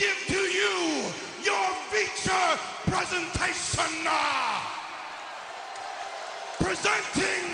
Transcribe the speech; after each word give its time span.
give 0.00 0.16
to 0.28 0.40
you 0.40 1.04
your 1.44 1.68
feature 1.92 2.58
presentation. 2.90 4.08
Presenting. 6.58 7.52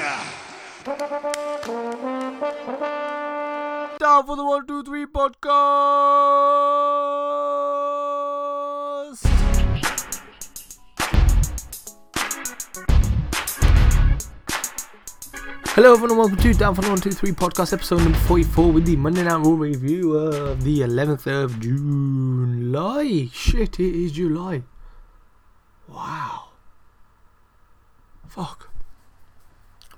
Down 3.98 4.26
for 4.26 4.36
the 4.36 4.44
one, 4.44 4.64
two, 4.66 4.84
three 4.84 5.06
podcast. 5.06 5.46
Hello, 15.76 15.92
everyone, 15.92 16.12
and 16.12 16.18
welcome 16.18 16.38
to 16.38 16.54
Down 16.54 16.74
for 16.74 16.88
One 16.88 16.98
Two 16.98 17.10
Three 17.10 17.32
podcast, 17.32 17.74
episode 17.74 17.98
number 17.98 18.16
forty-four, 18.20 18.72
with 18.72 18.86
the 18.86 18.96
Monday 18.96 19.22
Night 19.22 19.36
Raw 19.36 19.52
review 19.52 20.14
of 20.16 20.64
the 20.64 20.80
eleventh 20.80 21.26
of 21.26 21.60
July. 21.60 23.28
Shit, 23.30 23.78
it 23.78 23.94
is 23.94 24.12
July. 24.12 24.62
Wow. 25.86 26.44
Fuck. 28.26 28.70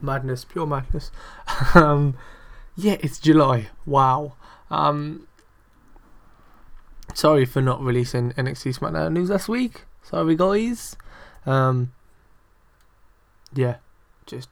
Madness, 0.00 0.44
pure 0.44 0.66
madness. 0.66 1.12
um, 1.76 2.16
yeah, 2.74 2.96
it's 2.98 3.20
July. 3.20 3.68
Wow. 3.86 4.32
Um, 4.72 5.28
sorry 7.14 7.44
for 7.44 7.62
not 7.62 7.80
releasing 7.80 8.32
NXT 8.32 8.80
SmackDown 8.80 9.12
news 9.12 9.30
last 9.30 9.48
week. 9.48 9.84
Sorry, 10.02 10.34
guys. 10.34 10.96
Um, 11.46 11.92
yeah, 13.54 13.76
just 14.26 14.48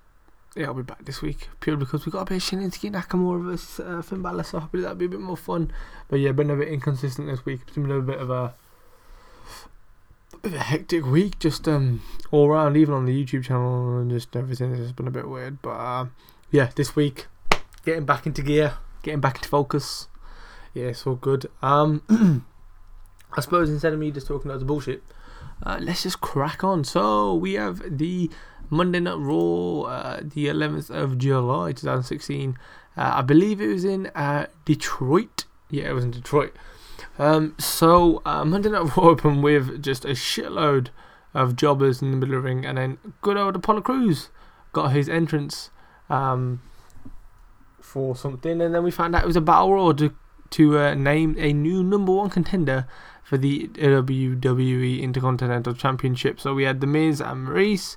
yeah, 0.57 0.67
I'll 0.67 0.75
be 0.75 0.83
back 0.83 1.05
this 1.05 1.21
week 1.21 1.49
purely 1.61 1.81
because 1.81 2.07
we've 2.07 2.13
got 2.13 2.23
a 2.23 2.25
bit 2.25 2.37
of 2.37 2.43
Shinsuke 2.43 2.91
Nakamura 2.91 3.45
versus 3.45 3.81
uh, 3.81 4.01
Finn 4.03 4.23
Balor, 4.23 4.43
so 4.43 4.61
hopefully 4.61 4.83
that'll 4.83 4.97
be 4.97 5.05
a 5.05 5.11
bit 5.11 5.21
more 5.21 5.37
fun. 5.37 5.71
But 6.09 6.21
yeah, 6.21 6.33
been 6.33 6.51
a 6.51 6.57
bit 6.57 6.69
inconsistent 6.69 7.29
this 7.29 7.45
week. 7.45 7.61
It's 7.67 7.77
been 7.77 7.91
a 7.91 8.01
bit 8.01 8.19
of 8.19 8.31
a, 8.31 8.55
a 10.33 10.39
bit 10.39 10.55
of 10.55 10.59
a 10.61 10.65
hectic 10.65 11.05
week, 11.05 11.39
just 11.39 11.69
um 11.69 12.03
all 12.31 12.49
around, 12.49 12.77
even 12.77 12.95
on 12.95 13.05
the 13.05 13.25
YouTube 13.25 13.45
channel 13.45 13.99
and 13.99 14.11
just 14.11 14.35
everything. 14.35 14.75
has 14.75 14.93
been 14.93 15.07
a 15.07 15.13
bit 15.13 15.29
weird, 15.29 15.61
but 15.61 15.71
uh, 15.71 16.07
yeah, 16.51 16.71
this 16.75 16.97
week 16.97 17.27
getting 17.85 18.07
back 18.07 18.27
into 18.27 18.43
gear, 18.43 18.75
getting 19.03 19.21
back 19.21 19.37
into 19.37 19.49
focus. 19.49 20.09
Yeah, 20.73 20.87
it's 20.87 21.07
all 21.07 21.15
good. 21.17 21.47
Um, 21.63 22.03
I 23.37 23.41
suppose 23.41 23.69
instead 23.69 23.93
of 23.93 23.99
me 23.99 24.11
just 24.11 24.27
talking 24.27 24.51
loads 24.51 24.63
of 24.63 24.69
bullshit, 24.69 25.03
uh, 25.63 25.79
let's 25.81 26.03
just 26.03 26.21
crack 26.21 26.65
on. 26.65 26.85
So 26.85 27.35
we 27.35 27.55
have 27.55 27.99
the 27.99 28.31
Monday 28.71 29.01
Night 29.01 29.19
Raw, 29.19 29.83
uh, 29.83 30.21
the 30.23 30.47
11th 30.47 30.91
of 30.91 31.19
July 31.19 31.73
2016. 31.73 32.57
Uh, 32.97 33.13
I 33.17 33.23
believe 33.23 33.61
it 33.61 33.69
was 33.69 33.85
in 33.85 34.07
uh, 34.09 34.47
Detroit. 34.65 35.45
Yeah, 35.71 35.91
it 35.91 35.93
was 35.93 36.05
in 36.05 36.11
Detroit. 36.11 36.55
Um, 37.19 37.55
so 37.59 38.23
uh, 38.25 38.45
Monday 38.45 38.71
Night 38.71 38.97
Raw 38.97 39.05
opened 39.11 39.43
with 39.43 39.83
just 39.83 40.05
a 40.05 40.09
shitload 40.09 40.89
of 41.35 41.57
jobbers 41.57 42.01
in 42.01 42.11
the 42.11 42.17
middle 42.17 42.37
of 42.37 42.43
the 42.43 42.49
ring, 42.49 42.65
and 42.65 42.79
then 42.79 42.99
good 43.21 43.37
old 43.37 43.57
Apollo 43.57 43.83
Crews 43.83 44.31
got 44.73 44.93
his 44.93 45.09
entrance 45.09 45.71
um, 46.09 46.63
for 47.81 48.17
something, 48.17 48.61
and 48.61 48.75
then 48.75 48.83
we 48.83 48.91
found 48.91 49.15
out 49.15 49.25
it 49.25 49.27
was 49.27 49.37
a 49.37 49.41
battle 49.41 49.75
royal 49.75 49.95
to, 49.95 50.15
to 50.51 50.79
uh, 50.79 50.95
name 50.95 51.37
a 51.39 51.53
new 51.53 51.85
number 51.85 52.13
one 52.13 52.31
contender 52.31 52.87
for 53.23 53.37
the 53.37 53.69
WWE 53.69 55.03
Intercontinental 55.03 55.75
Championship. 55.75 56.41
So 56.41 56.55
we 56.55 56.63
had 56.63 56.81
The 56.81 56.87
Miz 56.87 57.21
and 57.21 57.45
Maurice 57.45 57.97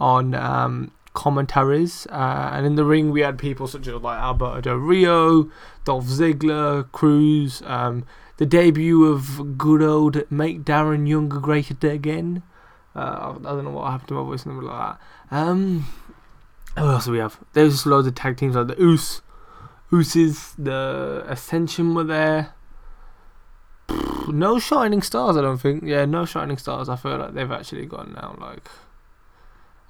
on 0.00 0.34
um, 0.34 0.90
commentaries, 1.12 2.06
uh, 2.10 2.50
and 2.52 2.66
in 2.66 2.74
the 2.76 2.84
ring 2.84 3.10
we 3.10 3.20
had 3.20 3.38
people 3.38 3.66
such 3.66 3.86
as 3.86 3.94
like 3.94 4.18
Alberto 4.18 4.60
Del 4.60 4.76
Rio, 4.76 5.50
Dolph 5.84 6.06
Ziggler, 6.06 6.90
Crews, 6.92 7.62
um, 7.66 8.04
the 8.38 8.46
debut 8.46 9.04
of 9.04 9.58
good 9.58 9.82
old 9.82 10.30
Make 10.30 10.62
Darren 10.62 11.06
Younger 11.06 11.38
Great 11.38 11.70
Again. 11.84 12.42
Uh, 12.94 13.34
I 13.38 13.42
don't 13.42 13.64
know 13.64 13.70
what 13.70 13.90
happened 13.90 14.08
to 14.08 14.14
my 14.14 14.22
voice 14.22 14.46
middle 14.46 14.70
of 14.70 14.98
that. 15.30 15.36
Um, 15.36 15.86
who 16.76 16.86
else 16.86 17.04
do 17.04 17.12
we 17.12 17.18
have? 17.18 17.38
There's 17.52 17.86
loads 17.86 18.06
of 18.06 18.14
tag 18.14 18.36
teams 18.36 18.56
like 18.56 18.68
the 18.68 18.80
Oos, 18.82 19.22
Ooses, 19.92 20.54
the 20.58 21.24
Ascension 21.26 21.94
were 21.94 22.04
there. 22.04 22.54
No 24.28 24.58
shining 24.58 25.02
stars, 25.02 25.36
I 25.36 25.42
don't 25.42 25.58
think. 25.58 25.82
Yeah, 25.84 26.04
no 26.04 26.24
shining 26.24 26.56
stars. 26.56 26.88
I 26.88 26.96
feel 26.96 27.18
like 27.18 27.34
they've 27.34 27.50
actually 27.50 27.86
gone 27.86 28.12
now. 28.14 28.36
Like, 28.40 28.68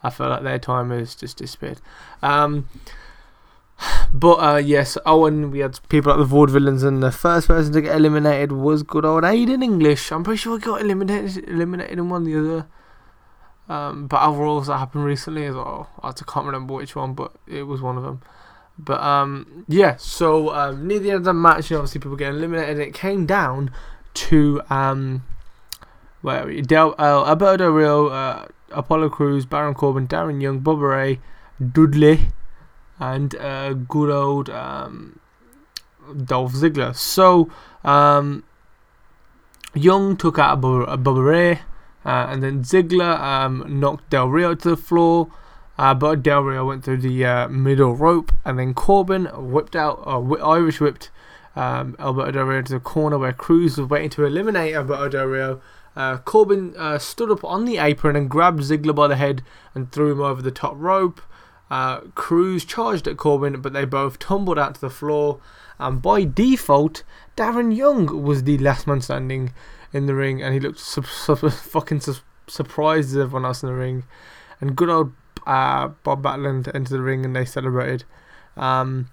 I 0.03 0.11
feel 0.11 0.29
like 0.29 0.43
their 0.43 0.59
time 0.59 0.91
has 0.91 1.15
just 1.15 1.37
disappeared. 1.39 1.81
Um, 2.23 2.69
but 4.13 4.35
uh, 4.35 4.57
yes, 4.57 4.99
Owen, 5.07 5.51
we 5.51 5.61
had 5.61 5.79
people 5.89 6.15
like 6.17 6.29
the 6.29 6.35
Vaudevillains, 6.35 6.85
and 6.85 7.03
the 7.03 7.13
first 7.13 7.49
person 7.49 7.73
to 7.73 7.81
get 7.81 7.97
eliminated 7.97 8.53
was 8.53 8.83
good 8.83 9.05
old 9.05 9.25
Aiden 9.25 9.63
English. 9.63 10.11
I'm 10.11 10.25
pretty 10.25 10.39
sure 10.39 10.59
he 10.59 10.65
got 10.65 10.81
eliminated, 10.81 11.49
eliminated 11.49 11.99
in 11.99 12.09
one 12.09 12.23
of 12.23 12.27
the 12.27 12.39
other 12.39 12.67
um, 13.69 14.07
battle 14.09 14.37
royals 14.37 14.67
that 14.67 14.79
happened 14.79 15.05
recently 15.05 15.47
as 15.47 15.55
well. 15.55 15.89
I 16.03 16.13
can't 16.13 16.47
remember 16.47 16.75
which 16.75 16.97
one, 16.97 17.15
but 17.15 17.33
it 17.47 17.63
was 17.63 17.81
one 17.81 17.97
of 17.97 18.03
them. 18.03 18.21
But 18.79 19.01
um, 19.01 19.65
yeah, 19.69 19.97
so 19.97 20.55
um, 20.55 20.87
near 20.87 20.99
the 20.99 21.11
end 21.11 21.19
of 21.19 21.25
the 21.25 21.35
match, 21.35 21.71
obviously 21.71 22.01
people 22.01 22.17
getting 22.17 22.39
eliminated. 22.39 22.71
And 22.71 22.81
it 22.81 22.95
came 22.95 23.27
down 23.27 23.71
to 24.15 24.61
um, 24.71 25.23
where? 26.23 26.61
Del, 26.63 26.95
uh, 26.99 27.25
Alberto 27.27 27.71
Rio, 27.71 28.09
uh, 28.09 28.47
Apollo 28.71 29.11
Crews, 29.11 29.47
Baron 29.47 29.75
Corbin, 29.75 30.07
Darren 30.07 30.41
Young, 30.41 30.61
Bubba 30.61 30.91
Ray, 30.91 31.21
Dudley, 31.61 32.29
and 32.99 33.35
uh, 33.37 33.73
good 33.73 34.11
old 34.11 34.51
um, 34.51 35.19
Dolph 36.25 36.53
Ziggler. 36.53 36.95
So 36.95 37.51
um, 37.85 38.45
Young 39.75 40.17
took 40.17 40.39
out 40.39 40.61
Bubba, 40.61 41.03
Bubba 41.03 41.25
Ray, 41.25 41.53
uh, 42.05 42.27
and 42.29 42.43
then 42.43 42.63
Ziggler 42.63 43.19
um, 43.19 43.65
knocked 43.81 44.11
Del 44.11 44.29
Rio 44.29 44.55
to 44.55 44.71
the 44.71 44.77
floor. 44.77 45.31
Uh, 45.79 45.95
but 45.95 46.23
Del 46.23 46.43
Rio 46.43 46.67
went 46.67 46.85
through 46.85 46.99
the 46.99 47.25
uh, 47.25 47.49
middle 47.49 47.97
rope, 47.97 48.33
and 48.45 48.59
then 48.59 48.75
Corbin 48.75 49.25
whipped 49.33 49.75
out, 49.75 50.03
uh, 50.05 50.21
wh- 50.21 50.47
Irish 50.47 50.79
whipped 50.79 51.11
um, 51.57 51.97
Alberto 51.99 52.33
Del 52.33 52.45
Rio 52.45 52.59
into 52.59 52.75
the 52.75 52.81
corner 52.81 53.17
where 53.17 53.33
Cruz 53.33 53.79
was 53.79 53.89
waiting 53.89 54.11
to 54.11 54.27
eliminate 54.27 54.75
Alberto 54.75 55.09
Del 55.09 55.25
Rio. 55.25 55.61
Uh, 55.97 56.19
Corbin 56.19 56.75
uh, 56.77 56.99
stood 56.99 57.31
up 57.31 57.45
on 57.45 57.65
the 57.65 57.79
apron 57.79 58.17
and 58.17 58.31
grabbed 58.31 58.61
Ziggler 58.61 58.95
by 58.95 59.09
the 59.09 59.17
head 59.17 59.43
and 59.75 59.91
threw 59.91 60.13
him 60.13 60.21
over 60.21 60.41
the 60.41 60.51
top 60.51 60.75
rope. 60.77 61.21
Uh, 61.71 62.01
Crews 62.15 62.65
charged 62.65 63.07
at 63.07 63.17
Corbin, 63.17 63.61
but 63.61 63.73
they 63.73 63.85
both 63.85 64.19
tumbled 64.19 64.59
out 64.59 64.75
to 64.75 64.81
the 64.81 64.91
floor. 64.91 65.41
And 65.79 66.03
by 66.03 66.25
default, 66.25 67.05
Darren 67.37 67.75
Young 67.75 68.23
was 68.23 68.45
the 68.45 68.59
last 68.59 68.87
man 68.87 69.01
standing 69.01 69.53
in 69.93 70.07
the 70.07 70.15
ring, 70.15 70.43
and 70.43 70.53
he 70.53 70.61
looked 70.61 70.79
su- 70.79 71.03
su- 71.03 71.37
fucking 71.37 72.01
su- 72.01 72.17
surprised 72.47 73.11
as 73.11 73.17
everyone 73.17 73.45
else 73.45 73.63
in 73.63 73.69
the 73.69 73.75
ring. 73.75 74.05
And 74.61 74.77
good 74.77 74.91
old 74.91 75.13
uh, 75.47 75.89
Bob 76.03 76.23
Backlund 76.23 76.73
entered 76.75 76.89
the 76.89 77.01
ring, 77.01 77.25
and 77.25 77.35
they 77.35 77.45
celebrated. 77.45 78.05
Um, 78.57 79.09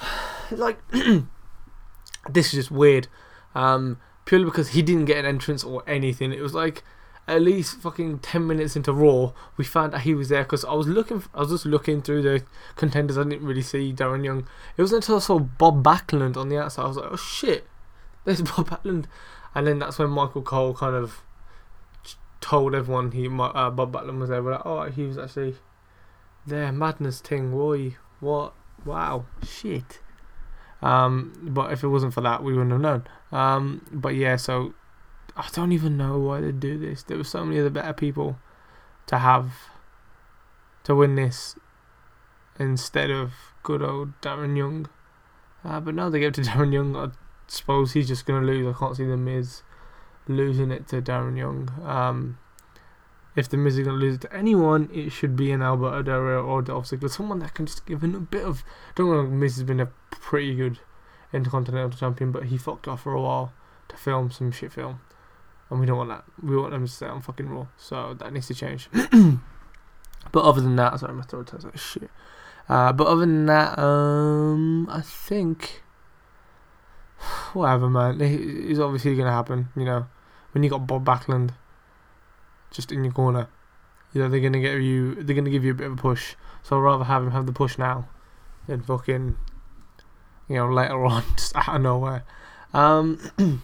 like 0.50 0.78
this 0.92 2.46
is 2.46 2.52
just 2.52 2.70
weird. 2.70 3.08
Um, 3.54 3.98
purely 4.24 4.44
because 4.44 4.70
he 4.70 4.82
didn't 4.82 5.06
get 5.06 5.18
an 5.18 5.26
entrance 5.26 5.64
or 5.64 5.82
anything. 5.86 6.32
It 6.32 6.40
was 6.40 6.54
like 6.54 6.82
at 7.26 7.40
least 7.40 7.78
fucking 7.78 8.18
ten 8.18 8.46
minutes 8.46 8.76
into 8.76 8.92
Raw, 8.92 9.32
we 9.56 9.64
found 9.64 9.94
out 9.94 10.02
he 10.02 10.14
was 10.14 10.28
there 10.28 10.42
because 10.42 10.64
I 10.64 10.74
was 10.74 10.86
looking, 10.86 11.22
I 11.34 11.40
was 11.40 11.50
just 11.50 11.66
looking 11.66 12.02
through 12.02 12.22
the 12.22 12.44
contenders. 12.76 13.16
I 13.16 13.24
didn't 13.24 13.46
really 13.46 13.62
see 13.62 13.92
Darren 13.92 14.24
Young. 14.24 14.46
It 14.76 14.82
wasn't 14.82 15.04
until 15.04 15.16
I 15.16 15.20
saw 15.20 15.38
Bob 15.38 15.82
Backlund 15.82 16.36
on 16.36 16.48
the 16.48 16.58
outside. 16.58 16.84
I 16.84 16.88
was 16.88 16.96
like, 16.98 17.10
oh 17.10 17.16
shit, 17.16 17.66
there's 18.24 18.42
Bob 18.42 18.68
Backlund, 18.68 19.06
and 19.54 19.66
then 19.66 19.78
that's 19.78 19.98
when 19.98 20.10
Michael 20.10 20.42
Cole 20.42 20.74
kind 20.74 20.94
of 20.94 21.22
told 22.40 22.74
everyone 22.74 23.12
he 23.12 23.26
uh, 23.26 23.70
Bob 23.70 23.92
Backlund 23.92 24.18
was 24.18 24.28
there. 24.28 24.42
We're 24.42 24.52
like, 24.52 24.66
oh, 24.66 24.82
he 24.90 25.04
was 25.04 25.16
actually 25.16 25.56
there. 26.46 26.72
Madness 26.72 27.20
thing, 27.20 27.52
boy, 27.52 27.96
what? 28.20 28.52
Wow, 28.84 29.24
shit. 29.42 30.00
Um, 30.84 31.32
but 31.42 31.72
if 31.72 31.82
it 31.82 31.88
wasn't 31.88 32.12
for 32.12 32.20
that, 32.20 32.44
we 32.44 32.52
wouldn't 32.52 32.72
have 32.72 32.80
known. 32.80 33.04
Um, 33.32 33.86
but 33.90 34.14
yeah, 34.14 34.36
so 34.36 34.74
I 35.34 35.48
don't 35.52 35.72
even 35.72 35.96
know 35.96 36.18
why 36.18 36.42
they 36.42 36.52
do 36.52 36.78
this. 36.78 37.02
There 37.02 37.16
were 37.16 37.24
so 37.24 37.42
many 37.42 37.58
other 37.58 37.70
better 37.70 37.94
people 37.94 38.38
to 39.06 39.18
have 39.18 39.52
to 40.84 40.94
win 40.94 41.14
this 41.14 41.56
instead 42.58 43.10
of 43.10 43.32
good 43.62 43.82
old 43.82 44.20
Darren 44.20 44.58
Young. 44.58 44.86
Uh, 45.64 45.80
but 45.80 45.94
now 45.94 46.10
they 46.10 46.20
give 46.20 46.28
it 46.28 46.34
to 46.34 46.40
Darren 46.50 46.74
Young. 46.74 46.94
I 46.94 47.08
suppose 47.46 47.94
he's 47.94 48.06
just 48.06 48.26
going 48.26 48.42
to 48.42 48.46
lose. 48.46 48.76
I 48.76 48.78
can't 48.78 48.94
see 48.94 49.06
the 49.06 49.16
Miz 49.16 49.62
losing 50.28 50.70
it 50.70 50.86
to 50.88 51.00
Darren 51.00 51.38
Young. 51.38 51.70
Um, 51.82 52.38
if 53.36 53.48
the 53.48 53.56
Miz 53.56 53.78
is 53.78 53.84
going 53.86 53.98
to 53.98 54.04
lose 54.04 54.14
it 54.16 54.20
to 54.22 54.32
anyone, 54.32 54.88
it 54.92 55.10
should 55.10 55.34
be 55.36 55.50
an 55.50 55.62
Alberto 55.62 56.02
Del 56.02 56.20
Rio 56.20 56.42
or 56.44 56.62
Dolph 56.62 56.86
Ziggler. 56.86 57.10
Someone 57.10 57.40
that 57.40 57.54
can 57.54 57.66
just 57.66 57.84
give 57.86 58.02
him 58.04 58.14
a 58.14 58.20
bit 58.20 58.44
of. 58.44 58.62
Don't 58.94 59.10
know, 59.10 59.22
Miz 59.24 59.56
has 59.56 59.64
been 59.64 59.80
a 59.80 59.86
pretty 60.10 60.54
good 60.54 60.78
Intercontinental 61.32 61.90
Champion, 61.98 62.30
but 62.30 62.44
he 62.44 62.56
fucked 62.58 62.86
off 62.86 63.02
for 63.02 63.12
a 63.12 63.20
while 63.20 63.52
to 63.88 63.96
film 63.96 64.30
some 64.30 64.52
shit 64.52 64.72
film. 64.72 65.00
And 65.70 65.80
we 65.80 65.86
don't 65.86 65.96
want 65.98 66.10
that. 66.10 66.24
We 66.42 66.56
want 66.56 66.70
them 66.72 66.86
to 66.86 66.92
stay 66.92 67.06
on 67.06 67.22
fucking 67.22 67.48
Raw. 67.48 67.66
So 67.76 68.14
that 68.14 68.32
needs 68.32 68.46
to 68.48 68.54
change. 68.54 68.88
but 70.32 70.44
other 70.44 70.60
than 70.60 70.76
that, 70.76 71.00
sorry, 71.00 71.14
my 71.14 71.22
throat 71.22 71.48
tastes 71.48 71.64
like 71.64 71.78
shit. 71.78 72.10
Uh, 72.68 72.92
but 72.92 73.06
other 73.06 73.20
than 73.20 73.46
that, 73.46 73.78
um, 73.78 74.88
I 74.90 75.00
think 75.00 75.82
whatever, 77.52 77.88
man. 77.90 78.20
It- 78.20 78.40
It's 78.70 78.78
obviously 78.80 79.16
gonna 79.16 79.32
happen. 79.32 79.68
You 79.76 79.84
know, 79.84 80.06
when 80.52 80.62
you 80.62 80.70
got 80.70 80.86
Bob 80.86 81.04
Backlund 81.04 81.50
just 82.74 82.92
in 82.92 83.04
your 83.04 83.12
corner, 83.12 83.48
you 84.12 84.20
know 84.20 84.28
they're 84.28 84.40
gonna 84.40 84.60
give 84.60 84.80
you 84.80 85.14
they're 85.14 85.36
gonna 85.36 85.50
give 85.50 85.64
you 85.64 85.70
a 85.70 85.74
bit 85.74 85.86
of 85.86 85.94
a 85.94 85.96
push. 85.96 86.34
So 86.62 86.76
I'd 86.76 86.82
rather 86.82 87.04
have 87.04 87.22
him 87.22 87.30
have 87.30 87.46
the 87.46 87.52
push 87.52 87.78
now 87.78 88.08
than 88.66 88.82
fucking 88.82 89.36
you 90.48 90.56
know 90.56 90.68
later 90.68 91.04
on 91.06 91.22
just 91.36 91.56
out 91.56 91.76
of 91.76 91.82
nowhere. 91.82 92.24
Um, 92.74 93.20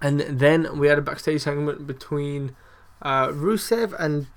and 0.00 0.20
then 0.20 0.78
we 0.78 0.88
had 0.88 0.98
a 0.98 1.02
backstage 1.02 1.42
segment 1.42 1.86
between 1.86 2.56
uh, 3.02 3.28
Rusev 3.28 3.94
and 3.98 4.28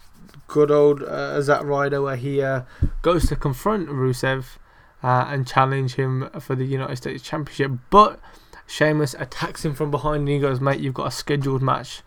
good 0.48 0.72
old 0.72 1.04
uh, 1.04 1.42
Zack 1.42 1.64
Ryder, 1.64 2.02
where 2.02 2.16
he 2.16 2.42
uh, 2.42 2.64
goes 3.02 3.28
to 3.28 3.36
confront 3.36 3.88
Rusev 3.90 4.58
uh, 5.04 5.26
and 5.28 5.48
challenge 5.48 5.96
him 5.96 6.30
for 6.40 6.56
the 6.56 6.66
United 6.66 6.96
States 6.96 7.24
Championship. 7.24 7.72
But 7.90 8.20
Sheamus 8.66 9.14
attacks 9.20 9.64
him 9.64 9.74
from 9.74 9.92
behind 9.92 10.22
and 10.22 10.30
he 10.30 10.40
goes, 10.40 10.60
"Mate, 10.60 10.80
you've 10.80 10.94
got 10.94 11.08
a 11.08 11.12
scheduled 11.12 11.62
match 11.62 12.02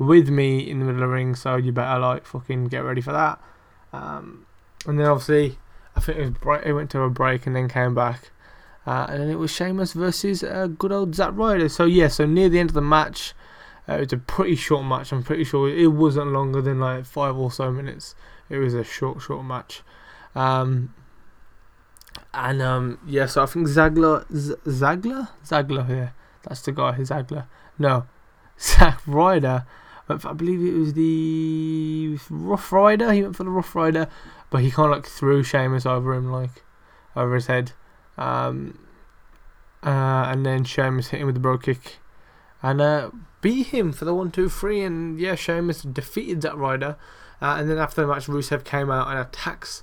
with 0.00 0.30
me 0.30 0.68
in 0.68 0.78
the 0.78 0.86
middle 0.86 1.02
of 1.02 1.08
the 1.08 1.14
ring, 1.14 1.34
so 1.34 1.56
you 1.56 1.70
better 1.70 2.00
like 2.00 2.26
fucking 2.26 2.64
get 2.64 2.78
ready 2.80 3.02
for 3.02 3.12
that." 3.12 3.38
Um, 3.92 4.46
and 4.86 4.98
then 4.98 5.06
obviously, 5.06 5.58
I 5.94 6.00
think 6.00 6.18
it 6.18 6.40
break, 6.40 6.64
it 6.64 6.72
went 6.72 6.90
to 6.90 7.02
a 7.02 7.10
break 7.10 7.46
and 7.46 7.54
then 7.54 7.68
came 7.68 7.94
back. 7.94 8.30
Uh, 8.86 9.06
and 9.10 9.20
then 9.20 9.28
it 9.28 9.38
was 9.38 9.50
Sheamus 9.50 9.92
versus 9.92 10.42
uh, 10.42 10.66
good 10.66 10.90
old 10.90 11.14
Zack 11.14 11.32
Ryder. 11.34 11.68
So 11.68 11.84
yeah, 11.84 12.08
so 12.08 12.24
near 12.24 12.48
the 12.48 12.58
end 12.58 12.70
of 12.70 12.74
the 12.74 12.80
match, 12.80 13.34
uh, 13.86 13.94
it 13.94 14.00
was 14.00 14.12
a 14.14 14.16
pretty 14.16 14.56
short 14.56 14.86
match. 14.86 15.12
I'm 15.12 15.22
pretty 15.22 15.44
sure 15.44 15.68
it 15.68 15.88
wasn't 15.88 16.28
longer 16.28 16.62
than 16.62 16.80
like 16.80 17.04
five 17.04 17.36
or 17.36 17.52
so 17.52 17.70
minutes. 17.70 18.14
It 18.48 18.56
was 18.56 18.72
a 18.72 18.82
short, 18.82 19.20
short 19.20 19.44
match. 19.44 19.82
Um, 20.34 20.94
and 22.32 22.62
um, 22.62 22.98
yeah, 23.06 23.26
so 23.26 23.42
I 23.42 23.46
think 23.46 23.68
Zagler, 23.68 24.24
Z- 24.34 24.54
Zagler, 24.66 25.28
Zagler, 25.44 25.88
yeah, 25.88 26.10
that's 26.42 26.62
the 26.62 26.72
guy. 26.72 26.92
Zagler, 26.98 27.46
no, 27.78 28.06
Zack 28.58 29.00
Ryder. 29.06 29.66
I 30.10 30.32
believe 30.32 30.62
it 30.62 30.78
was 30.78 30.94
the 30.94 32.18
Rough 32.28 32.72
Rider. 32.72 33.12
He 33.12 33.22
went 33.22 33.36
for 33.36 33.44
the 33.44 33.50
Rough 33.50 33.74
Rider, 33.74 34.08
but 34.50 34.62
he 34.62 34.70
kind 34.70 34.90
of 34.90 34.96
like 34.96 35.06
threw 35.06 35.42
Sheamus 35.42 35.86
over 35.86 36.14
him, 36.14 36.30
like 36.30 36.64
over 37.16 37.34
his 37.34 37.46
head. 37.46 37.72
Um, 38.18 38.78
uh, 39.82 40.24
and 40.28 40.44
then 40.44 40.64
Sheamus 40.64 41.08
hit 41.08 41.20
him 41.20 41.26
with 41.26 41.36
the 41.36 41.40
bro 41.40 41.58
kick, 41.58 41.98
and 42.62 42.80
uh, 42.80 43.10
beat 43.40 43.68
him 43.68 43.92
for 43.92 44.04
the 44.04 44.14
one, 44.14 44.30
two, 44.30 44.48
three. 44.48 44.82
And 44.82 45.18
yeah, 45.18 45.34
Sheamus 45.34 45.82
defeated 45.82 46.42
Zack 46.42 46.56
Ryder. 46.56 46.96
Uh, 47.40 47.56
and 47.58 47.70
then 47.70 47.78
after 47.78 48.02
the 48.02 48.06
match, 48.06 48.26
Rusev 48.26 48.64
came 48.64 48.90
out 48.90 49.08
and 49.08 49.18
attacks 49.18 49.82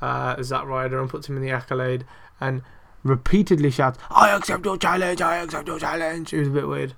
uh, 0.00 0.42
Zack 0.42 0.64
Ryder 0.64 0.98
and 1.00 1.10
puts 1.10 1.28
him 1.28 1.36
in 1.36 1.42
the 1.42 1.50
accolade 1.50 2.04
and 2.40 2.62
repeatedly 3.02 3.70
shouts, 3.70 3.98
"I 4.10 4.30
accept 4.30 4.64
your 4.64 4.78
challenge! 4.78 5.20
I 5.20 5.36
accept 5.36 5.68
your 5.68 5.78
challenge!" 5.78 6.32
It 6.32 6.38
was 6.38 6.48
a 6.48 6.52
bit 6.52 6.68
weird. 6.68 6.94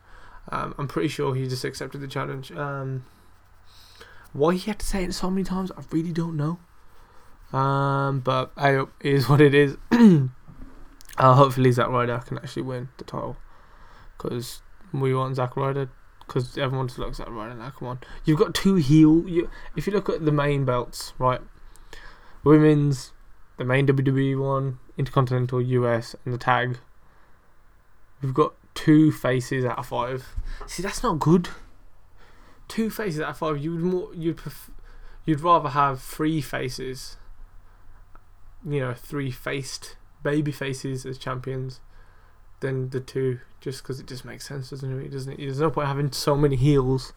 Um, 0.50 0.75
I'm 0.78 0.88
pretty 0.88 1.08
sure 1.08 1.34
he 1.34 1.48
just 1.48 1.64
accepted 1.64 2.00
the 2.00 2.06
challenge. 2.06 2.52
Um, 2.52 3.04
why 4.32 4.54
he 4.54 4.70
had 4.70 4.78
to 4.78 4.87
say 4.87 5.04
it 5.04 5.12
so 5.14 5.31
many 5.31 5.44
times, 5.44 5.72
I 5.76 5.82
really 5.90 6.12
don't 6.12 6.37
know. 6.37 6.58
Um, 7.56 8.20
but 8.20 8.52
hey, 8.58 8.78
it 8.78 8.88
is 9.00 9.28
what 9.28 9.40
it 9.40 9.54
is. 9.54 9.76
uh, 11.19 11.34
hopefully, 11.34 11.72
Zack 11.72 11.88
Ryder 11.88 12.22
can 12.26 12.38
actually 12.38 12.62
win 12.62 12.88
the 12.98 13.04
title 13.04 13.37
because 14.16 14.62
we 14.93 15.14
want 15.14 15.37
Zack 15.37 15.56
Ryder. 15.56 15.90
Because 16.26 16.58
everyone 16.58 16.88
just 16.88 16.98
looks 16.98 17.20
at 17.20 17.31
Ryder 17.31 17.54
now. 17.54 17.70
Come 17.70 17.87
on, 17.87 18.00
you've 18.25 18.38
got 18.38 18.52
two 18.52 18.75
heel. 18.75 19.28
You, 19.28 19.48
if 19.76 19.87
you 19.87 19.93
look 19.93 20.08
at 20.08 20.25
the 20.25 20.32
main 20.32 20.64
belts, 20.64 21.12
right, 21.19 21.40
women's, 22.43 23.12
the 23.58 23.64
main 23.64 23.87
WWE 23.87 24.37
one, 24.37 24.78
Intercontinental 24.98 25.62
US, 25.62 26.16
and 26.25 26.34
the 26.34 26.38
tag. 26.38 26.78
We've 28.20 28.34
got 28.34 28.54
two 28.76 29.11
faces 29.11 29.64
out 29.64 29.78
of 29.78 29.87
five. 29.87 30.37
See, 30.67 30.84
that's 30.84 31.02
not 31.02 31.19
good. 31.19 31.49
Two 32.69 32.90
faces 32.90 33.20
out 33.20 33.31
of 33.31 33.38
five. 33.38 33.58
You'd 33.58 33.81
more. 33.81 34.14
You'd 34.14 34.37
pref- 34.37 34.70
You'd 35.25 35.40
rather 35.40 35.70
have 35.70 36.00
three 36.00 36.40
faces. 36.40 37.17
You 38.64 38.78
know, 38.81 38.94
three 38.94 39.32
faced 39.32 39.96
baby 40.23 40.52
faces 40.52 41.05
as 41.05 41.19
champions, 41.19 41.81
than 42.61 42.90
the 42.90 43.00
two. 43.00 43.40
Just 43.61 43.82
because 43.82 43.99
it 43.99 44.06
just 44.06 44.25
makes 44.25 44.46
sense, 44.46 44.70
doesn't 44.70 45.00
it? 45.00 45.11
Doesn't 45.11 45.32
it? 45.32 45.38
There's 45.38 45.58
no 45.61 45.70
point 45.70 45.88
having 45.88 46.12
so 46.12 46.37
many 46.37 46.55
heels. 46.55 47.12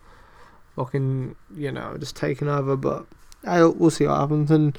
Fucking, 0.76 1.36
you 1.56 1.72
know, 1.72 1.96
just 2.00 2.16
taking 2.16 2.48
over. 2.48 2.76
But 2.76 3.06
I, 3.46 3.64
we'll 3.66 3.92
see 3.92 4.08
what 4.08 4.20
happens. 4.20 4.50
And 4.50 4.78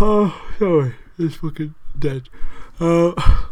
Oh, 0.00 0.48
sorry, 0.58 0.94
it's 1.18 1.36
fucking 1.36 1.74
dead. 1.98 2.28
Uh, 2.78 3.12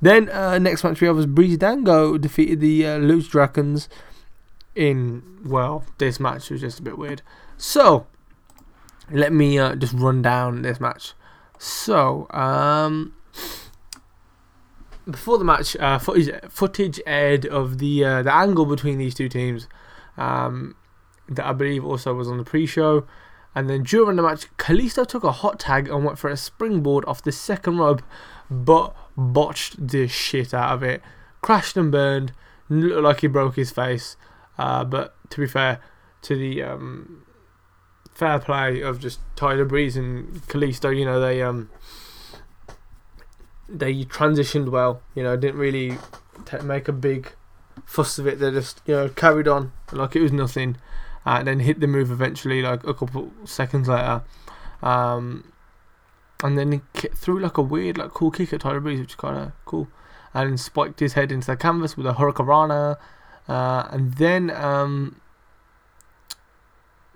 then 0.00 0.28
uh, 0.28 0.58
next 0.58 0.84
match 0.84 1.00
we 1.00 1.06
have 1.06 1.16
was 1.16 1.26
Breezango 1.26 2.20
defeated 2.20 2.60
the 2.60 2.86
uh, 2.86 2.98
Lucha 2.98 3.30
Dragons 3.30 3.88
in 4.74 5.22
well, 5.44 5.84
this 5.98 6.18
match 6.18 6.50
was 6.50 6.60
just 6.60 6.80
a 6.80 6.82
bit 6.82 6.98
weird. 6.98 7.22
So 7.56 8.06
let 9.10 9.32
me 9.32 9.58
uh, 9.58 9.74
just 9.76 9.94
run 9.94 10.22
down 10.22 10.62
this 10.62 10.80
match. 10.80 11.14
So 11.58 12.26
um, 12.30 13.14
before 15.08 15.38
the 15.38 15.44
match, 15.44 15.76
uh, 15.76 15.98
footage 15.98 16.30
footage 16.48 17.00
aired 17.06 17.46
of 17.46 17.78
the 17.78 18.04
uh, 18.04 18.22
the 18.22 18.34
angle 18.34 18.66
between 18.66 18.98
these 18.98 19.14
two 19.14 19.28
teams. 19.28 19.68
Um, 20.16 20.76
that 21.28 21.46
I 21.46 21.52
believe 21.52 21.84
also 21.84 22.14
was 22.14 22.28
on 22.28 22.38
the 22.38 22.44
pre-show. 22.44 23.06
And 23.54 23.70
then 23.70 23.82
during 23.82 24.16
the 24.16 24.22
match, 24.22 24.46
Kalisto 24.56 25.06
took 25.06 25.24
a 25.24 25.32
hot 25.32 25.60
tag 25.60 25.88
and 25.88 26.04
went 26.04 26.18
for 26.18 26.28
a 26.28 26.36
springboard 26.36 27.04
off 27.06 27.22
the 27.22 27.32
second 27.32 27.78
rope, 27.78 28.02
but 28.50 28.94
botched 29.16 29.88
the 29.88 30.06
shit 30.08 30.54
out 30.54 30.72
of 30.72 30.82
it. 30.82 31.02
Crashed 31.40 31.76
and 31.76 31.90
burned. 31.90 32.32
Looked 32.68 33.02
like 33.02 33.20
he 33.20 33.26
broke 33.26 33.56
his 33.56 33.70
face. 33.70 34.16
Uh, 34.56 34.84
but 34.84 35.14
to 35.30 35.40
be 35.40 35.46
fair 35.46 35.80
to 36.22 36.36
the 36.36 36.62
um, 36.62 37.26
fair 38.14 38.38
play 38.38 38.80
of 38.80 39.00
just 39.00 39.20
Tyler 39.36 39.64
Breeze 39.64 39.96
and 39.96 40.42
Kalisto, 40.48 40.96
you 40.96 41.04
know 41.04 41.20
they 41.20 41.42
um 41.42 41.70
they 43.68 44.04
transitioned 44.04 44.70
well. 44.70 45.02
You 45.14 45.22
know 45.22 45.36
didn't 45.36 45.58
really 45.58 45.98
t- 46.46 46.58
make 46.62 46.88
a 46.88 46.92
big 46.92 47.32
fuss 47.84 48.18
of 48.18 48.26
it. 48.26 48.38
They 48.38 48.50
just 48.50 48.80
you 48.86 48.94
know 48.94 49.08
carried 49.08 49.48
on 49.48 49.72
like 49.92 50.16
it 50.16 50.22
was 50.22 50.32
nothing 50.32 50.76
uh, 51.26 51.36
and 51.38 51.48
then 51.48 51.60
hit 51.60 51.80
the 51.80 51.86
move 51.86 52.10
eventually, 52.10 52.62
like 52.62 52.86
a 52.86 52.94
couple 52.94 53.30
seconds 53.44 53.88
later. 53.88 54.22
Um, 54.82 55.52
and 56.44 56.58
then 56.58 56.72
he 56.72 56.80
threw 57.14 57.40
like 57.40 57.56
a 57.56 57.62
weird, 57.62 57.96
like 57.96 58.10
cool 58.10 58.30
kick 58.30 58.52
at 58.52 58.60
Tyler 58.60 58.78
Breeze, 58.78 59.00
which 59.00 59.10
is 59.12 59.16
kind 59.16 59.38
of 59.38 59.52
cool. 59.64 59.88
And 60.34 60.60
spiked 60.60 61.00
his 61.00 61.14
head 61.14 61.32
into 61.32 61.46
the 61.46 61.56
canvas 61.56 61.96
with 61.96 62.06
a 62.06 62.12
Hurricanrana. 62.12 62.98
Uh, 63.48 63.88
and 63.90 64.12
then 64.14 64.50
um, 64.50 65.22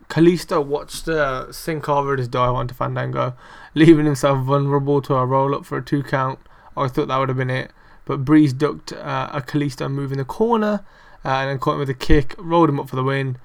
Kalisto 0.08 0.64
watched 0.64 1.08
uh, 1.08 1.52
Sin 1.52 1.82
Cara 1.82 2.16
just 2.16 2.30
dive 2.30 2.54
onto 2.54 2.72
Fandango, 2.72 3.36
leaving 3.74 4.06
himself 4.06 4.42
vulnerable 4.46 5.02
to 5.02 5.14
a 5.14 5.26
roll 5.26 5.54
up 5.54 5.66
for 5.66 5.76
a 5.76 5.84
two 5.84 6.02
count. 6.02 6.38
I 6.74 6.88
thought 6.88 7.08
that 7.08 7.18
would 7.18 7.28
have 7.28 7.36
been 7.36 7.50
it. 7.50 7.70
But 8.06 8.24
Breeze 8.24 8.54
ducked 8.54 8.94
uh, 8.94 9.28
a 9.30 9.42
Kalisto 9.42 9.90
move 9.90 10.10
in 10.10 10.16
the 10.16 10.24
corner 10.24 10.86
uh, 11.22 11.28
and 11.28 11.50
then 11.50 11.58
caught 11.58 11.74
him 11.74 11.80
with 11.80 11.90
a 11.90 11.94
kick, 11.94 12.34
rolled 12.38 12.70
him 12.70 12.80
up 12.80 12.88
for 12.88 12.96
the 12.96 13.04
win. 13.04 13.36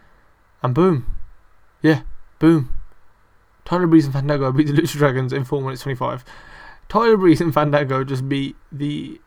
And 0.62 0.74
boom. 0.74 1.18
Yeah, 1.82 2.04
boom. 2.40 2.74
Tyler 3.66 3.88
Breeze 3.88 4.06
and 4.06 4.14
Fandango 4.14 4.52
beat 4.52 4.68
the 4.68 4.74
Lucha 4.74 4.98
Dragons 4.98 5.34
in 5.34 5.44
4 5.44 5.62
minutes 5.62 5.84
25. 5.84 6.26
Tyler 6.90 7.18
Breeze 7.18 7.42
and 7.42 7.54
Fandango 7.54 8.04
just 8.04 8.28
beat 8.28 8.56
the 8.72 9.20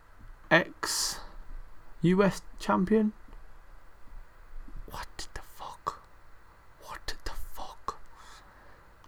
ex 0.50 1.20
US 2.02 2.42
champion. 2.58 3.12
What 4.90 5.28
the 5.34 5.40
fuck? 5.54 6.02
What 6.84 7.14
the 7.24 7.32
fuck 7.54 7.98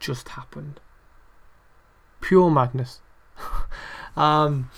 just 0.01 0.31
happened? 0.31 0.81
Pure 2.21 2.51
madness. 2.51 3.01
um, 4.17 4.71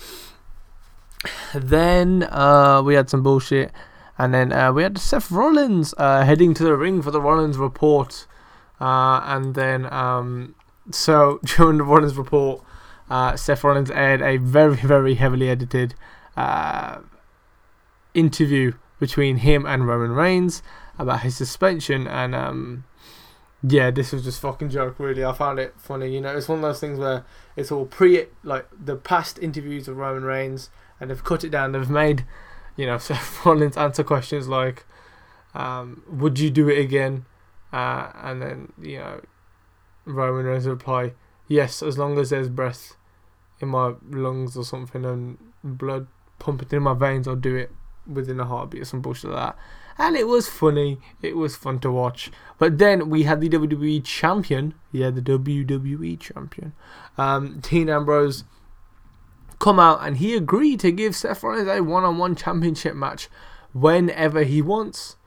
then 1.53 2.23
uh, 2.23 2.81
we 2.83 2.93
had 2.93 3.09
some 3.09 3.23
bullshit. 3.23 3.71
And 4.17 4.33
then 4.33 4.53
uh, 4.53 4.71
we 4.71 4.83
had 4.83 4.99
Seth 4.99 5.31
Rollins 5.31 5.95
uh, 5.97 6.23
heading 6.23 6.53
to 6.53 6.63
the 6.63 6.75
ring 6.75 7.01
for 7.01 7.09
the 7.09 7.21
Rollins 7.21 7.57
report. 7.57 8.27
Uh, 8.81 9.21
and 9.25 9.55
then, 9.55 9.91
um, 9.93 10.55
so 10.89 11.39
during 11.43 11.77
the 11.77 11.83
Rollins 11.83 12.17
report, 12.17 12.63
uh, 13.09 13.35
Seth 13.35 13.63
Rollins 13.63 13.91
aired 13.91 14.21
a 14.21 14.37
very, 14.37 14.75
very 14.75 15.15
heavily 15.15 15.49
edited 15.49 15.95
uh, 16.35 16.99
interview 18.13 18.73
between 18.99 19.37
him 19.37 19.65
and 19.65 19.87
Roman 19.87 20.11
Reigns 20.11 20.63
about 20.97 21.21
his 21.21 21.35
suspension. 21.37 22.07
And 22.07 22.33
um, 22.33 22.85
yeah, 23.61 23.91
this 23.91 24.11
was 24.11 24.23
just 24.23 24.41
fucking 24.41 24.69
joke, 24.69 24.99
really. 24.99 25.23
I 25.23 25.33
found 25.33 25.59
it 25.59 25.75
funny. 25.77 26.13
You 26.13 26.21
know, 26.21 26.35
it's 26.35 26.47
one 26.49 26.59
of 26.59 26.63
those 26.63 26.79
things 26.79 26.97
where 26.97 27.23
it's 27.55 27.71
all 27.71 27.85
pre, 27.85 28.25
like 28.43 28.67
the 28.77 28.95
past 28.95 29.37
interviews 29.39 29.87
of 29.87 29.97
Roman 29.97 30.23
Reigns, 30.23 30.69
and 30.99 31.09
they've 31.09 31.23
cut 31.23 31.43
it 31.43 31.49
down. 31.49 31.73
They've 31.73 31.89
made 31.89 32.25
you 32.75 32.85
know, 32.85 32.97
Seth 32.99 33.45
Rollins 33.45 33.77
answer 33.77 34.03
questions 34.03 34.47
like, 34.47 34.85
um, 35.53 36.03
"Would 36.07 36.39
you 36.39 36.49
do 36.49 36.69
it 36.69 36.79
again?" 36.79 37.25
Uh, 37.71 38.11
and 38.15 38.41
then 38.41 38.73
you 38.81 38.97
know, 38.97 39.21
Roman 40.05 40.45
Reigns 40.45 40.67
reply, 40.67 41.13
"Yes, 41.47 41.81
as 41.81 41.97
long 41.97 42.17
as 42.17 42.31
there's 42.31 42.49
breath 42.49 42.97
in 43.59 43.69
my 43.69 43.93
lungs 44.09 44.57
or 44.57 44.65
something 44.65 45.05
and 45.05 45.37
blood 45.63 46.07
pumping 46.39 46.67
in 46.71 46.83
my 46.83 46.93
veins, 46.93 47.27
I'll 47.27 47.35
do 47.35 47.55
it 47.55 47.71
within 48.07 48.39
a 48.39 48.45
heartbeat 48.45 48.81
or 48.81 48.85
some 48.85 49.01
bullshit 49.01 49.31
like 49.31 49.55
that. 49.55 49.57
And 49.97 50.15
it 50.15 50.27
was 50.27 50.49
funny. 50.49 50.99
It 51.21 51.37
was 51.37 51.55
fun 51.55 51.79
to 51.81 51.91
watch. 51.91 52.31
But 52.57 52.79
then 52.79 53.09
we 53.09 53.23
had 53.23 53.41
the 53.41 53.49
WWE 53.49 54.03
champion, 54.03 54.73
yeah, 54.91 55.11
the 55.11 55.21
WWE 55.21 56.19
champion, 56.19 56.73
um, 57.17 57.59
Dean 57.59 57.89
Ambrose, 57.89 58.43
come 59.59 59.79
out 59.79 59.99
and 60.01 60.17
he 60.17 60.35
agreed 60.35 60.79
to 60.79 60.91
give 60.91 61.15
Seth 61.15 61.43
Rollins 61.43 61.67
a 61.67 61.81
one-on-one 61.81 62.35
championship 62.35 62.95
match 62.95 63.29
whenever 63.73 64.43
he 64.43 64.61
wants. 64.61 65.17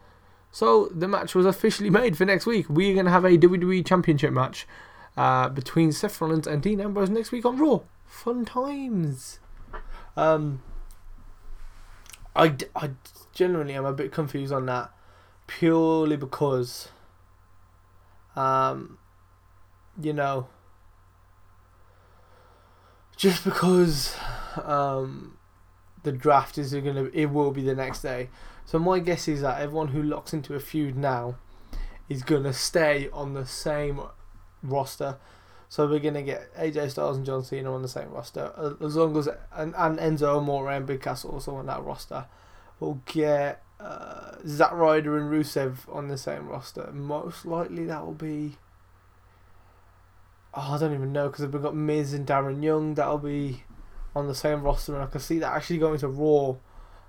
So 0.55 0.87
the 0.95 1.09
match 1.09 1.35
was 1.35 1.47
officially 1.47 1.91
made 2.01 2.17
for 2.17 2.25
next 2.25 2.47
week. 2.47 2.67
We're 2.69 2.95
gonna 2.95 3.11
have 3.11 3.25
a 3.25 3.37
WWE 3.37 3.85
Championship 3.85 4.33
match 4.33 4.69
uh, 5.17 5.49
between 5.49 5.91
Seth 5.91 6.21
Rollins 6.21 6.47
and 6.47 6.63
Dean 6.63 6.81
Ambrose 6.81 7.11
next 7.11 7.33
week 7.33 7.45
on 7.45 7.59
Raw. 7.59 7.81
Fun 8.07 8.45
times. 8.45 9.41
Um, 10.17 10.63
I, 12.37 12.55
I 12.77 12.91
generally 13.33 13.75
am 13.75 13.85
a 13.85 13.93
bit 13.93 14.13
confused 14.13 14.53
on 14.53 14.67
that 14.67 14.93
purely 15.49 16.17
because, 16.17 16.89
um, 18.37 18.99
you 20.01 20.13
know, 20.13 20.47
just 23.17 23.43
because 23.43 24.15
um, 24.63 25.37
the 26.05 26.13
draft 26.13 26.57
is 26.57 26.73
gonna 26.73 27.11
it 27.13 27.27
will 27.27 27.51
be 27.51 27.63
the 27.63 27.75
next 27.75 28.03
day. 28.03 28.29
So 28.65 28.79
my 28.79 28.99
guess 29.01 29.27
is 29.27 29.41
that 29.41 29.61
everyone 29.61 29.89
who 29.89 30.03
locks 30.03 30.33
into 30.33 30.55
a 30.55 30.61
feud 30.61 30.97
now 30.97 31.37
is 32.09 32.23
gonna 32.23 32.53
stay 32.53 33.09
on 33.13 33.35
the 33.35 33.47
same 33.47 34.01
roster. 34.63 35.17
So 35.69 35.89
we're 35.89 35.99
gonna 35.99 36.23
get 36.23 36.55
AJ 36.55 36.93
Styles 36.93 37.17
and 37.17 37.27
John 37.27 37.43
Cena 37.43 37.75
on 37.75 37.83
the 37.83 37.89
same 37.89 38.11
roster, 38.11 38.53
as 38.81 38.97
long 38.97 39.17
as 39.17 39.29
and, 39.53 39.75
and 39.77 39.99
Enzo 39.99 40.39
Amore 40.39 40.71
and 40.71 40.87
Big 40.87 41.03
Cass 41.03 41.25
also 41.25 41.57
on 41.57 41.67
that 41.67 41.83
roster. 41.83 42.27
We'll 42.79 43.01
get 43.07 43.63
uh, 43.81 44.37
Zack 44.47 44.73
Ryder 44.73 45.19
and 45.19 45.31
Rusev 45.31 45.93
on 45.93 46.09
the 46.09 46.19
same 46.19 46.49
roster. 46.49 46.91
Most 46.93 47.45
likely 47.45 47.87
that 47.87 48.05
will 48.05 48.13
be. 48.13 48.57
Oh, 50.53 50.75
I 50.75 50.79
don't 50.79 50.95
even 50.95 51.13
know 51.13 51.29
because 51.29 51.47
we've 51.47 51.63
got 51.63 51.75
Miz 51.75 52.13
and 52.13 52.27
Darren 52.27 52.63
Young. 52.63 52.95
That'll 52.95 53.19
be 53.19 53.65
on 54.15 54.27
the 54.27 54.35
same 54.35 54.63
roster, 54.63 54.95
and 54.95 55.03
I 55.03 55.07
can 55.07 55.21
see 55.21 55.39
that 55.39 55.53
actually 55.53 55.79
going 55.79 55.99
to 55.99 56.09
Raw, 56.09 56.57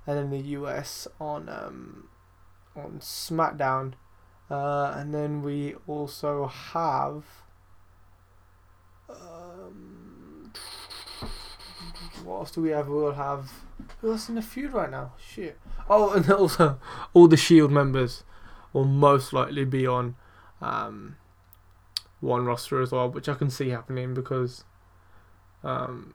and 0.07 0.17
then 0.17 0.29
the 0.29 0.49
US 0.49 1.07
on 1.19 1.49
um, 1.49 2.09
on 2.75 2.99
SmackDown, 2.99 3.93
uh, 4.49 4.93
and 4.95 5.13
then 5.13 5.41
we 5.41 5.75
also 5.87 6.47
have. 6.47 7.23
Um, 9.07 10.51
what 12.23 12.37
else 12.37 12.51
do 12.51 12.61
we 12.61 12.69
have? 12.69 12.87
We'll 12.87 13.13
have 13.13 13.51
who 14.01 14.11
else 14.11 14.29
in 14.29 14.35
the 14.35 14.41
feud 14.41 14.73
right 14.73 14.89
now? 14.89 15.13
Shit. 15.19 15.59
Oh, 15.89 16.11
and 16.11 16.29
also 16.31 16.79
all 17.13 17.27
the 17.27 17.37
Shield 17.37 17.71
members 17.71 18.23
will 18.73 18.85
most 18.85 19.33
likely 19.33 19.65
be 19.65 19.85
on 19.85 20.15
um, 20.61 21.17
one 22.19 22.45
roster 22.45 22.81
as 22.81 22.91
well, 22.91 23.09
which 23.09 23.29
I 23.29 23.35
can 23.35 23.49
see 23.49 23.69
happening 23.69 24.13
because 24.13 24.63
um, 25.63 26.13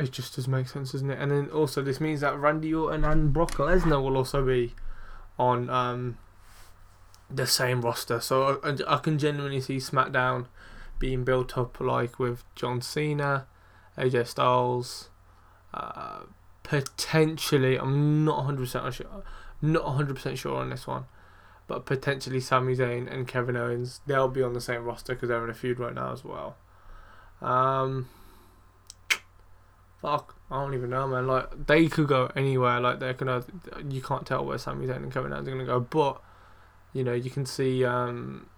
it 0.00 0.12
just 0.12 0.36
does 0.36 0.48
make 0.48 0.68
sense, 0.68 0.92
doesn't 0.92 1.10
it? 1.10 1.18
And 1.18 1.30
then 1.30 1.50
also 1.50 1.82
this 1.82 2.00
means 2.00 2.20
that 2.20 2.38
Randy 2.38 2.72
Orton 2.72 3.04
and 3.04 3.32
Brock 3.32 3.52
Lesnar 3.52 4.02
will 4.02 4.16
also 4.16 4.44
be 4.44 4.74
on 5.38 5.68
um, 5.70 6.18
the 7.30 7.46
same 7.46 7.80
roster. 7.82 8.20
So 8.20 8.60
I, 8.64 8.94
I 8.94 8.98
can 8.98 9.18
genuinely 9.18 9.60
see 9.60 9.76
SmackDown 9.76 10.46
being 10.98 11.24
built 11.24 11.56
up 11.56 11.80
like 11.80 12.18
with 12.18 12.44
John 12.54 12.80
Cena, 12.80 13.46
AJ 13.96 14.26
Styles, 14.26 15.10
uh, 15.74 16.20
potentially. 16.62 17.78
I'm 17.78 18.24
not 18.24 18.38
100 18.38 18.60
percent 18.62 18.94
sure. 18.94 19.24
Not 19.62 19.84
100 19.84 20.14
percent 20.14 20.38
sure 20.38 20.56
on 20.56 20.70
this 20.70 20.86
one, 20.86 21.04
but 21.66 21.84
potentially 21.84 22.40
Sami 22.40 22.74
Zayn 22.74 23.12
and 23.12 23.28
Kevin 23.28 23.56
Owens. 23.56 24.00
They'll 24.06 24.28
be 24.28 24.42
on 24.42 24.54
the 24.54 24.60
same 24.60 24.84
roster 24.84 25.14
because 25.14 25.28
they're 25.28 25.44
in 25.44 25.50
a 25.50 25.54
feud 25.54 25.78
right 25.78 25.94
now 25.94 26.12
as 26.12 26.24
well. 26.24 26.56
Um, 27.42 28.08
fuck, 30.00 30.36
I 30.50 30.62
don't 30.62 30.74
even 30.74 30.90
know, 30.90 31.06
man. 31.06 31.26
Like 31.26 31.66
they 31.66 31.88
could 31.88 32.08
go 32.08 32.30
anywhere. 32.34 32.80
Like 32.80 33.00
they're 33.00 33.14
gonna, 33.14 33.44
you 33.88 34.00
can't 34.00 34.26
tell 34.26 34.44
where 34.44 34.58
Sami 34.58 34.86
Zayn 34.86 34.96
and 34.96 35.12
Kevin 35.12 35.32
Owens 35.32 35.48
are 35.48 35.50
gonna 35.50 35.64
go, 35.64 35.80
but 35.80 36.20
you 36.92 37.04
know 37.04 37.12
you 37.12 37.30
can 37.30 37.46
see 37.46 37.84
um, 37.84 38.48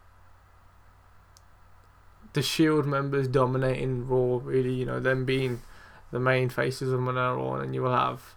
the 2.33 2.43
Shield 2.43 2.87
members 2.87 3.29
dominating 3.29 4.07
Raw. 4.07 4.41
Really, 4.43 4.73
you 4.73 4.87
know 4.87 5.01
them 5.01 5.25
being 5.25 5.63
the 6.11 6.21
main 6.21 6.49
faces 6.49 6.93
of 6.93 7.01
Monday 7.01 7.21
Night 7.21 7.35
Raw, 7.35 7.55
and 7.57 7.75
you 7.75 7.83
will 7.83 7.95
have. 7.95 8.35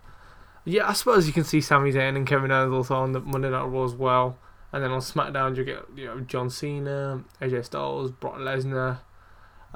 Yeah, 0.68 0.90
I 0.90 0.94
suppose 0.94 1.28
you 1.28 1.34
can 1.34 1.44
see 1.44 1.62
Sami 1.62 1.92
Zayn 1.92 2.16
and 2.16 2.26
Kevin 2.26 2.52
Owens 2.52 2.74
also 2.74 2.96
on 2.96 3.12
the 3.12 3.20
Monday 3.20 3.50
Night 3.50 3.66
Raw 3.66 3.84
as 3.86 3.94
well. 3.94 4.38
And 4.74 4.84
then 4.84 4.92
on 4.92 5.00
SmackDown, 5.00 5.56
you 5.56 5.64
get 5.64 5.86
you 5.96 6.06
know 6.06 6.20
John 6.22 6.50
Cena, 6.50 7.24
AJ 7.40 7.66
Styles, 7.66 8.12
Brock 8.12 8.36
Lesnar, 8.36 9.00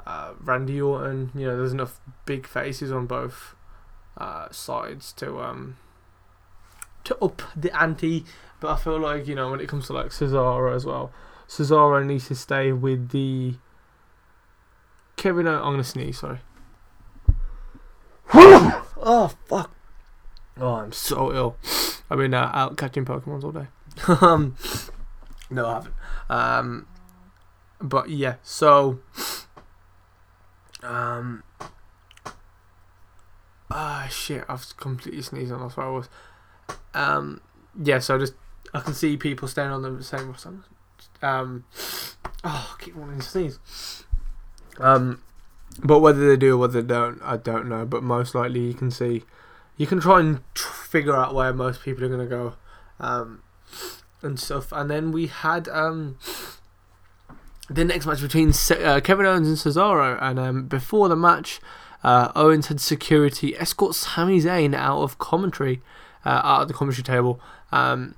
uh, 0.06 0.32
Randy 0.40 0.80
Orton. 0.80 1.30
You 1.34 1.46
know, 1.46 1.56
there's 1.56 1.72
enough 1.72 2.00
big 2.26 2.46
faces 2.46 2.92
on 2.92 3.06
both 3.06 3.54
uh, 4.16 4.50
sides 4.50 5.12
to 5.14 5.40
um 5.40 5.76
to 7.04 7.16
up 7.18 7.42
the 7.56 7.76
ante. 7.80 8.24
But 8.60 8.72
I 8.72 8.76
feel 8.76 8.98
like 8.98 9.26
you 9.26 9.34
know 9.34 9.50
when 9.50 9.60
it 9.60 9.68
comes 9.68 9.86
to 9.86 9.92
like 9.92 10.06
Cesaro 10.08 10.74
as 10.74 10.84
well, 10.84 11.12
Cesaro 11.48 12.04
needs 12.04 12.28
to 12.28 12.34
stay 12.34 12.72
with 12.72 13.10
the 13.10 13.54
Kevin. 15.16 15.46
O- 15.46 15.56
I'm 15.62 15.72
gonna 15.72 15.84
sneeze. 15.84 16.18
Sorry. 16.18 16.40
oh 18.32 19.32
fuck! 19.46 19.70
Oh, 20.58 20.74
I'm 20.74 20.92
so 20.92 21.32
ill. 21.32 21.56
I've 22.10 22.18
been 22.18 22.34
uh, 22.34 22.50
out 22.52 22.76
catching 22.76 23.04
Pokemons 23.04 23.44
all 23.44 23.52
day. 23.52 23.66
um, 24.20 24.56
no, 25.50 25.66
I 25.66 25.74
haven't. 25.74 25.94
Um, 26.28 26.86
but 27.80 28.10
yeah, 28.10 28.36
so 28.42 29.00
um, 30.82 31.42
ah 33.70 34.08
shit, 34.10 34.44
I've 34.48 34.76
completely 34.76 35.22
sneezed 35.22 35.52
on. 35.52 35.60
That's 35.60 35.76
where 35.76 35.86
I 35.86 35.90
was. 35.90 36.08
Um, 36.94 37.40
yeah, 37.80 37.98
so 37.98 38.18
just 38.18 38.34
I 38.74 38.80
can 38.80 38.94
see 38.94 39.16
people 39.16 39.48
staying 39.48 39.70
on 39.70 39.82
them 39.82 39.96
the 39.96 40.04
same. 40.04 40.30
Or 40.30 40.36
something. 40.36 40.64
Um, 41.22 41.64
oh, 42.44 42.76
I 42.78 42.82
keep 42.82 42.94
wanting 42.96 43.20
to 43.20 43.26
sneeze. 43.26 44.04
Um, 44.78 45.22
but 45.82 46.00
whether 46.00 46.26
they 46.26 46.36
do 46.36 46.54
or 46.54 46.58
whether 46.58 46.80
they 46.80 46.88
don't, 46.88 47.20
I 47.22 47.36
don't 47.36 47.68
know. 47.68 47.84
But 47.84 48.02
most 48.02 48.34
likely, 48.34 48.60
you 48.60 48.74
can 48.74 48.90
see, 48.90 49.24
you 49.76 49.86
can 49.86 50.00
try 50.00 50.20
and 50.20 50.40
figure 50.54 51.16
out 51.16 51.34
where 51.34 51.52
most 51.52 51.82
people 51.82 52.04
are 52.04 52.08
gonna 52.08 52.26
go, 52.26 52.54
um, 52.98 53.42
and 54.22 54.38
stuff. 54.38 54.72
And 54.72 54.90
then 54.90 55.12
we 55.12 55.26
had 55.26 55.68
um, 55.68 56.18
the 57.70 57.84
next 57.84 58.04
match 58.04 58.20
between 58.20 58.52
uh, 58.82 59.00
Kevin 59.02 59.26
Owens 59.26 59.48
and 59.48 59.56
Cesaro, 59.56 60.18
and 60.20 60.38
um, 60.38 60.66
before 60.66 61.08
the 61.08 61.16
match, 61.16 61.60
uh, 62.02 62.32
Owens 62.34 62.66
had 62.66 62.80
security 62.80 63.56
escort 63.56 63.94
Sami 63.94 64.40
Zayn 64.40 64.74
out 64.74 65.02
of 65.02 65.18
commentary, 65.18 65.80
uh, 66.24 66.40
out 66.42 66.62
of 66.62 66.68
the 66.68 66.74
commentary 66.74 67.04
table, 67.04 67.40
um, 67.70 68.16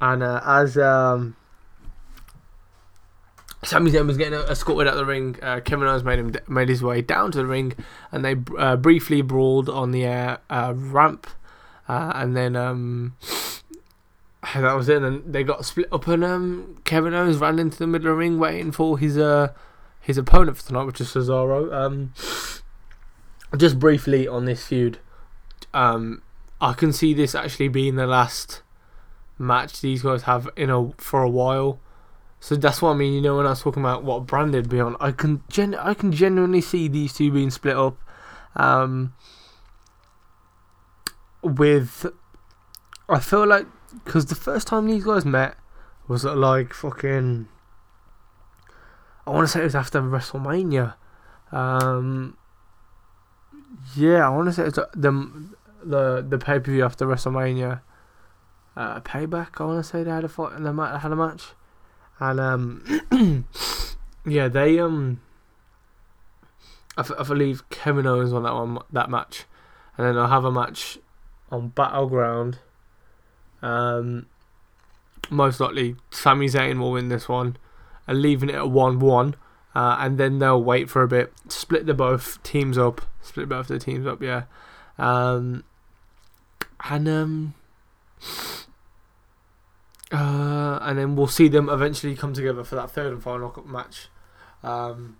and 0.00 0.22
uh, 0.22 0.40
as 0.44 0.78
um, 0.78 1.36
Sami 3.62 3.90
Zayn 3.90 4.06
was 4.06 4.16
getting 4.16 4.38
escorted 4.38 4.88
out 4.88 4.94
of 4.94 4.98
the 4.98 5.04
ring. 5.04 5.36
Uh, 5.42 5.60
Kevin 5.60 5.86
Owens 5.86 6.02
made 6.02 6.18
him 6.18 6.34
made 6.48 6.70
his 6.70 6.82
way 6.82 7.02
down 7.02 7.30
to 7.32 7.38
the 7.38 7.46
ring, 7.46 7.74
and 8.10 8.24
they 8.24 8.36
uh, 8.56 8.76
briefly 8.76 9.20
brawled 9.20 9.68
on 9.68 9.90
the 9.90 10.38
ramp, 10.48 11.26
and 11.86 12.34
then 12.34 12.56
um, 12.56 13.16
that 14.54 14.74
was 14.74 14.88
it. 14.88 15.02
And 15.02 15.32
they 15.32 15.42
got 15.42 15.64
split 15.64 15.88
up, 15.92 16.06
and 16.06 16.24
um, 16.24 16.80
Kevin 16.84 17.14
Owens 17.14 17.38
ran 17.38 17.58
into 17.58 17.78
the 17.78 17.86
middle 17.86 18.08
of 18.08 18.14
the 18.14 18.18
ring, 18.18 18.38
waiting 18.38 18.72
for 18.72 18.98
his 18.98 19.18
uh, 19.18 19.52
his 20.00 20.18
opponent 20.18 20.56
for 20.56 20.66
tonight, 20.66 20.84
which 20.84 21.00
is 21.00 21.08
Cesaro. 21.08 21.72
Um, 21.72 22.12
just 23.56 23.78
briefly 23.78 24.28
on 24.28 24.44
this 24.44 24.66
feud, 24.66 24.98
um, 25.74 26.22
I 26.60 26.72
can 26.72 26.92
see 26.92 27.14
this 27.14 27.34
actually 27.34 27.68
being 27.68 27.96
the 27.96 28.06
last 28.06 28.62
match 29.38 29.80
these 29.80 30.02
guys 30.02 30.22
have 30.22 30.48
in 30.56 30.70
a 30.70 30.90
for 30.98 31.22
a 31.22 31.30
while. 31.30 31.80
So 32.40 32.54
that's 32.54 32.80
what 32.80 32.90
I 32.90 32.94
mean. 32.94 33.14
You 33.14 33.20
know, 33.20 33.36
when 33.36 33.46
I 33.46 33.50
was 33.50 33.62
talking 33.62 33.82
about 33.82 34.04
what 34.04 34.26
brand 34.26 34.54
they'd 34.54 34.68
be 34.68 34.80
on, 34.80 34.96
I 35.00 35.12
can 35.12 35.42
gen- 35.48 35.74
I 35.74 35.94
can 35.94 36.12
genuinely 36.12 36.60
see 36.60 36.88
these 36.88 37.12
two 37.12 37.32
being 37.32 37.50
split 37.50 37.76
up. 37.76 37.98
Um, 38.54 39.14
with, 41.42 42.06
I 43.08 43.20
feel 43.20 43.46
like 43.46 43.66
because 44.04 44.26
the 44.26 44.34
first 44.34 44.66
time 44.66 44.86
these 44.86 45.04
guys 45.04 45.24
met 45.24 45.56
was 46.06 46.24
at 46.24 46.36
like 46.36 46.72
fucking. 46.72 47.48
I 49.26 49.30
want 49.30 49.46
to 49.46 49.52
say 49.52 49.60
it 49.60 49.64
was 49.64 49.74
after 49.74 50.00
WrestleMania. 50.00 50.94
Um, 51.52 52.36
yeah, 53.94 54.26
I 54.26 54.30
want 54.30 54.48
to 54.48 54.52
say 54.52 54.62
it 54.62 54.76
was 54.76 54.86
the 54.94 55.54
the 55.84 56.26
the 56.28 56.38
pay 56.38 56.58
per 56.58 56.70
view 56.70 56.84
after 56.84 57.06
WrestleMania. 57.06 57.82
Uh, 58.76 59.00
payback. 59.00 59.60
I 59.60 59.64
want 59.64 59.84
to 59.84 59.88
say 59.88 60.04
they 60.04 60.10
had 60.10 60.24
a 60.24 60.28
fight 60.28 60.52
and 60.52 60.64
they 60.64 60.98
had 60.98 61.10
a 61.10 61.16
match 61.16 61.42
and 62.20 62.40
um, 62.40 63.44
yeah, 64.26 64.48
they 64.48 64.78
um, 64.78 65.20
I, 66.96 67.00
f- 67.00 67.12
I 67.18 67.22
believe 67.22 67.68
Kevin 67.70 68.06
Owens 68.06 68.32
won 68.32 68.42
that 68.42 68.54
one 68.54 68.78
that 68.92 69.10
match, 69.10 69.44
and 69.96 70.06
then 70.06 70.14
they'll 70.14 70.26
have 70.26 70.44
a 70.44 70.52
match 70.52 70.98
on 71.50 71.68
Battleground. 71.68 72.58
Um, 73.62 74.26
most 75.30 75.60
likely 75.60 75.96
Sami 76.10 76.46
Zayn 76.46 76.78
will 76.78 76.92
win 76.92 77.08
this 77.08 77.28
one, 77.28 77.56
and 78.06 78.22
leaving 78.22 78.48
it 78.48 78.54
at 78.54 78.70
one-one, 78.70 79.34
uh, 79.74 79.96
and 80.00 80.18
then 80.18 80.38
they'll 80.38 80.62
wait 80.62 80.88
for 80.88 81.02
a 81.02 81.08
bit, 81.08 81.32
split 81.48 81.86
the 81.86 81.94
both 81.94 82.42
teams 82.42 82.78
up, 82.78 83.02
split 83.20 83.48
both 83.48 83.68
the 83.68 83.78
teams 83.78 84.06
up, 84.06 84.22
yeah, 84.22 84.44
um, 84.98 85.64
and 86.88 87.08
um, 87.08 87.54
uh, 90.12 90.78
and 90.82 90.98
then 90.98 91.16
we'll 91.16 91.26
see 91.26 91.48
them 91.48 91.68
eventually 91.68 92.14
come 92.14 92.32
together 92.32 92.64
for 92.64 92.76
that 92.76 92.90
third 92.90 93.12
and 93.12 93.22
final 93.22 93.62
match. 93.66 94.08
Um, 94.62 95.18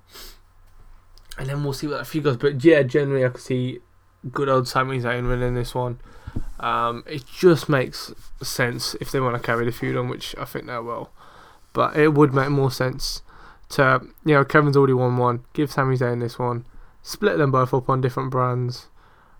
and 1.36 1.48
then 1.48 1.62
we'll 1.62 1.72
see 1.72 1.86
what 1.86 1.98
that 1.98 2.06
feud 2.06 2.24
goes. 2.24 2.36
But 2.36 2.64
yeah, 2.64 2.82
generally, 2.82 3.24
I 3.24 3.28
could 3.28 3.42
see 3.42 3.80
good 4.32 4.48
old 4.48 4.66
Sami 4.66 4.98
Zayn 4.98 5.28
winning 5.28 5.54
this 5.54 5.74
one. 5.74 6.00
Um, 6.60 7.04
it 7.06 7.24
just 7.26 7.68
makes 7.68 8.12
sense 8.42 8.94
if 9.00 9.10
they 9.10 9.20
want 9.20 9.36
to 9.36 9.42
carry 9.42 9.64
the 9.64 9.72
feud 9.72 9.96
on, 9.96 10.08
which 10.08 10.34
I 10.38 10.44
think 10.44 10.66
they 10.66 10.78
will. 10.78 11.10
But 11.72 11.96
it 11.96 12.14
would 12.14 12.34
make 12.34 12.50
more 12.50 12.70
sense 12.70 13.22
to, 13.70 14.00
you 14.24 14.34
know, 14.34 14.44
Kevin's 14.44 14.76
already 14.76 14.94
won 14.94 15.16
one, 15.16 15.44
give 15.52 15.70
Sami 15.70 15.96
Zayn 15.96 16.20
this 16.20 16.38
one, 16.38 16.64
split 17.02 17.38
them 17.38 17.50
both 17.50 17.72
up 17.74 17.88
on 17.88 18.00
different 18.00 18.30
brands. 18.30 18.88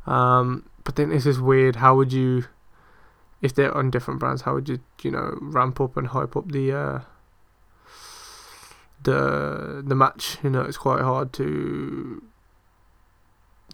Um, 0.07 0.69
but 0.85 0.97
then 0.97 1.11
this 1.11 1.27
is 1.27 1.41
weird. 1.41 1.77
How 1.77 1.97
would 1.97 2.13
you, 2.13 2.45
if 3.43 3.55
they're 3.55 3.77
on 3.77 3.91
different 3.91 4.21
brands, 4.21 4.43
how 4.43 4.55
would 4.55 4.69
you, 4.69 4.81
you 5.03 5.11
know, 5.11 5.37
ramp 5.41 5.81
up 5.81 5.97
and 5.97 6.09
hype 6.09 6.37
up 6.37 6.51
the 6.51 6.73
uh, 6.73 7.01
the 9.03 9.83
the 9.85 9.95
match? 9.95 10.39
You 10.43 10.51
know, 10.51 10.63
it's 10.63 10.79
quite 10.79 11.03
hard 11.03 11.33
to, 11.35 12.23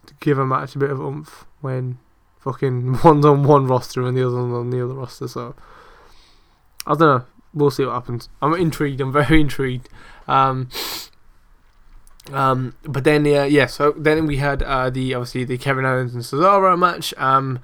to 0.07 0.15
give 0.21 0.39
a 0.39 0.47
match 0.47 0.75
a 0.75 0.79
bit 0.79 0.91
of 0.91 1.01
oomph 1.01 1.45
when 1.61 1.99
fucking 2.45 2.99
one's 3.05 3.25
on 3.25 3.43
one 3.43 3.67
roster 3.67 4.03
and 4.07 4.17
the 4.17 4.27
other 4.27 4.39
on 4.39 4.71
the 4.71 4.85
other 4.85 4.95
roster. 4.95 5.27
So 5.27 5.57
I 6.87 6.91
don't 6.91 7.01
know. 7.01 7.25
We'll 7.55 7.71
see 7.71 7.85
what 7.85 7.95
happens. 7.95 8.29
I'm 8.43 8.55
intrigued. 8.55 9.01
I'm 9.01 9.13
very 9.25 9.41
intrigued. 9.41 9.89
Um, 10.29 10.69
um, 12.33 12.77
but 12.83 13.05
then 13.05 13.25
yeah, 13.25 13.45
yeah. 13.45 13.67
So 13.67 13.93
then 13.93 14.27
we 14.27 14.37
had 14.37 14.63
uh, 14.63 14.91
the 14.91 15.15
obviously 15.15 15.45
the 15.45 15.59
Kevin 15.59 15.85
Owens 15.85 16.15
and 16.15 16.23
Cesaro 16.23 16.79
match. 16.79 17.15
Um, 17.17 17.61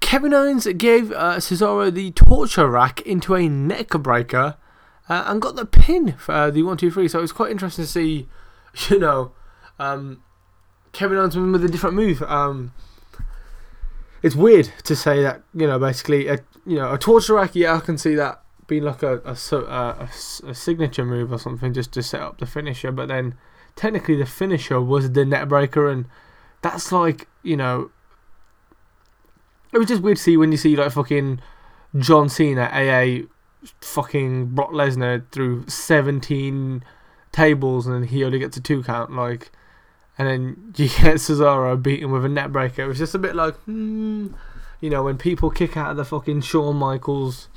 Kevin 0.00 0.32
Owens 0.32 0.66
gave 0.76 1.12
uh, 1.12 1.36
Cesaro 1.36 1.92
the 1.92 2.10
torture 2.12 2.68
rack 2.68 3.00
into 3.02 3.34
a 3.34 3.48
neck 3.48 3.90
breaker 3.90 4.56
uh, 5.08 5.24
and 5.26 5.42
got 5.42 5.56
the 5.56 5.66
pin 5.66 6.12
for 6.12 6.32
uh, 6.32 6.50
the 6.50 6.62
one 6.62 6.76
two 6.76 6.90
three. 6.90 7.08
So 7.08 7.22
it's 7.22 7.32
quite 7.32 7.50
interesting 7.50 7.84
to 7.84 7.90
see, 7.90 8.28
you 8.88 8.98
know, 8.98 9.32
um, 9.78 10.22
Kevin 10.92 11.16
Owens 11.16 11.36
with 11.36 11.64
a 11.64 11.68
different 11.68 11.96
move. 11.96 12.22
Um, 12.22 12.72
it's 14.22 14.34
weird 14.34 14.70
to 14.84 14.96
say 14.96 15.22
that 15.22 15.42
you 15.54 15.66
know 15.66 15.78
basically 15.78 16.28
a 16.28 16.38
you 16.66 16.76
know 16.76 16.92
a 16.94 17.34
rack. 17.34 17.54
Yeah, 17.54 17.76
I 17.76 17.80
can 17.80 17.98
see 17.98 18.14
that 18.14 18.42
being 18.66 18.84
like 18.84 19.02
a 19.02 19.18
a, 19.24 19.56
a, 19.56 20.08
a 20.46 20.54
signature 20.54 21.04
move 21.04 21.32
or 21.32 21.38
something 21.38 21.72
just 21.72 21.92
to 21.92 22.02
set 22.02 22.20
up 22.20 22.38
the 22.38 22.46
finisher. 22.46 22.92
But 22.92 23.08
then 23.08 23.34
technically 23.76 24.16
the 24.16 24.26
finisher 24.26 24.80
was 24.80 25.12
the 25.12 25.24
neck 25.24 25.48
breaker, 25.48 25.88
and 25.88 26.06
that's 26.62 26.92
like 26.92 27.28
you 27.42 27.56
know 27.56 27.90
it 29.72 29.78
was 29.78 29.88
just 29.88 30.02
weird 30.02 30.16
to 30.16 30.22
see 30.22 30.36
when 30.36 30.52
you 30.52 30.58
see 30.58 30.76
like 30.76 30.92
fucking 30.92 31.40
John 31.98 32.28
Cena, 32.28 32.68
AA, 32.72 33.26
fucking 33.80 34.46
Brock 34.46 34.70
Lesnar 34.70 35.30
through 35.32 35.68
seventeen 35.68 36.84
tables 37.32 37.86
and 37.86 38.06
he 38.06 38.24
only 38.24 38.38
gets 38.38 38.56
a 38.56 38.60
two 38.60 38.82
count 38.82 39.12
like 39.12 39.52
and 40.20 40.28
then 40.28 40.74
you 40.76 40.88
get 40.88 41.16
Cesaro 41.16 41.82
beaten 41.82 42.10
with 42.10 42.26
a 42.26 42.28
neck 42.28 42.50
breaker. 42.50 42.82
It 42.82 42.88
was 42.88 42.98
just 42.98 43.14
a 43.14 43.18
bit 43.18 43.34
like, 43.34 43.54
hmm, 43.60 44.28
you 44.80 44.90
know, 44.90 45.02
when 45.02 45.16
people 45.16 45.50
kick 45.50 45.78
out 45.78 45.90
of 45.90 45.96
the 45.96 46.04
fucking 46.04 46.42
Shawn 46.42 46.76
Michaels 46.76 47.48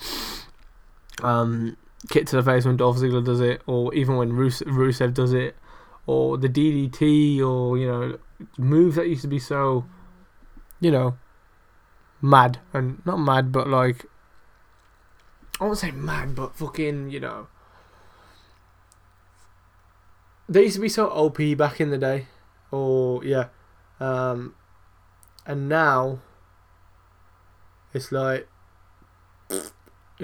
um, 1.22 1.76
kick 2.10 2.26
to 2.28 2.38
the 2.38 2.44
face 2.44 2.64
when 2.64 2.78
Dolph 2.78 2.98
Ziggler 2.98 3.24
does 3.24 3.42
it, 3.42 3.62
or 3.68 3.94
even 3.94 4.16
when 4.16 4.32
Rus- 4.32 4.62
Rusev 4.62 5.14
does 5.14 5.34
it, 5.34 5.58
or 6.06 6.38
the 6.38 6.48
DDT, 6.48 7.42
or 7.42 7.78
you 7.78 7.86
know, 7.86 8.18
moves 8.58 8.96
that 8.96 9.10
used 9.10 9.24
to 9.24 9.28
be 9.28 9.40
so, 9.40 9.86
you 10.80 10.90
know, 10.90 11.18
mad 12.22 12.60
and 12.72 13.06
not 13.06 13.18
mad, 13.18 13.52
but 13.52 13.68
like, 13.68 14.06
I 15.60 15.66
won't 15.66 15.80
say 15.80 15.92
mad, 15.92 16.34
but 16.34 16.56
fucking, 16.56 17.10
you 17.10 17.20
know. 17.20 17.48
They 20.48 20.64
used 20.64 20.76
to 20.76 20.82
be 20.82 20.88
so 20.88 21.10
OP 21.10 21.40
back 21.58 21.82
in 21.82 21.90
the 21.90 21.98
day 21.98 22.28
or 22.74 23.24
yeah, 23.24 23.50
um, 24.00 24.56
and 25.46 25.70
now 25.70 26.20
it's 27.94 28.12
like 28.12 28.48
you 29.52 29.62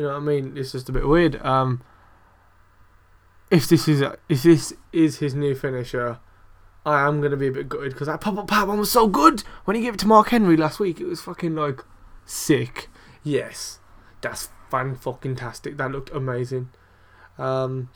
know 0.01 0.07
what 0.07 0.15
I 0.15 0.19
mean. 0.19 0.57
It's 0.57 0.71
just 0.71 0.89
a 0.89 0.91
bit 0.91 1.07
weird. 1.07 1.39
Um, 1.45 1.83
if 3.51 3.67
this 3.67 3.87
is 3.87 4.01
if 4.27 4.43
this 4.43 4.73
is 4.91 5.19
his 5.19 5.35
new 5.35 5.53
finisher, 5.53 6.19
I 6.85 7.07
am 7.07 7.21
gonna 7.21 7.37
be 7.37 7.47
a 7.47 7.51
bit 7.51 7.69
gutted 7.69 7.93
because 7.93 8.07
that 8.07 8.19
pop 8.19 8.37
up 8.39 8.47
power 8.47 8.65
one 8.65 8.79
was 8.79 8.91
so 8.91 9.07
good 9.07 9.43
when 9.65 9.75
he 9.75 9.83
gave 9.83 9.93
it 9.93 9.99
to 9.99 10.07
Mark 10.07 10.29
Henry 10.29 10.57
last 10.57 10.79
week. 10.79 10.99
It 10.99 11.05
was 11.05 11.21
fucking 11.21 11.53
like 11.55 11.83
sick. 12.25 12.89
Yes, 13.23 13.79
that's 14.21 14.49
fan 14.71 14.95
fucking 14.95 15.35
tastic. 15.35 15.77
That 15.77 15.91
looked 15.91 16.09
amazing. 16.09 16.69
Um, 17.37 17.89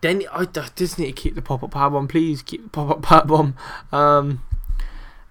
then 0.00 0.24
I, 0.32 0.42
I 0.42 0.68
just 0.74 0.98
need 0.98 1.06
to 1.06 1.12
keep 1.12 1.34
the 1.34 1.42
pop 1.42 1.62
up 1.62 1.72
power 1.72 1.90
bomb, 1.90 2.08
please 2.08 2.42
keep 2.42 2.62
the 2.62 2.68
pop 2.68 2.90
up 2.90 3.02
power 3.02 3.24
bomb. 3.24 3.56
Um, 3.92 4.42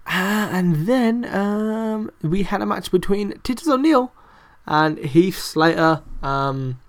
uh, 0.06 0.48
and 0.52 0.86
then 0.86 1.24
um, 1.26 2.10
we 2.22 2.42
had 2.42 2.62
a 2.62 2.66
match 2.66 2.90
between 2.90 3.38
Titus 3.42 3.68
O'Neil 3.68 4.12
and 4.66 4.98
Heath 4.98 5.38
Slater. 5.38 6.02
Um, 6.22 6.80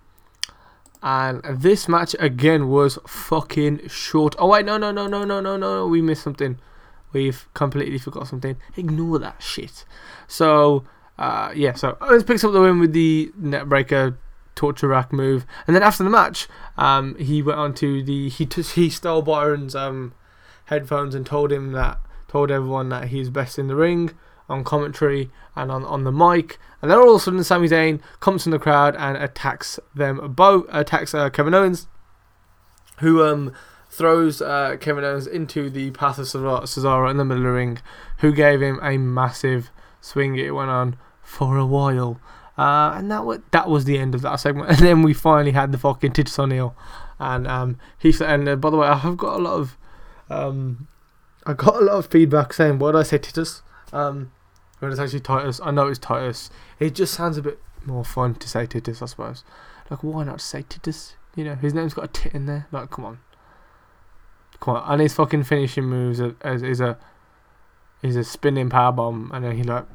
and 1.03 1.41
this 1.43 1.87
match 1.87 2.15
again 2.19 2.67
was 2.69 2.99
fucking 3.07 3.87
short. 3.87 4.35
Oh 4.37 4.47
wait, 4.47 4.65
no, 4.65 4.77
no, 4.77 4.91
no, 4.91 5.07
no, 5.07 5.23
no, 5.23 5.39
no, 5.39 5.57
no, 5.57 5.87
we 5.87 6.01
missed 6.01 6.23
something. 6.23 6.59
We've 7.13 7.47
completely 7.53 7.97
forgot 7.97 8.27
something. 8.27 8.55
Ignore 8.77 9.19
that 9.19 9.41
shit. 9.41 9.83
So, 10.27 10.85
uh, 11.17 11.51
yeah, 11.55 11.73
so 11.73 11.97
Owens 12.01 12.23
picks 12.23 12.43
up 12.43 12.53
the 12.53 12.61
win 12.61 12.79
with 12.79 12.93
the 12.93 13.31
neckbreaker 13.39 14.15
torture 14.55 14.87
rack 14.87 15.11
move. 15.11 15.45
And 15.65 15.75
then 15.75 15.83
after 15.83 16.03
the 16.03 16.09
match, 16.09 16.47
um, 16.77 17.15
he 17.15 17.41
went 17.41 17.59
on 17.59 17.73
to 17.75 18.03
the 18.03 18.29
he 18.29 18.45
t- 18.45 18.61
he 18.61 18.89
stole 18.89 19.21
Byron's 19.21 19.75
um, 19.75 20.13
headphones 20.65 21.15
and 21.15 21.25
told 21.25 21.51
him 21.51 21.71
that 21.73 21.99
told 22.27 22.51
everyone 22.51 22.89
that 22.89 23.09
he's 23.09 23.29
best 23.29 23.59
in 23.59 23.67
the 23.67 23.75
ring 23.75 24.11
on 24.47 24.63
commentary 24.63 25.29
and 25.55 25.71
on, 25.71 25.83
on 25.85 26.03
the 26.03 26.11
mic. 26.11 26.59
And 26.81 26.89
then 26.89 26.97
all 26.97 27.15
of 27.15 27.21
a 27.21 27.23
sudden, 27.23 27.43
Sami 27.43 27.67
Zayn 27.67 28.01
comes 28.19 28.43
from 28.43 28.51
the 28.51 28.59
crowd 28.59 28.95
and 28.97 29.17
attacks 29.17 29.79
them 29.95 30.33
both. 30.33 30.65
Attacks 30.71 31.13
uh, 31.13 31.29
Kevin 31.29 31.53
Owens, 31.53 31.87
who 32.99 33.23
um 33.23 33.53
throws 33.89 34.41
uh, 34.41 34.77
Kevin 34.79 35.03
Owens 35.03 35.27
into 35.27 35.69
the 35.69 35.91
path 35.91 36.17
of 36.17 36.25
Cesaro 36.25 37.11
in 37.11 37.17
the 37.17 37.25
middle 37.25 37.43
of 37.43 37.47
the 37.47 37.53
ring, 37.53 37.79
who 38.19 38.31
gave 38.31 38.61
him 38.61 38.79
a 38.81 38.97
massive 38.97 39.69
swing. 39.99 40.37
It 40.37 40.55
went 40.55 40.69
on 40.69 40.95
for 41.21 41.57
a 41.57 41.65
while. 41.65 42.19
Uh, 42.57 42.93
and 42.95 43.09
that 43.09 43.25
was 43.25 43.39
that 43.51 43.69
was 43.69 43.85
the 43.85 43.97
end 43.97 44.13
of 44.13 44.21
that 44.21 44.35
segment. 44.35 44.69
And 44.71 44.79
then 44.79 45.01
we 45.03 45.13
finally 45.13 45.51
had 45.51 45.71
the 45.71 45.77
fucking 45.77 46.11
Titus 46.11 46.37
O'Neil, 46.37 46.75
and 47.19 47.47
um, 47.47 47.77
he 47.97 48.11
said. 48.11 48.29
And 48.29 48.49
uh, 48.49 48.55
by 48.55 48.69
the 48.69 48.77
way, 48.77 48.87
I've 48.87 49.17
got 49.17 49.39
a 49.39 49.41
lot 49.41 49.53
of, 49.53 49.77
um, 50.29 50.87
I 51.45 51.53
got 51.53 51.81
a 51.81 51.85
lot 51.85 51.95
of 51.95 52.07
feedback 52.07 52.53
saying, 52.53 52.79
"Why 52.79 52.91
did 52.91 52.99
I 52.99 53.03
say 53.03 53.17
Titus?" 53.17 53.61
Um, 53.93 54.31
when 54.79 54.91
it's 54.91 54.99
actually 54.99 55.19
Titus. 55.19 55.61
I 55.63 55.71
know 55.71 55.87
it's 55.87 55.99
Titus. 55.99 56.49
It 56.79 56.95
just 56.95 57.13
sounds 57.13 57.37
a 57.37 57.41
bit 57.41 57.59
more 57.85 58.03
fun 58.03 58.35
to 58.35 58.49
say 58.49 58.65
Titus, 58.65 59.01
I 59.01 59.05
suppose. 59.05 59.43
Like, 59.89 60.03
why 60.03 60.23
not 60.23 60.41
say 60.41 60.63
Titus? 60.63 61.15
You 61.35 61.43
know, 61.45 61.55
his 61.55 61.73
name's 61.73 61.93
got 61.93 62.05
a 62.05 62.07
tit 62.07 62.33
in 62.33 62.47
there. 62.47 62.67
Like, 62.71 62.89
come 62.89 63.05
on, 63.05 63.19
come 64.59 64.75
on. 64.75 64.91
And 64.91 65.01
his 65.01 65.13
fucking 65.13 65.43
finishing 65.43 65.85
moves 65.85 66.19
is, 66.19 66.33
is 66.43 66.81
a 66.81 66.97
is 68.01 68.15
a 68.15 68.23
spinning 68.23 68.69
power 68.69 68.91
bomb, 68.91 69.29
and 69.33 69.45
then 69.45 69.55
he 69.55 69.63
like 69.63 69.85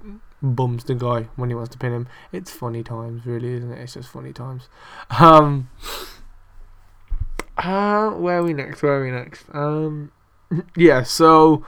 bums 0.43 0.85
the 0.85 0.95
guy 0.95 1.29
when 1.37 1.49
he 1.49 1.55
wants 1.55 1.71
to 1.71 1.79
pin 1.79 1.93
him. 1.93 2.09
It's 2.33 2.51
funny 2.51 2.83
times, 2.83 3.27
really, 3.27 3.53
isn't 3.55 3.73
it? 3.73 3.81
It's 3.81 3.95
just 3.95 4.09
funny 4.09 4.33
times. 4.33 4.69
Um, 5.19 5.71
uh, 7.57 8.11
where 8.11 8.39
are 8.39 8.43
we 8.43 8.53
next? 8.53 8.83
Where 8.83 9.01
are 9.01 9.05
we 9.05 9.11
next? 9.11 9.45
Um, 9.53 10.13
yeah, 10.77 11.03
so. 11.03 11.65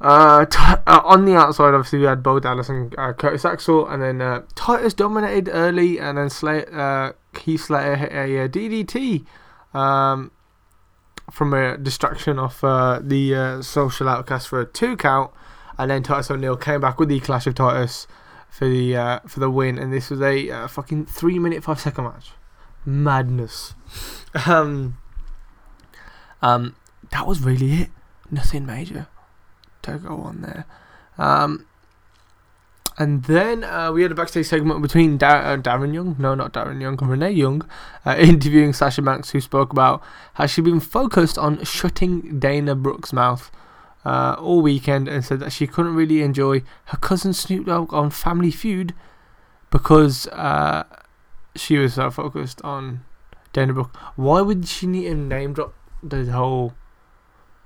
Uh, 0.00 0.44
t- 0.46 0.58
uh, 0.58 1.00
on 1.04 1.24
the 1.26 1.36
outside, 1.36 1.74
obviously, 1.74 2.00
we 2.00 2.06
had 2.06 2.24
Bo 2.24 2.40
Dallas 2.40 2.68
and 2.68 2.92
uh, 2.98 3.12
Curtis 3.12 3.44
Axel, 3.44 3.86
and 3.86 4.02
then 4.02 4.20
uh, 4.20 4.42
Titus 4.56 4.94
dominated 4.94 5.48
early, 5.52 6.00
and 6.00 6.18
then 6.18 6.28
Slay- 6.28 6.66
uh, 6.72 7.12
Heath 7.38 7.66
Slater 7.66 7.94
hit 7.94 8.12
a, 8.12 8.38
a 8.38 8.48
DDT 8.48 9.24
um, 9.72 10.32
from 11.30 11.54
a 11.54 11.78
distraction 11.78 12.40
off 12.40 12.64
uh, 12.64 12.98
the 13.00 13.34
uh, 13.34 13.62
social 13.62 14.08
outcast 14.08 14.48
for 14.48 14.60
a 14.60 14.66
two 14.66 14.96
count 14.96 15.30
and 15.78 15.90
then 15.90 16.02
Titus 16.02 16.30
O'Neil 16.30 16.56
came 16.56 16.80
back 16.80 16.98
with 16.98 17.08
the 17.08 17.20
Clash 17.20 17.46
of 17.46 17.54
Titus 17.54 18.06
for 18.48 18.68
the 18.68 18.96
uh, 18.96 19.20
for 19.26 19.40
the 19.40 19.50
win, 19.50 19.78
and 19.78 19.92
this 19.92 20.10
was 20.10 20.20
a 20.20 20.50
uh, 20.50 20.68
fucking 20.68 21.06
three 21.06 21.38
minute 21.38 21.64
five 21.64 21.80
second 21.80 22.04
match, 22.04 22.32
madness. 22.84 23.74
Um, 24.46 24.98
um, 26.40 26.74
that 27.10 27.26
was 27.26 27.40
really 27.40 27.72
it. 27.74 27.90
nothing 28.30 28.66
major 28.66 29.06
to 29.82 29.98
go 29.98 30.16
on 30.16 30.42
there. 30.42 30.66
Um, 31.18 31.66
and 32.98 33.24
then 33.24 33.64
uh, 33.64 33.90
we 33.92 34.02
had 34.02 34.12
a 34.12 34.14
backstage 34.14 34.46
segment 34.46 34.82
between 34.82 35.16
Dar- 35.16 35.44
uh, 35.44 35.56
Darren 35.56 35.94
Young, 35.94 36.16
no, 36.18 36.34
not 36.34 36.52
Darren 36.52 36.80
Young, 36.80 36.96
Renee 36.96 37.30
Young, 37.32 37.68
uh, 38.04 38.16
interviewing 38.18 38.72
Sasha 38.72 39.02
Banks, 39.02 39.30
who 39.30 39.40
spoke 39.40 39.72
about 39.72 40.02
how 40.34 40.46
she'd 40.46 40.64
been 40.64 40.80
focused 40.80 41.38
on 41.38 41.64
shutting 41.64 42.38
Dana 42.38 42.74
Brooks' 42.74 43.12
mouth 43.12 43.50
uh, 44.04 44.36
all 44.38 44.60
weekend 44.62 45.08
and 45.08 45.24
said 45.24 45.40
that 45.40 45.52
she 45.52 45.66
couldn't 45.66 45.94
really 45.94 46.22
enjoy 46.22 46.62
her 46.86 46.98
cousin 46.98 47.32
Snoop 47.32 47.66
Dogg 47.66 47.92
on 47.92 48.10
Family 48.10 48.50
Feud 48.50 48.94
because 49.70 50.26
uh, 50.28 50.84
she 51.54 51.78
was 51.78 51.94
so 51.94 52.10
focused 52.10 52.60
on 52.62 53.04
Dana. 53.52 53.72
Why 54.16 54.40
would 54.40 54.66
she 54.66 54.86
need 54.86 55.04
to 55.04 55.14
name 55.14 55.52
drop 55.52 55.74
the 56.02 56.24
whole 56.26 56.74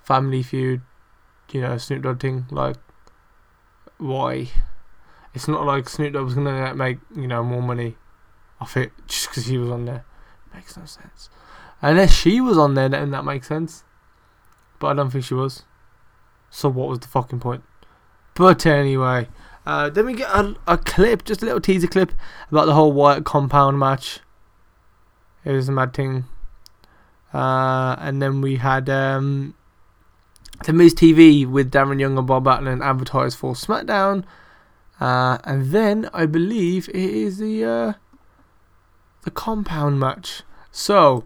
Family 0.02 0.42
Feud, 0.42 0.82
you 1.52 1.60
know, 1.62 1.78
Snoop 1.78 2.02
Dogg 2.02 2.20
thing? 2.20 2.46
Like, 2.50 2.76
why? 3.98 4.48
It's 5.34 5.48
not 5.48 5.64
like 5.64 5.88
Snoop 5.88 6.12
Dogg 6.12 6.24
was 6.24 6.34
gonna 6.34 6.74
make 6.74 6.98
you 7.14 7.26
know 7.26 7.42
more 7.42 7.62
money 7.62 7.96
off 8.60 8.76
it 8.76 8.92
just 9.06 9.28
because 9.28 9.46
he 9.46 9.58
was 9.58 9.70
on 9.70 9.84
there. 9.84 10.04
Makes 10.54 10.76
no 10.76 10.84
sense. 10.84 11.28
Unless 11.82 12.12
she 12.12 12.40
was 12.40 12.56
on 12.56 12.74
there, 12.74 12.88
then 12.88 13.10
that 13.10 13.24
makes 13.24 13.48
sense. 13.48 13.84
But 14.78 14.88
I 14.88 14.94
don't 14.94 15.10
think 15.10 15.24
she 15.24 15.34
was. 15.34 15.64
So 16.50 16.68
what 16.68 16.88
was 16.88 17.00
the 17.00 17.08
fucking 17.08 17.40
point? 17.40 17.62
But 18.34 18.66
anyway, 18.66 19.28
uh, 19.64 19.90
then 19.90 20.06
we 20.06 20.14
get 20.14 20.30
a, 20.30 20.54
a 20.66 20.78
clip, 20.78 21.24
just 21.24 21.42
a 21.42 21.44
little 21.44 21.60
teaser 21.60 21.86
clip 21.86 22.12
about 22.50 22.66
the 22.66 22.74
whole 22.74 22.92
Wyatt 22.92 23.24
compound 23.24 23.78
match. 23.78 24.20
It 25.44 25.52
was 25.52 25.68
a 25.68 25.72
mad 25.72 25.94
thing. 25.94 26.24
Uh, 27.32 27.96
and 27.98 28.22
then 28.22 28.40
we 28.40 28.56
had 28.56 28.88
um, 28.88 29.54
the 30.64 30.72
Miz 30.72 30.94
TV 30.94 31.46
with 31.46 31.70
Darren 31.70 32.00
Young 32.00 32.16
and 32.16 32.26
Bob 32.26 32.44
Backlund 32.44 32.84
advertised 32.84 33.38
for 33.38 33.54
SmackDown. 33.54 34.24
Uh, 35.00 35.38
and 35.44 35.72
then 35.72 36.08
I 36.14 36.26
believe 36.26 36.88
it 36.88 36.96
is 36.96 37.38
the 37.38 37.64
uh, 37.64 37.92
the 39.22 39.30
compound 39.30 40.00
match. 40.00 40.42
So, 40.70 41.24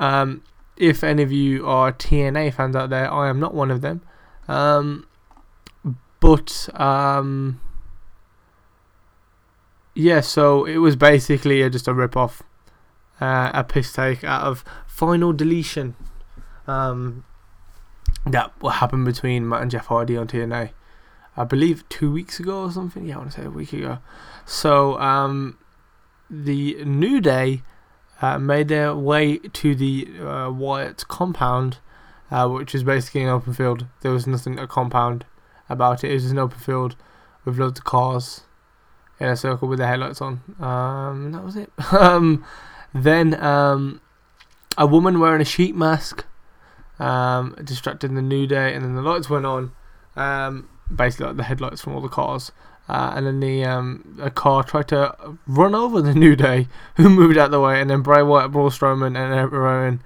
um, 0.00 0.42
if 0.76 1.04
any 1.04 1.22
of 1.22 1.30
you 1.30 1.66
are 1.66 1.92
TNA 1.92 2.54
fans 2.54 2.74
out 2.74 2.90
there, 2.90 3.10
I 3.12 3.28
am 3.28 3.38
not 3.38 3.54
one 3.54 3.70
of 3.70 3.80
them. 3.82 4.02
Um, 4.48 5.06
but 6.20 6.68
um, 6.74 7.60
yeah, 9.94 10.20
so 10.20 10.64
it 10.64 10.78
was 10.78 10.96
basically 10.96 11.62
a, 11.62 11.70
just 11.70 11.88
a 11.88 11.94
rip 11.94 12.16
off, 12.16 12.42
uh, 13.20 13.50
a 13.54 13.64
piss 13.64 13.92
take 13.92 14.24
out 14.24 14.42
of 14.42 14.64
Final 14.86 15.32
Deletion. 15.32 15.94
Um, 16.66 17.24
that 18.26 18.52
happened 18.62 19.04
between 19.04 19.48
Matt 19.48 19.62
and 19.62 19.70
Jeff 19.70 19.86
Hardy 19.86 20.16
on 20.16 20.26
TNA. 20.26 20.70
I 21.36 21.44
believe 21.44 21.88
two 21.88 22.10
weeks 22.12 22.38
ago 22.38 22.62
or 22.62 22.70
something. 22.70 23.06
Yeah, 23.06 23.16
I 23.16 23.18
want 23.18 23.32
to 23.32 23.40
say 23.40 23.46
a 23.46 23.50
week 23.50 23.72
ago. 23.72 23.98
So 24.46 24.98
um, 24.98 25.58
the 26.30 26.84
New 26.84 27.20
Day 27.20 27.62
uh, 28.22 28.38
made 28.38 28.68
their 28.68 28.94
way 28.94 29.38
to 29.38 29.74
the 29.74 30.08
uh, 30.20 30.50
Wyatt 30.50 31.06
compound, 31.08 31.78
uh, 32.30 32.48
which 32.48 32.74
is 32.74 32.82
basically 32.82 33.22
an 33.22 33.28
open 33.28 33.54
field. 33.54 33.86
There 34.00 34.12
was 34.12 34.26
nothing 34.26 34.58
a 34.58 34.66
compound 34.66 35.24
about 35.68 36.04
it. 36.04 36.10
It 36.10 36.14
was 36.14 36.30
an 36.30 36.38
open 36.38 36.58
field 36.58 36.96
with 37.44 37.58
loads 37.58 37.78
of 37.78 37.84
cars 37.84 38.42
in 39.20 39.28
a 39.28 39.36
circle 39.36 39.68
with 39.68 39.78
the 39.78 39.86
headlights 39.86 40.20
on. 40.20 40.40
Um, 40.60 41.32
that 41.32 41.44
was 41.44 41.56
it. 41.56 41.70
um, 41.92 42.44
then 42.92 43.34
um, 43.42 44.00
a 44.76 44.86
woman 44.86 45.20
wearing 45.20 45.40
a 45.40 45.44
sheet 45.44 45.74
mask 45.74 46.24
um, 46.98 47.56
distracted 47.62 48.14
the 48.14 48.22
New 48.22 48.46
Day, 48.46 48.74
and 48.74 48.84
then 48.84 48.94
the 48.94 49.02
lights 49.02 49.28
went 49.30 49.46
on. 49.46 49.72
Um, 50.16 50.68
basically 50.94 51.26
like 51.26 51.36
the 51.36 51.44
headlights 51.44 51.80
from 51.80 51.94
all 51.94 52.00
the 52.00 52.08
cars. 52.08 52.52
Uh, 52.86 53.14
and 53.16 53.26
then 53.26 53.40
the 53.40 53.64
um, 53.64 54.18
a 54.20 54.30
car 54.30 54.62
tried 54.62 54.88
to 54.88 55.38
run 55.46 55.74
over 55.74 56.02
the 56.02 56.14
New 56.14 56.36
Day, 56.36 56.68
who 56.96 57.08
moved 57.08 57.38
out 57.38 57.46
of 57.46 57.50
the 57.52 57.60
way, 57.60 57.80
and 57.80 57.88
then 57.88 58.02
Bray 58.02 58.22
Wyatt, 58.22 58.52
Braun 58.52 58.70
Strowman, 58.70 59.16
and 59.16 59.34
Eric 59.34 59.52
Rowan 59.52 60.02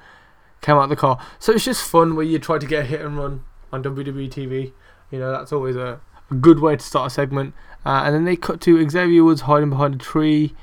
came 0.60 0.76
out 0.76 0.84
of 0.84 0.90
the 0.90 0.96
car. 0.96 1.18
So 1.38 1.52
it's 1.52 1.64
just 1.64 1.82
fun 1.82 2.16
where 2.16 2.24
you 2.24 2.38
try 2.38 2.58
to 2.58 2.66
get 2.66 2.82
a 2.84 2.86
hit 2.86 3.00
and 3.00 3.16
run 3.16 3.44
on 3.72 3.82
WWE 3.82 4.30
TV. 4.30 4.72
You 5.10 5.18
know 5.18 5.30
that's 5.30 5.52
always 5.52 5.76
a, 5.76 6.00
a 6.30 6.34
good 6.34 6.60
way 6.60 6.76
to 6.76 6.84
start 6.84 7.08
a 7.08 7.10
segment. 7.10 7.54
Uh, 7.84 8.02
and 8.04 8.14
then 8.14 8.24
they 8.24 8.36
cut 8.36 8.60
to 8.62 8.88
Xavier 8.88 9.24
Woods 9.24 9.42
hiding 9.42 9.70
behind 9.70 9.94
a 9.94 9.98
tree. 9.98 10.54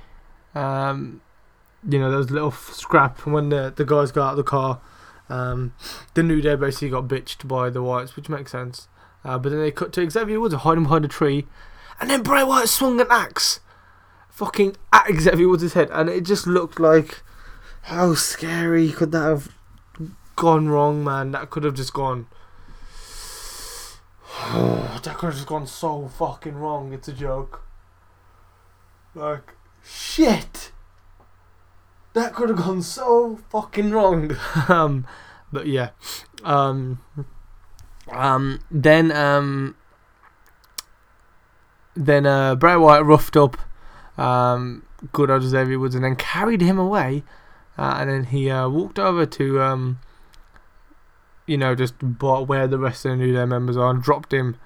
Um, 0.54 1.22
you 1.88 2.00
know 2.00 2.10
there 2.10 2.18
was 2.18 2.30
a 2.30 2.34
little 2.34 2.52
scrap 2.52 3.26
when 3.26 3.50
the 3.50 3.74
the 3.76 3.86
guys 3.86 4.12
got 4.12 4.28
out 4.28 4.32
of 4.32 4.38
the 4.38 4.44
car. 4.44 4.82
Um, 5.28 5.74
the 6.14 6.24
New 6.24 6.42
Day 6.42 6.56
basically 6.56 6.90
got 6.90 7.08
bitched 7.08 7.48
by 7.48 7.70
the 7.70 7.82
Wyatts, 7.82 8.16
which 8.16 8.30
makes 8.30 8.52
sense. 8.52 8.88
Uh, 9.24 9.40
but 9.40 9.50
then 9.50 9.60
they 9.60 9.72
cut 9.72 9.92
to 9.94 10.08
Xavier 10.08 10.40
Woods 10.40 10.54
hiding 10.54 10.84
behind 10.84 11.04
a 11.04 11.08
tree, 11.08 11.48
and 12.00 12.10
then 12.10 12.22
Bray 12.22 12.44
Wyatt 12.44 12.70
swung 12.70 13.02
an 13.02 13.08
axe, 13.10 13.60
fucking 14.30 14.78
at 14.94 15.08
Xavier 15.20 15.50
Woods' 15.50 15.74
head, 15.74 15.90
and 15.92 16.10
it 16.10 16.22
just 16.22 16.46
looked 16.46 16.80
like 16.80 17.24
how 17.84 18.14
scary 18.14 18.92
could 18.92 19.12
that 19.12 19.24
have 19.24 19.56
gone 20.36 20.68
wrong, 20.70 21.04
man? 21.04 21.32
That 21.32 21.50
could 21.50 21.64
have 21.64 21.76
just 21.76 21.94
gone. 21.94 22.28
that 24.54 25.16
could 25.18 25.28
have 25.28 25.36
just 25.36 25.48
gone 25.48 25.68
so 25.68 26.08
fucking 26.08 26.56
wrong. 26.56 26.94
It's 26.94 27.08
a 27.08 27.14
joke. 27.14 27.64
Like 29.14 29.54
shit. 29.84 30.72
That 32.14 32.34
could 32.34 32.50
have 32.50 32.60
gone 32.60 32.82
so 32.82 33.40
fucking 33.50 33.92
wrong. 33.92 34.36
um, 34.70 35.06
but 35.52 35.68
yeah. 35.68 35.90
Um. 36.44 37.02
Um, 38.12 38.60
then 38.70 39.12
um, 39.12 39.76
then 41.96 42.26
uh, 42.26 42.56
Bray 42.56 42.76
Wyatt 42.76 43.06
roughed 43.06 43.36
up 43.36 43.58
um, 44.18 44.84
good 45.12 45.32
old 45.32 45.44
Xavier 45.44 45.80
Woods 45.80 45.96
and 45.96 46.04
then 46.04 46.16
carried 46.16 46.62
him 46.62 46.78
away, 46.78 47.24
uh, 47.78 47.98
and 48.00 48.10
then 48.10 48.24
he 48.26 48.50
uh, 48.50 48.70
walked 48.70 49.00
over 49.00 49.26
to 49.26 49.62
um, 49.62 50.00
you 51.46 51.58
know 51.58 51.76
just 51.76 51.96
bought 52.02 52.48
where 52.48 52.68
the 52.68 52.80
rest 52.80 53.06
of 53.06 53.12
the 53.12 53.18
New 53.18 53.34
Day 53.34 53.46
members 53.46 53.78
are 53.78 53.90
and 53.90 54.02
dropped 54.02 54.34
him 54.34 54.58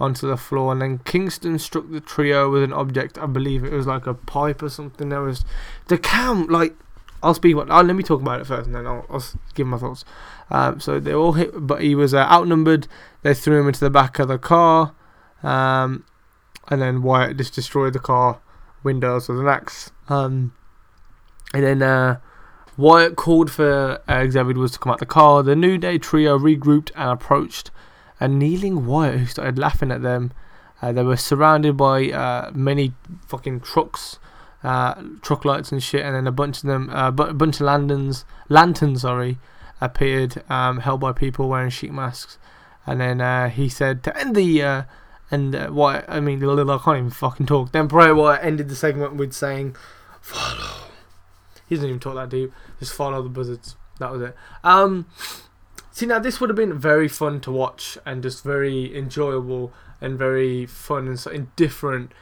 onto 0.00 0.26
the 0.26 0.36
floor, 0.36 0.72
and 0.72 0.82
then 0.82 0.98
Kingston 0.98 1.58
struck 1.58 1.90
the 1.90 2.00
trio 2.00 2.50
with 2.50 2.62
an 2.62 2.72
object. 2.72 3.18
I 3.18 3.26
believe 3.26 3.64
it 3.64 3.72
was 3.72 3.86
like 3.86 4.06
a 4.06 4.14
pipe 4.14 4.62
or 4.62 4.68
something. 4.68 5.08
There 5.08 5.20
was 5.20 5.44
the 5.88 5.98
cam 5.98 6.46
like. 6.46 6.76
I'll 7.22 7.32
speak 7.32 7.54
about. 7.54 7.70
Oh, 7.70 7.80
let 7.80 7.96
me 7.96 8.02
talk 8.02 8.20
about 8.20 8.40
it 8.40 8.46
first, 8.46 8.66
and 8.66 8.74
then 8.74 8.86
I'll, 8.86 9.06
I'll 9.08 9.24
give 9.54 9.66
my 9.66 9.78
thoughts. 9.78 10.04
Um, 10.50 10.78
so 10.78 11.00
they 11.00 11.14
all 11.14 11.32
hit, 11.32 11.52
but 11.54 11.80
he 11.80 11.94
was 11.94 12.12
uh, 12.12 12.18
outnumbered. 12.18 12.86
They 13.22 13.32
threw 13.32 13.60
him 13.60 13.66
into 13.66 13.80
the 13.80 13.88
back 13.88 14.18
of 14.18 14.28
the 14.28 14.38
car, 14.38 14.94
um, 15.42 16.04
and 16.68 16.82
then 16.82 17.02
Wyatt 17.02 17.38
just 17.38 17.54
destroyed 17.54 17.94
the 17.94 17.98
car 17.98 18.40
windows 18.82 19.28
with 19.28 19.40
an 19.40 19.48
axe. 19.48 19.90
Um, 20.10 20.52
and 21.54 21.64
then 21.64 21.82
uh, 21.82 22.20
Wyatt 22.76 23.16
called 23.16 23.50
for 23.50 24.00
uh, 24.08 24.28
Xavier 24.28 24.54
Woods 24.54 24.72
to 24.72 24.78
come 24.78 24.92
out 24.92 24.98
the 24.98 25.06
car. 25.06 25.42
The 25.42 25.54
New 25.54 25.78
Day 25.78 25.98
trio 25.98 26.38
regrouped 26.38 26.90
and 26.96 27.10
approached 27.10 27.70
a 28.18 28.26
kneeling 28.26 28.86
Wyatt 28.86 29.20
who 29.20 29.26
started 29.26 29.58
laughing 29.58 29.92
at 29.92 30.02
them. 30.02 30.32
Uh, 30.82 30.92
they 30.92 31.02
were 31.02 31.16
surrounded 31.16 31.76
by 31.76 32.10
uh, 32.10 32.50
many 32.52 32.92
fucking 33.26 33.60
trucks 33.60 34.18
uh, 34.64 34.94
truck 35.20 35.44
lights 35.44 35.70
and 35.70 35.82
shit, 35.82 36.04
and 36.04 36.16
then 36.16 36.26
a 36.26 36.32
bunch 36.32 36.58
of 36.58 36.62
them, 36.64 36.88
a 36.90 37.08
uh, 37.08 37.10
bunch 37.10 37.56
of 37.56 37.66
lanterns, 37.66 38.24
lanterns, 38.48 39.02
sorry, 39.02 39.38
appeared, 39.80 40.42
um, 40.48 40.80
held 40.80 41.00
by 41.00 41.12
people 41.12 41.48
wearing 41.50 41.68
sheet 41.68 41.92
masks, 41.92 42.38
and 42.86 43.00
then 43.00 43.20
uh, 43.20 43.50
he 43.50 43.68
said 43.68 44.02
to 44.02 44.18
end 44.18 44.34
the, 44.34 44.86
and 45.30 45.54
uh, 45.54 45.68
what 45.68 46.06
I 46.08 46.20
mean, 46.20 46.42
I 46.42 46.78
can't 46.78 46.96
even 46.96 47.10
fucking 47.10 47.46
talk. 47.46 47.72
Then 47.72 47.86
Bray 47.86 48.10
Wyatt 48.10 48.42
ended 48.42 48.70
the 48.70 48.74
segment 48.74 49.16
with 49.16 49.34
saying, 49.34 49.76
"Follow." 50.22 50.93
He 51.68 51.74
doesn't 51.74 51.88
even 51.88 52.00
talk 52.00 52.14
that 52.14 52.28
deep. 52.28 52.52
Just 52.78 52.92
follow 52.92 53.22
the 53.22 53.28
buzzards. 53.28 53.76
That 53.98 54.12
was 54.12 54.22
it. 54.22 54.36
Um, 54.62 55.06
see 55.90 56.06
now 56.06 56.18
this 56.18 56.40
would 56.40 56.50
have 56.50 56.56
been 56.56 56.78
very 56.78 57.08
fun 57.08 57.40
to 57.42 57.52
watch 57.52 57.96
and 58.04 58.22
just 58.22 58.42
very 58.42 58.96
enjoyable 58.96 59.72
and 60.00 60.18
very 60.18 60.66
fun 60.66 61.06
and 61.06 61.18
so 61.18 61.46
different 61.56 62.12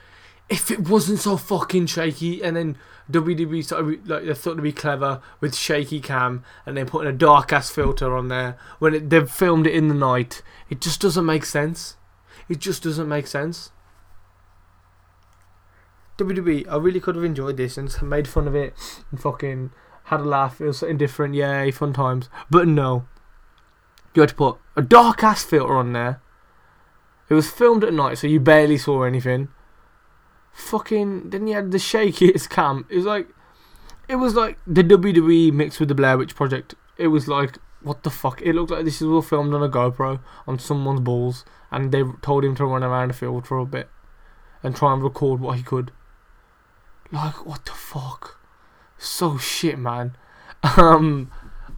if 0.53 0.71
it 0.71 0.89
wasn't 0.89 1.19
so 1.19 1.37
fucking 1.37 1.87
shaky 1.87 2.43
and 2.43 2.57
then 2.57 2.77
WWE 3.11 3.65
started 3.65 4.07
like 4.09 4.25
they 4.25 4.35
thought 4.35 4.57
to 4.57 4.63
be 4.63 4.73
clever 4.73 5.21
with 5.41 5.55
shaky 5.55 6.01
cam 6.01 6.45
and 6.67 6.77
then 6.77 6.87
putting 6.87 7.09
a 7.09 7.17
dark 7.17 7.53
ass 7.53 7.71
filter 7.71 8.17
on 8.17 8.29
there 8.29 8.57
when 8.79 8.95
it, 8.95 9.11
they've 9.11 9.31
filmed 9.31 9.67
it 9.67 9.75
in 9.75 9.89
the 9.89 9.95
night. 9.95 10.43
It 10.69 10.81
just 10.81 11.01
doesn't 11.01 11.25
make 11.25 11.45
sense. 11.45 11.97
It 12.49 12.59
just 12.59 12.83
doesn't 12.83 13.09
make 13.09 13.27
sense. 13.27 13.73
WWE, 16.25 16.69
I 16.69 16.77
really 16.77 17.01
could 17.01 17.17
have 17.17 17.25
enjoyed 17.25 17.57
this 17.57 17.77
and 17.77 17.95
made 18.03 18.29
fun 18.29 18.47
of 18.47 18.55
it 18.55 18.75
and 19.11 19.21
fucking 19.21 19.71
had 20.05 20.21
a 20.21 20.25
laugh. 20.25 20.61
It 20.61 20.67
was 20.67 20.79
something 20.79 20.99
different, 20.99 21.35
yay, 21.35 21.71
fun 21.71 21.93
times. 21.93 22.29
But 22.51 22.69
no, 22.69 23.07
you 24.15 24.23
had 24.23 24.31
to 24.31 24.35
put 24.35 24.59
a 24.77 24.83
dark 24.83 25.23
ass 25.23 25.45
filter 25.45 25.75
on 25.75 25.93
there. 25.93 26.21
It 27.29 27.35
was 27.35 27.51
filmed 27.51 27.85
at 27.85 27.95
night, 27.95 28.19
so 28.19 28.27
you 28.27 28.41
barely 28.41 28.77
saw 28.77 29.05
anything 29.05 29.49
fucking 30.53 31.31
then 31.31 31.47
you 31.47 31.55
had 31.55 31.71
the 31.71 31.79
shakiest 31.79 32.51
cam. 32.51 32.87
It 32.89 32.97
was 32.97 33.07
like 33.07 33.29
it 34.09 34.17
was 34.17 34.35
like 34.35 34.59
the 34.67 34.85
WWE 34.85 35.53
mixed 35.53 35.81
with 35.81 35.89
the 35.89 35.95
Blair 35.95 36.19
Witch 36.19 36.35
Project. 36.35 36.75
It 36.97 37.09
was 37.09 37.29
like 37.29 37.59
what 37.81 38.05
the 38.05 38.11
fuck? 38.11 38.41
It 38.43 38.55
looked 38.55 38.71
like 38.71 38.85
this 38.85 39.01
was 39.01 39.11
all 39.11 39.23
filmed 39.23 39.53
on 39.55 39.63
a 39.63 39.69
GoPro 39.69 40.21
on 40.47 40.59
someone's 40.59 41.01
balls, 41.01 41.45
and 41.71 41.91
they 41.91 42.05
told 42.21 42.45
him 42.45 42.55
to 42.57 42.67
run 42.67 42.85
around 42.85 43.09
the 43.09 43.15
field 43.15 43.47
for 43.47 43.59
a 43.59 43.67
bit 43.67 43.89
and 44.63 44.77
try 44.77 44.93
and 44.93 45.03
record 45.03 45.41
what 45.41 45.57
he 45.57 45.65
could. 45.65 45.91
Like, 47.13 47.45
what 47.45 47.67
the 47.67 47.73
fuck? 47.73 48.41
So 48.97 49.37
shit, 49.37 49.79
man. 49.79 50.17
Um, 50.79 51.31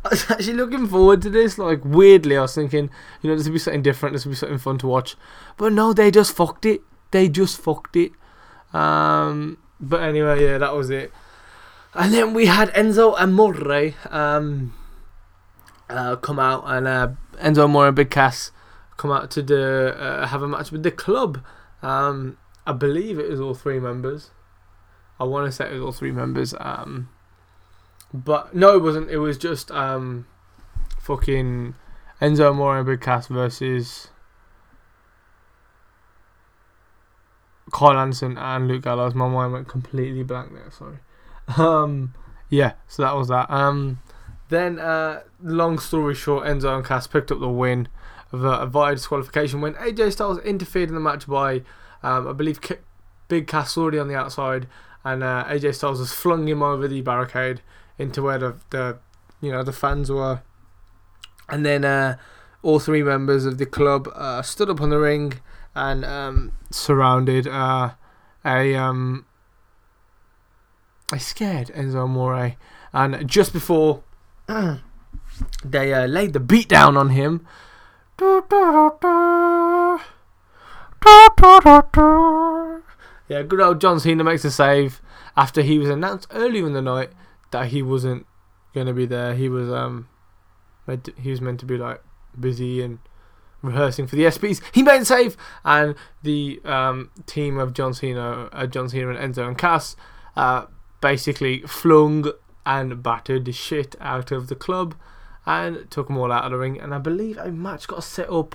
I 0.05 0.11
was 0.11 0.31
actually 0.31 0.55
looking 0.55 0.87
forward 0.87 1.23
to 1.23 1.31
this. 1.31 1.59
Like, 1.59 1.85
weirdly, 1.85 2.37
I 2.37 2.43
was 2.43 2.55
thinking, 2.55 2.89
you 3.21 3.31
know, 3.31 3.37
this 3.37 3.47
would 3.47 3.53
be 3.53 3.59
something 3.59 3.83
different. 3.83 4.13
This 4.13 4.25
would 4.25 4.33
be 4.33 4.37
something 4.37 4.59
fun 4.59 4.79
to 4.79 4.87
watch. 4.87 5.17
But 5.57 5.73
no, 5.73 5.93
they 5.93 6.11
just 6.11 6.37
fucked 6.37 6.65
it. 6.65 6.83
They 7.11 7.29
just 7.29 7.61
fucked 7.61 7.97
it. 7.97 8.13
Um, 8.73 9.59
but 9.81 10.03
anyway, 10.03 10.45
yeah, 10.45 10.59
that 10.59 10.75
was 10.75 10.91
it. 10.91 11.13
And 11.95 12.13
then 12.13 12.35
we 12.35 12.47
had 12.47 12.73
Enzo 12.75 13.19
Amore 13.19 13.95
um, 14.11 14.75
uh, 15.89 16.17
come 16.17 16.39
out, 16.39 16.65
and 16.67 16.87
uh, 16.87 17.09
Enzo 17.37 17.65
Amore 17.65 17.89
and 17.89 17.97
Big 17.97 18.11
Cass 18.11 18.51
come 18.97 19.11
out 19.11 19.31
to 19.33 19.43
the, 19.43 19.97
uh, 19.99 20.27
have 20.27 20.43
a 20.43 20.49
match 20.49 20.71
with 20.71 20.83
the 20.83 20.91
club. 20.91 21.43
Um, 21.83 22.37
I 22.67 22.73
believe 22.73 23.19
it 23.19 23.31
was 23.31 23.41
all 23.41 23.55
three 23.55 23.81
members. 23.81 24.31
I 25.19 25.25
want 25.25 25.47
to 25.47 25.53
say 25.53 25.69
it 25.69 25.73
was 25.73 25.83
all 25.83 25.93
three 25.93 26.13
members. 26.13 26.55
Um, 26.59 27.09
but 28.13 28.55
no, 28.55 28.77
it 28.77 28.83
wasn't. 28.83 29.11
It 29.11 29.19
was 29.19 29.39
just 29.39 29.71
um, 29.71 30.27
fucking 31.01 31.75
Enzo 32.21 32.51
Amore 32.51 32.79
and 32.79 32.87
Big 32.87 33.01
Cass 33.01 33.27
versus 33.27 34.09
Karl 37.73 37.99
Anderson 37.99 38.39
and 38.39 38.69
Luke 38.69 38.83
Gallows. 38.83 39.15
My 39.15 39.29
mind 39.29 39.53
went 39.53 39.69
completely 39.69 40.23
blank 40.23 40.53
there. 40.53 40.71
Sorry. 40.71 40.99
Um, 41.59 42.15
yeah, 42.49 42.75
so 42.89 43.03
that 43.03 43.15
was 43.15 43.29
that. 43.29 43.51
Um, 43.51 44.01
then, 44.49 44.79
uh, 44.79 45.23
long 45.43 45.79
story 45.79 46.15
short, 46.15 46.47
Enzo 46.47 46.75
and 46.75 46.85
Cass 46.85 47.07
picked 47.07 47.33
up 47.33 47.41
the 47.41 47.49
win 47.49 47.89
of 48.33 48.45
a, 48.45 48.67
via 48.67 48.95
disqualification 48.95 49.61
when 49.61 49.75
AJ 49.75 50.13
Styles 50.13 50.39
interfered 50.41 50.89
in 50.89 50.95
the 50.95 51.01
match 51.01 51.27
by, 51.27 51.63
um, 52.03 52.29
I 52.29 52.33
believe, 52.33 52.61
K- 52.61 52.79
Big 53.29 53.47
Cass 53.47 53.77
already 53.77 53.99
on 53.99 54.09
the 54.09 54.15
outside, 54.15 54.67
and 55.05 55.23
uh, 55.23 55.45
AJ 55.49 55.75
Styles 55.77 55.99
has 55.99 56.13
flung 56.13 56.49
him 56.49 56.63
over 56.63 56.89
the 56.89 57.01
barricade 57.03 57.61
into 57.99 58.23
where 58.23 58.39
the, 58.39 58.57
the 58.71 58.99
you 59.41 59.53
know 59.53 59.63
the 59.63 59.73
fans 59.73 60.11
were, 60.11 60.43
and 61.49 61.65
then 61.65 61.85
uh, 61.85 62.17
all 62.63 62.79
three 62.79 63.03
members 63.03 63.45
of 63.45 63.59
the 63.59 63.67
club 63.67 64.09
uh, 64.15 64.43
stood 64.43 64.71
up 64.71 64.81
on 64.81 64.91
the 64.91 64.99
ring 64.99 65.35
and 65.75 66.05
um, 66.05 66.53
surrounded 66.71 67.47
uh, 67.47 67.91
a 68.45 68.75
um, 68.75 69.27
I 71.13 71.19
scared 71.19 71.69
Enzo 71.69 72.05
Amore, 72.05 72.57
and 72.93 73.29
just 73.29 73.53
before 73.53 74.03
they 75.65 75.93
uh, 75.93 76.07
laid 76.07 76.33
the 76.33 76.41
beat 76.41 76.69
down 76.69 76.97
on 76.97 77.11
him. 77.11 77.47
Yeah, 83.29 83.43
good 83.43 83.61
old 83.61 83.81
John 83.81 84.01
Cena 84.01 84.23
makes 84.23 84.45
a 84.45 84.51
save 84.51 85.01
after 85.37 85.63
he 85.63 85.79
was 85.79 85.89
announced 85.89 86.29
earlier 86.31 86.67
in 86.67 86.75
the 86.75 86.83
night 86.83 87.11
that 87.51 87.69
he 87.69 87.83
wasn't 87.83 88.27
going 88.75 88.87
to 88.87 88.93
be 88.93 89.07
there. 89.07 89.35
He 89.35 89.49
was 89.49 89.71
um 89.71 90.09
meant 90.87 91.05
to, 91.05 91.13
he 91.21 91.31
was 91.31 91.41
meant 91.41 91.61
to 91.61 91.67
be 91.67 91.79
like 91.79 92.03
busy 92.39 92.83
and 92.83 92.99
rehearsing 93.63 94.07
for 94.07 94.17
the 94.17 94.25
ESPYs. 94.25 94.61
He 94.73 94.83
made 94.83 95.01
a 95.01 95.05
save, 95.05 95.37
and 95.65 95.95
the 96.23 96.61
um, 96.65 97.11
team 97.27 97.59
of 97.59 97.73
John 97.73 97.95
Cena, 97.95 98.49
uh, 98.53 98.67
John 98.67 98.89
Cena 98.89 99.11
and 99.11 99.35
Enzo 99.35 99.47
and 99.47 99.57
Cass, 99.57 99.97
uh, 100.37 100.67
basically 101.01 101.61
flung 101.63 102.31
and 102.67 103.03
battered 103.03 103.45
the 103.45 103.53
shit 103.53 103.95
out 104.01 104.31
of 104.33 104.49
the 104.49 104.55
club 104.55 104.95
and 105.47 105.91
took 105.91 106.09
them 106.09 106.17
all 106.17 106.33
out 106.33 106.45
of 106.45 106.53
the 106.53 106.59
ring. 106.59 106.81
And 106.81 106.95
I 106.95 106.99
believe 106.99 107.37
a 107.39 107.51
match 107.51 107.87
got 107.87 108.05
set 108.05 108.31
up 108.31 108.55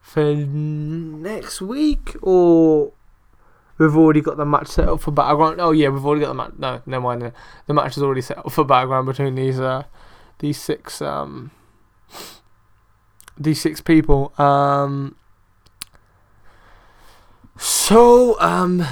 for 0.00 0.34
next 0.34 1.60
week, 1.60 2.16
or 2.22 2.92
we've 3.80 3.96
already 3.96 4.20
got 4.20 4.36
the 4.36 4.44
match 4.44 4.68
set 4.68 4.88
up 4.88 5.00
for 5.00 5.10
Battleground. 5.10 5.58
Oh 5.58 5.70
yeah, 5.72 5.88
we've 5.88 6.04
already 6.04 6.20
got 6.20 6.28
the 6.28 6.34
match. 6.34 6.52
No, 6.58 6.82
never 6.84 7.02
mind. 7.02 7.32
The 7.66 7.74
match 7.74 7.96
is 7.96 8.02
already 8.02 8.20
set 8.20 8.38
up 8.38 8.52
for 8.52 8.62
Battleground 8.62 9.06
between 9.06 9.34
these 9.34 9.58
uh, 9.58 9.84
these 10.38 10.60
six 10.60 11.00
um, 11.00 11.50
these 13.38 13.60
six 13.60 13.80
people. 13.80 14.34
Um, 14.38 15.16
so 17.56 18.38
um, 18.40 18.86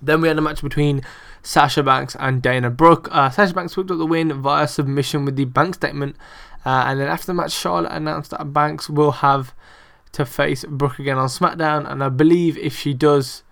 then 0.00 0.22
we 0.22 0.28
had 0.28 0.38
a 0.38 0.40
match 0.40 0.62
between 0.62 1.02
Sasha 1.42 1.82
Banks 1.82 2.16
and 2.18 2.40
Dana 2.40 2.70
Brooke. 2.70 3.08
Uh, 3.12 3.28
Sasha 3.28 3.52
Banks 3.52 3.74
picked 3.74 3.90
up 3.90 3.98
the 3.98 4.06
win 4.06 4.32
via 4.40 4.66
submission 4.66 5.26
with 5.26 5.36
the 5.36 5.44
bank 5.44 5.74
statement. 5.74 6.16
Uh, 6.64 6.84
and 6.86 6.98
then 6.98 7.08
after 7.08 7.26
the 7.26 7.34
match, 7.34 7.52
Charlotte 7.52 7.92
announced 7.92 8.30
that 8.30 8.52
Banks 8.52 8.88
will 8.90 9.12
have 9.12 9.54
to 10.18 10.26
face 10.26 10.64
Brooke 10.64 10.98
again 10.98 11.16
on 11.16 11.28
SmackDown. 11.28 11.88
And 11.88 12.02
I 12.02 12.08
believe 12.08 12.58
if 12.58 12.76
she 12.76 12.92
does, 12.92 13.44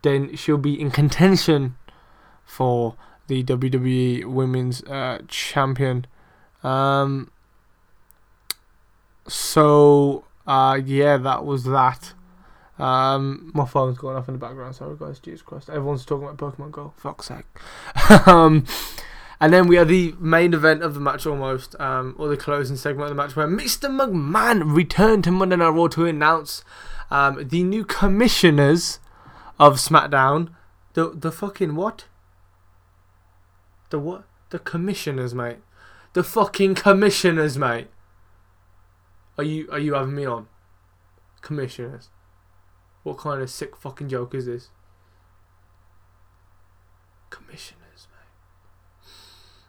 then 0.00 0.34
she'll 0.34 0.56
be 0.56 0.80
in 0.80 0.90
contention 0.90 1.76
for 2.46 2.96
the 3.26 3.44
WWE 3.44 4.24
Women's 4.24 4.82
uh, 4.84 5.18
Champion. 5.28 6.06
Um, 6.64 7.30
so, 9.28 10.24
uh, 10.46 10.80
yeah, 10.82 11.18
that 11.18 11.44
was 11.44 11.64
that. 11.64 12.14
Um, 12.78 13.50
my 13.54 13.66
phone's 13.66 13.98
going 13.98 14.16
off 14.16 14.28
in 14.28 14.34
the 14.34 14.40
background. 14.40 14.74
Sorry, 14.74 14.96
guys. 14.98 15.18
Jesus 15.18 15.42
Christ. 15.42 15.68
Everyone's 15.68 16.06
talking 16.06 16.26
about 16.28 16.38
Pokemon 16.38 16.70
Go. 16.70 16.94
Fuck's 16.96 17.26
sake. 17.26 17.44
um, 18.26 18.64
and 19.40 19.52
then 19.52 19.66
we 19.66 19.76
had 19.76 19.88
the 19.88 20.14
main 20.18 20.54
event 20.54 20.82
of 20.82 20.94
the 20.94 21.00
match 21.00 21.26
almost, 21.26 21.78
um, 21.80 22.14
or 22.18 22.28
the 22.28 22.36
closing 22.36 22.76
segment 22.76 23.10
of 23.10 23.16
the 23.16 23.22
match, 23.22 23.36
where 23.36 23.46
Mr. 23.46 23.90
McMahon 23.90 24.74
returned 24.74 25.24
to 25.24 25.30
Monday 25.30 25.56
Night 25.56 25.68
Raw 25.68 25.88
to 25.88 26.06
announce 26.06 26.64
um, 27.10 27.46
the 27.48 27.62
new 27.62 27.84
commissioners 27.84 28.98
of 29.58 29.74
SmackDown. 29.74 30.48
The 30.94 31.10
the 31.10 31.32
fucking 31.32 31.74
what? 31.74 32.06
The 33.90 33.98
what? 33.98 34.24
The 34.50 34.58
commissioners, 34.58 35.34
mate. 35.34 35.58
The 36.14 36.24
fucking 36.24 36.74
commissioners, 36.74 37.58
mate. 37.58 37.88
Are 39.36 39.44
you 39.44 39.68
are 39.70 39.78
you 39.78 39.94
having 39.94 40.14
me 40.14 40.24
on? 40.24 40.48
Commissioners. 41.42 42.08
What 43.02 43.18
kind 43.18 43.42
of 43.42 43.50
sick 43.50 43.76
fucking 43.76 44.08
joke 44.08 44.34
is 44.34 44.46
this? 44.46 44.70
Commissioners, 47.30 47.80
mate. 47.80 47.85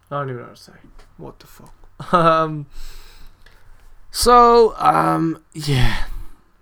I 0.10 0.20
don't 0.20 0.30
even 0.30 0.42
know 0.42 0.48
what 0.48 0.56
to 0.56 0.64
say. 0.64 0.74
What 1.18 1.40
the 1.40 1.48
fuck? 1.48 2.14
um. 2.14 2.68
So, 4.12 4.74
um, 4.78 5.44
yeah. 5.54 6.06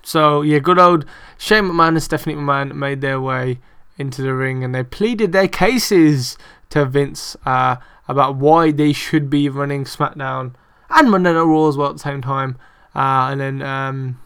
So, 0.03 0.41
yeah, 0.41 0.59
good 0.59 0.77
old 0.77 1.05
Shane 1.37 1.65
McMahon 1.65 1.89
and 1.89 2.03
Stephanie 2.03 2.35
McMahon 2.35 2.73
made 2.75 3.01
their 3.01 3.19
way 3.21 3.59
into 3.97 4.21
the 4.21 4.33
ring 4.33 4.63
and 4.63 4.75
they 4.75 4.83
pleaded 4.83 5.31
their 5.31 5.47
cases 5.47 6.37
to 6.69 6.85
Vince 6.85 7.35
uh, 7.45 7.77
about 8.07 8.35
why 8.35 8.71
they 8.71 8.93
should 8.93 9.29
be 9.29 9.47
running 9.49 9.85
SmackDown 9.85 10.53
and 10.89 11.09
Monday 11.09 11.33
Night 11.33 11.41
Raw 11.41 11.67
as 11.67 11.77
well 11.77 11.89
at 11.89 11.93
the 11.93 11.99
same 11.99 12.21
time. 12.21 12.57
Uh, 12.93 13.29
and 13.31 13.41
then 13.41 13.61
um, 13.61 14.19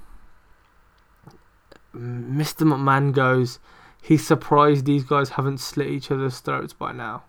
Mr. 1.95 2.67
McMahon 2.67 3.13
goes, 3.13 3.59
he's 4.01 4.25
surprised 4.25 4.85
these 4.85 5.03
guys 5.03 5.29
haven't 5.29 5.59
slit 5.59 5.87
each 5.87 6.11
other's 6.11 6.39
throats 6.39 6.73
by 6.73 6.91
now. 6.91 7.23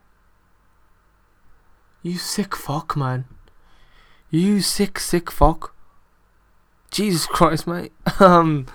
You 2.02 2.16
sick 2.16 2.56
fuck, 2.56 2.96
man. 2.96 3.26
You 4.30 4.60
sick, 4.60 4.98
sick 4.98 5.30
fuck. 5.30 5.74
Jesus 6.90 7.26
Christ, 7.26 7.66
mate. 7.66 7.92
um, 8.20 8.66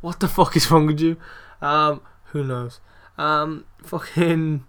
what 0.00 0.20
the 0.20 0.28
fuck 0.28 0.56
is 0.56 0.70
wrong 0.70 0.86
with 0.86 1.00
you? 1.00 1.16
Um, 1.60 2.00
who 2.26 2.44
knows? 2.44 2.80
Um, 3.18 3.64
fucking. 3.82 4.64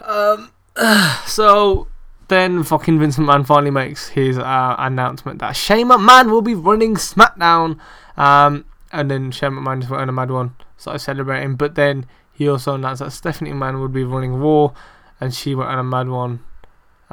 Um, 0.00 0.52
so 1.26 1.86
then 2.28 2.64
fucking 2.64 2.98
Vince 2.98 3.16
McMahon 3.16 3.46
finally 3.46 3.70
makes 3.70 4.08
his 4.08 4.38
uh, 4.38 4.74
announcement 4.78 5.38
that 5.38 5.56
Shane 5.56 5.88
McMahon 5.88 6.30
will 6.30 6.42
be 6.42 6.54
running 6.54 6.96
SmackDown. 6.96 7.78
Um, 8.16 8.64
and 8.92 9.10
then 9.10 9.30
Shane 9.30 9.52
McMahon 9.52 9.80
just 9.80 9.90
went 9.90 10.02
on 10.02 10.08
a 10.08 10.12
mad 10.12 10.30
one, 10.30 10.56
started 10.76 10.98
celebrating. 10.98 11.54
But 11.56 11.76
then 11.76 12.06
he 12.32 12.48
also 12.48 12.74
announced 12.74 13.00
that 13.00 13.12
Stephanie 13.12 13.52
McMahon 13.52 13.80
would 13.80 13.92
be 13.92 14.04
running 14.04 14.34
Raw, 14.34 14.72
and 15.20 15.32
she 15.32 15.54
went 15.54 15.70
on 15.70 15.78
a 15.78 15.84
mad 15.84 16.08
one. 16.08 16.40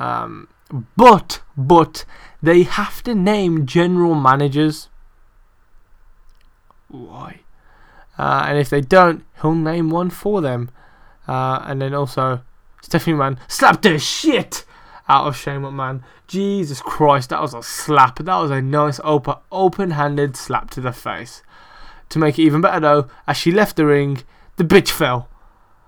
Um, 0.02 0.48
but 0.98 1.42
but 1.56 2.06
they 2.42 2.64
have 2.64 3.04
to 3.04 3.14
name 3.14 3.66
general 3.66 4.16
managers. 4.16 4.90
Why? 6.88 7.42
Uh, 8.18 8.46
and 8.48 8.58
if 8.58 8.70
they 8.70 8.82
don't, 8.82 9.24
he'll 9.42 9.54
name 9.56 9.90
one 9.90 10.10
for 10.10 10.42
them. 10.42 10.72
Uh, 11.28 11.62
and 11.66 11.82
then 11.82 11.94
also, 11.94 12.42
Stephanie 12.82 13.16
McMahon 13.16 13.38
slapped 13.48 13.84
the 13.84 14.00
shit 14.00 14.66
out 15.08 15.28
of 15.28 15.38
Shane 15.38 15.62
McMahon. 15.62 16.04
Jesus 16.28 16.82
Christ, 16.82 17.30
that 17.30 17.42
was 17.42 17.54
a 17.54 17.62
slap. 17.62 18.18
That 18.20 18.38
was 18.38 18.52
a 18.52 18.62
nice 18.62 19.00
open, 19.04 19.36
open-handed 19.52 20.36
slap 20.36 20.70
to 20.72 20.82
the 20.82 20.92
face. 20.92 21.44
To 22.10 22.20
make 22.20 22.40
it 22.40 22.44
even 22.44 22.62
better 22.62 22.80
though, 22.80 23.08
as 23.28 23.38
she 23.38 23.52
left 23.52 23.76
the 23.76 23.86
ring, 23.86 24.24
the 24.58 24.64
bitch 24.64 24.90
fell. 24.90 25.30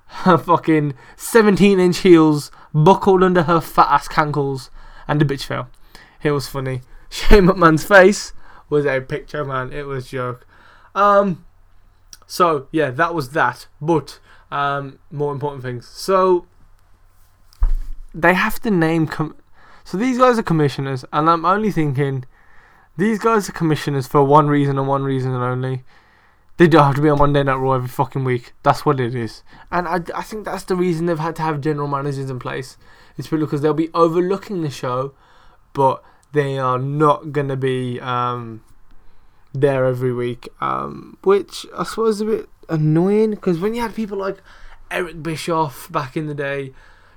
Her 0.08 0.38
fucking 0.38 0.94
17 1.18 1.80
inch 1.80 2.00
heels 2.00 2.52
buckled 2.74 3.24
under 3.24 3.44
her 3.44 3.62
fat 3.62 3.88
ass 3.90 4.08
cankles 4.08 4.70
and 5.08 5.22
the 5.22 5.26
bitch 5.26 5.46
fell. 5.46 5.70
It 6.22 6.32
was 6.32 6.48
funny. 6.48 6.82
Shane 7.10 7.48
McMahon's 7.48 7.84
face 7.84 8.34
was 8.70 8.86
a 8.86 9.02
picture, 9.02 9.46
man. 9.46 9.72
It 9.72 9.86
was 9.86 10.10
joke. 10.10 10.46
Um, 10.96 11.46
so 12.26 12.68
yeah, 12.72 12.90
that 12.92 13.14
was 13.14 13.32
that. 13.32 13.68
But 13.82 14.20
um, 14.52 15.00
more 15.12 15.32
important 15.32 15.64
things. 15.64 15.88
So 15.88 16.48
they 18.14 18.34
have 18.34 18.60
to 18.62 18.72
name. 18.72 19.08
Com- 19.08 19.36
so 19.84 19.98
these 19.98 20.18
guys 20.18 20.40
are 20.40 20.44
commissioners, 20.44 21.06
and 21.12 21.30
I'm 21.30 21.46
only 21.46 21.72
thinking 21.72 22.26
these 22.98 23.20
guys 23.20 23.50
are 23.50 23.54
commissioners 23.54 24.08
for 24.08 24.24
one 24.24 24.48
reason 24.48 24.78
and 24.78 24.88
one 24.88 25.04
reason 25.04 25.34
only. 25.34 25.84
They 26.58 26.68
don't 26.68 26.84
have 26.84 26.96
to 26.96 27.02
be 27.02 27.10
on 27.10 27.18
Monday 27.18 27.44
Night 27.44 27.56
Raw 27.56 27.74
every 27.74 27.88
fucking 27.88 28.24
week. 28.24 28.54
That's 28.62 28.86
what 28.86 29.00
it 29.00 29.16
is. 29.16 29.44
And 29.72 29.88
I, 29.88 30.02
I 30.16 30.22
think 30.22 30.46
that's 30.46 30.64
the 30.64 30.76
reason 30.76 31.08
they've 31.08 31.18
had 31.18 31.36
to 31.38 31.42
have 31.42 31.62
general 31.62 31.88
managers 31.88 32.30
in 32.30 32.40
place. 32.40 32.78
It's 33.18 33.28
because 33.28 33.62
they'll 33.62 33.74
be 33.74 33.90
overlooking 33.94 34.62
the 34.62 34.70
show, 34.70 35.14
but 35.74 36.04
they 36.32 36.58
are 36.60 36.78
not 36.78 37.32
going 37.32 37.48
to 37.48 37.56
be 37.56 38.00
um, 38.02 38.64
there 39.54 39.86
every 39.86 40.14
week. 40.14 40.50
Um, 40.62 41.18
which 41.24 41.66
I 41.76 41.84
suppose 41.84 42.16
is 42.16 42.22
a 42.22 42.26
bit 42.26 42.50
annoying 42.70 43.32
because 43.32 43.60
when 43.60 43.74
you 43.74 43.82
had 43.82 43.96
people 43.96 44.18
like 44.18 44.38
Eric 44.92 45.24
Bischoff 45.24 45.92
back 45.92 46.16
in 46.16 46.28
the 46.28 46.36
day, 46.36 46.74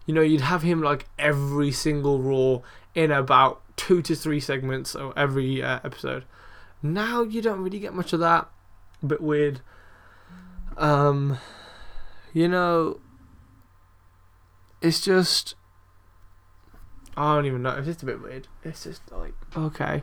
you 0.06 0.14
know, 0.14 0.22
you'd 0.22 0.40
have 0.42 0.62
him 0.62 0.82
like 0.82 1.08
every 1.18 1.72
single 1.72 2.20
Raw 2.20 2.62
in 2.94 3.10
about 3.10 3.60
two 3.76 4.00
to 4.02 4.14
three 4.14 4.40
segments 4.40 4.94
or 4.94 5.12
every 5.18 5.62
uh, 5.62 5.80
episode. 5.84 6.24
Now 6.82 7.22
you 7.22 7.42
don't 7.42 7.60
really 7.60 7.78
get 7.78 7.92
much 7.94 8.12
of 8.12 8.20
that. 8.20 8.48
A 9.02 9.06
bit 9.06 9.20
weird. 9.20 9.60
Um, 10.76 11.38
you 12.32 12.48
know, 12.48 13.00
it's 14.82 15.00
just 15.00 15.54
I 17.16 17.34
don't 17.34 17.46
even 17.46 17.62
know. 17.62 17.70
It's 17.70 17.86
just 17.86 18.02
a 18.02 18.06
bit 18.06 18.22
weird. 18.22 18.46
It's 18.62 18.84
just 18.84 19.02
like 19.10 19.34
okay, 19.56 20.02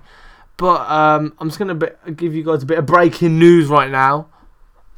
but 0.58 0.90
um, 0.90 1.34
I'm 1.40 1.50
just 1.50 1.60
gonna 1.60 1.78
give 2.16 2.34
you 2.34 2.44
guys 2.44 2.64
a 2.64 2.66
bit 2.66 2.80
of 2.80 2.86
breaking 2.86 3.38
news 3.38 3.68
right 3.68 3.92
now. 3.92 4.30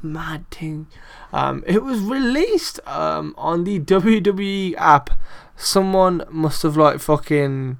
Mad 0.02 0.50
thing. 0.50 0.88
Um, 1.34 1.64
it 1.68 1.84
was 1.84 2.00
released 2.00 2.80
um 2.88 3.34
on 3.38 3.64
the 3.64 3.80
WWE 3.80 4.76
app. 4.78 5.10
Someone 5.56 6.24
must 6.30 6.64
have 6.64 6.78
like 6.78 7.00
fucking. 7.00 7.80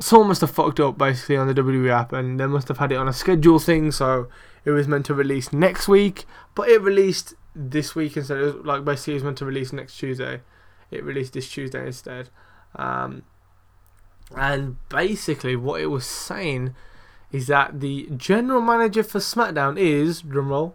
Someone 0.00 0.28
must 0.28 0.40
have 0.40 0.50
fucked 0.50 0.80
up 0.80 0.96
basically 0.96 1.36
on 1.36 1.46
the 1.46 1.54
WWE 1.54 1.90
app, 1.90 2.12
and 2.12 2.40
they 2.40 2.46
must 2.46 2.68
have 2.68 2.78
had 2.78 2.90
it 2.90 2.96
on 2.96 3.06
a 3.06 3.12
schedule 3.12 3.58
thing. 3.58 3.92
So 3.92 4.28
it 4.64 4.70
was 4.70 4.88
meant 4.88 5.06
to 5.06 5.14
release 5.14 5.52
next 5.52 5.88
week, 5.88 6.24
but 6.54 6.68
it 6.68 6.80
released 6.80 7.34
this 7.54 7.94
week 7.94 8.16
instead. 8.16 8.38
It 8.38 8.42
was, 8.42 8.54
like 8.64 8.84
basically, 8.84 9.14
it 9.14 9.16
was 9.16 9.24
meant 9.24 9.38
to 9.38 9.44
release 9.44 9.72
next 9.72 9.96
Tuesday. 9.98 10.40
It 10.90 11.04
released 11.04 11.34
this 11.34 11.48
Tuesday 11.48 11.86
instead. 11.86 12.30
Um, 12.74 13.22
and 14.36 14.76
basically, 14.88 15.56
what 15.56 15.80
it 15.80 15.86
was 15.86 16.06
saying 16.06 16.74
is 17.30 17.46
that 17.46 17.80
the 17.80 18.08
general 18.16 18.60
manager 18.60 19.02
for 19.02 19.18
SmackDown 19.18 19.78
is 19.78 20.22
drumroll 20.22 20.74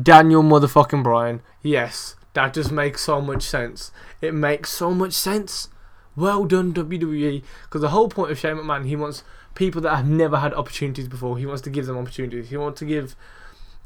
Daniel 0.00 0.42
motherfucking 0.42 1.02
Bryan. 1.02 1.42
Yes, 1.62 2.16
that 2.34 2.54
just 2.54 2.70
makes 2.70 3.02
so 3.02 3.20
much 3.20 3.42
sense. 3.42 3.92
It 4.20 4.34
makes 4.34 4.70
so 4.70 4.92
much 4.92 5.12
sense. 5.12 5.68
Well 6.16 6.44
done 6.44 6.74
WWE, 6.74 7.42
because 7.64 7.80
the 7.80 7.90
whole 7.90 8.08
point 8.08 8.30
of 8.30 8.38
Shane 8.38 8.56
McMahon, 8.56 8.86
he 8.86 8.96
wants 8.96 9.22
people 9.54 9.80
that 9.82 9.94
have 9.94 10.08
never 10.08 10.38
had 10.38 10.52
opportunities 10.54 11.08
before. 11.08 11.38
He 11.38 11.46
wants 11.46 11.62
to 11.62 11.70
give 11.70 11.86
them 11.86 11.96
opportunities. 11.96 12.50
He 12.50 12.56
wants 12.56 12.78
to 12.80 12.84
give 12.84 13.16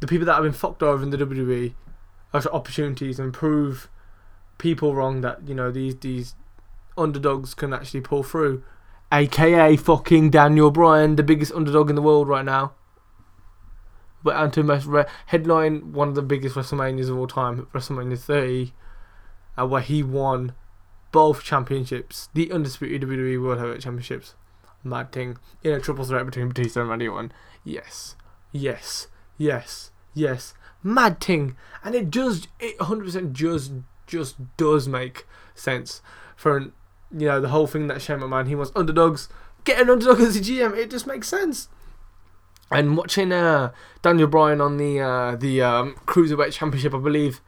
the 0.01 0.07
people 0.07 0.27
that 0.27 0.35
have 0.35 0.43
been 0.43 0.53
fucked 0.53 0.83
over 0.83 1.03
in 1.03 1.11
the 1.11 1.19
WWE 1.19 1.75
opportunities 2.53 3.19
and 3.21 3.33
prove 3.33 3.89
people 4.59 4.95
wrong 4.95 5.21
that 5.21 5.47
you 5.47 5.55
know 5.55 5.71
these 5.71 5.97
these 5.97 6.35
underdogs 6.97 7.55
can 7.55 7.73
actually 7.73 8.01
pull 8.01 8.23
through. 8.23 8.63
AKA 9.13 9.77
fucking 9.77 10.31
Daniel 10.31 10.71
Bryan, 10.71 11.17
the 11.17 11.23
biggest 11.23 11.53
underdog 11.53 11.89
in 11.89 11.95
the 11.97 12.03
world 12.03 12.27
right 12.27 12.45
now. 12.45 12.73
But 14.25 14.37
Anto 14.37 15.07
headline 15.27 15.93
one 15.93 16.09
of 16.09 16.15
the 16.15 16.23
biggest 16.23 16.57
WrestleManias 16.57 17.11
of 17.11 17.19
all 17.19 17.27
time, 17.27 17.69
WrestleMania 17.75 18.19
30, 18.19 18.73
uh, 19.59 19.67
where 19.67 19.83
he 19.83 20.03
won 20.03 20.55
both 21.15 21.45
championships, 21.45 22.29
the 22.35 22.51
undisputed 22.51 23.09
WWE 23.09 23.41
World 23.41 23.61
Heavyweight 23.61 23.83
Championships. 23.83 24.35
Mad 24.83 25.13
thing 25.13 25.39
in 25.63 25.71
a 25.71 25.79
triple 25.79 26.05
threat 26.05 26.27
between 26.27 26.49
Batista 26.49 26.81
and 26.81 26.91
Randy 26.91 27.07
Orton. 27.07 27.31
Yes, 27.63 28.17
yes, 28.51 29.07
yes, 29.39 29.93
yes. 30.13 30.55
Mad 30.83 31.21
thing, 31.21 31.57
and 31.85 31.95
it 31.95 32.11
does. 32.11 32.49
It 32.59 32.77
100% 32.79 33.33
just 33.33 33.71
just 34.09 34.57
does 34.57 34.89
make 34.89 35.25
sense 35.55 36.03
for 36.35 36.61
you 36.61 37.29
know 37.29 37.41
the 37.41 37.49
whole 37.49 37.69
thing 37.69 37.87
that 37.87 38.03
Shane 38.03 38.19
McMahon 38.19 38.49
he 38.49 38.57
wants 38.57 38.73
underdogs. 38.75 39.29
Get 39.63 39.81
an 39.81 39.89
underdog 39.89 40.21
as 40.21 40.35
a 40.35 40.41
GM. 40.41 40.77
It 40.77 40.91
just 40.91 41.07
makes 41.07 41.29
sense. 41.29 41.69
And 42.73 42.97
watching 42.97 43.31
uh, 43.31 43.71
Daniel 44.03 44.27
Bryan 44.27 44.61
on 44.61 44.79
the 44.79 45.01
uh, 45.01 45.37
the 45.37 45.63
um, 45.63 45.95
cruiserweight 46.07 46.55
championship, 46.55 46.93
I 46.93 46.99
believe 46.99 47.41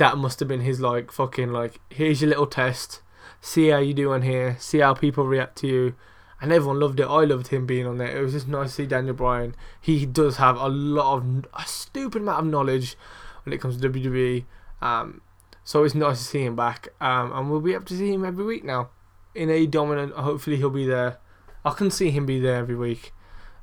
that 0.00 0.16
must 0.16 0.40
have 0.40 0.48
been 0.48 0.62
his 0.62 0.80
like 0.80 1.12
fucking 1.12 1.52
like 1.52 1.78
here's 1.90 2.22
your 2.22 2.30
little 2.30 2.46
test. 2.46 3.02
See 3.42 3.68
how 3.68 3.78
you 3.78 3.92
do 3.92 4.12
on 4.12 4.22
here. 4.22 4.56
See 4.58 4.78
how 4.78 4.94
people 4.94 5.26
react 5.26 5.56
to 5.58 5.66
you. 5.66 5.94
And 6.40 6.50
everyone 6.52 6.80
loved 6.80 6.98
it. 7.00 7.04
I 7.04 7.24
loved 7.24 7.48
him 7.48 7.66
being 7.66 7.86
on 7.86 7.98
there. 7.98 8.16
It 8.16 8.22
was 8.22 8.32
just 8.32 8.48
nice 8.48 8.68
to 8.68 8.74
see 8.76 8.86
Daniel 8.86 9.14
Bryan. 9.14 9.54
He 9.78 10.06
does 10.06 10.38
have 10.38 10.56
a 10.56 10.70
lot 10.70 11.18
of 11.18 11.46
a 11.52 11.66
stupid 11.66 12.22
amount 12.22 12.46
of 12.46 12.46
knowledge 12.46 12.96
when 13.44 13.52
it 13.52 13.60
comes 13.60 13.78
to 13.78 13.90
WWE. 13.90 14.46
Um, 14.80 15.20
so 15.64 15.84
it's 15.84 15.94
nice 15.94 16.16
to 16.16 16.24
see 16.24 16.46
him 16.46 16.56
back. 16.56 16.88
Um, 16.98 17.30
and 17.32 17.50
we'll 17.50 17.60
be 17.60 17.74
able 17.74 17.84
to 17.84 17.96
see 17.96 18.10
him 18.10 18.24
every 18.24 18.44
week 18.44 18.64
now 18.64 18.88
in 19.34 19.50
a 19.50 19.66
dominant. 19.66 20.14
Hopefully 20.14 20.56
he'll 20.56 20.70
be 20.70 20.86
there. 20.86 21.18
I 21.62 21.72
can 21.72 21.90
see 21.90 22.10
him 22.10 22.24
be 22.24 22.40
there 22.40 22.56
every 22.56 22.74
week. 22.74 23.12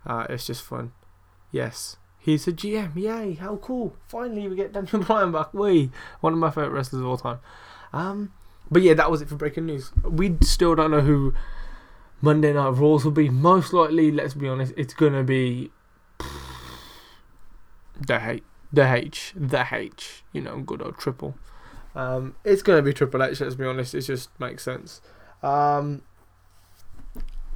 Uh, 0.06 0.28
it's 0.30 0.46
just 0.46 0.62
fun. 0.62 0.92
Yes, 1.52 1.98
he's 2.28 2.48
a 2.48 2.52
GM. 2.52 2.96
Yay! 2.96 3.34
How 3.36 3.56
cool! 3.56 3.96
Finally, 4.08 4.50
we 4.50 4.56
get 4.56 4.74
Daniel 4.74 5.00
Bryan 5.04 5.32
back. 5.32 5.54
Wee, 5.54 5.90
one 6.20 6.34
of 6.34 6.40
my 6.40 6.52
favorite 6.52 6.72
wrestlers 6.72 7.02
of 7.02 7.08
all 7.08 7.18
time. 7.18 7.40
Um, 7.94 8.34
but 8.70 8.82
yeah, 8.82 8.94
that 8.96 9.10
was 9.10 9.22
it 9.22 9.30
for 9.30 9.36
breaking 9.36 9.66
news. 9.66 9.92
We 10.04 10.36
still 10.42 10.76
don't 10.76 10.92
know 10.92 11.02
who 11.02 11.34
Monday 12.22 12.52
Night 12.52 12.70
Raws 12.70 13.06
will 13.06 13.14
be. 13.14 13.30
Most 13.30 13.72
likely, 13.72 14.12
let's 14.12 14.34
be 14.34 14.48
honest, 14.48 14.74
it's 14.76 14.94
gonna 14.94 15.24
be 15.24 15.72
the 18.06 18.20
H, 18.22 18.44
the 18.74 18.94
H, 18.94 19.34
the 19.36 19.66
H. 19.72 20.24
You 20.34 20.42
know, 20.42 20.60
good 20.60 20.82
old 20.82 20.98
triple. 20.98 21.36
Um, 21.96 22.36
it's 22.44 22.62
gonna 22.62 22.82
be 22.82 22.94
Triple 22.94 23.24
H. 23.24 23.40
Let's 23.40 23.56
be 23.56 23.66
honest. 23.66 23.96
It 23.96 24.02
just 24.02 24.38
makes 24.38 24.64
sense. 24.64 25.02
Um, 25.42 26.02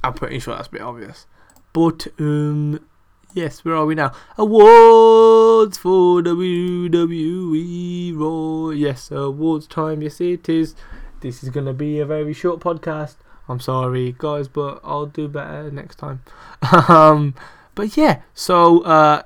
I'm 0.02 0.14
pretty 0.14 0.38
sure 0.38 0.56
that's 0.56 0.68
a 0.68 0.70
bit 0.70 0.80
obvious. 0.80 1.26
But 1.74 2.08
um, 2.18 2.80
yes, 3.34 3.64
where 3.64 3.76
are 3.76 3.86
we 3.86 3.94
now? 3.94 4.12
Awards 4.36 5.78
for 5.78 6.22
WWE 6.22 8.16
Raw. 8.16 8.70
Yes, 8.70 9.10
awards 9.10 9.66
time. 9.66 10.02
Yes, 10.02 10.20
it 10.20 10.48
is. 10.48 10.74
This 11.20 11.42
is 11.42 11.50
gonna 11.50 11.72
be 11.72 12.00
a 12.00 12.06
very 12.06 12.32
short 12.32 12.60
podcast. 12.60 13.16
I'm 13.48 13.60
sorry, 13.60 14.14
guys, 14.16 14.48
but 14.48 14.80
I'll 14.84 15.06
do 15.06 15.28
better 15.28 15.70
next 15.70 15.96
time. 15.96 16.22
um, 16.88 17.34
but 17.74 17.96
yeah, 17.96 18.22
so 18.34 18.80
uh, 18.82 19.22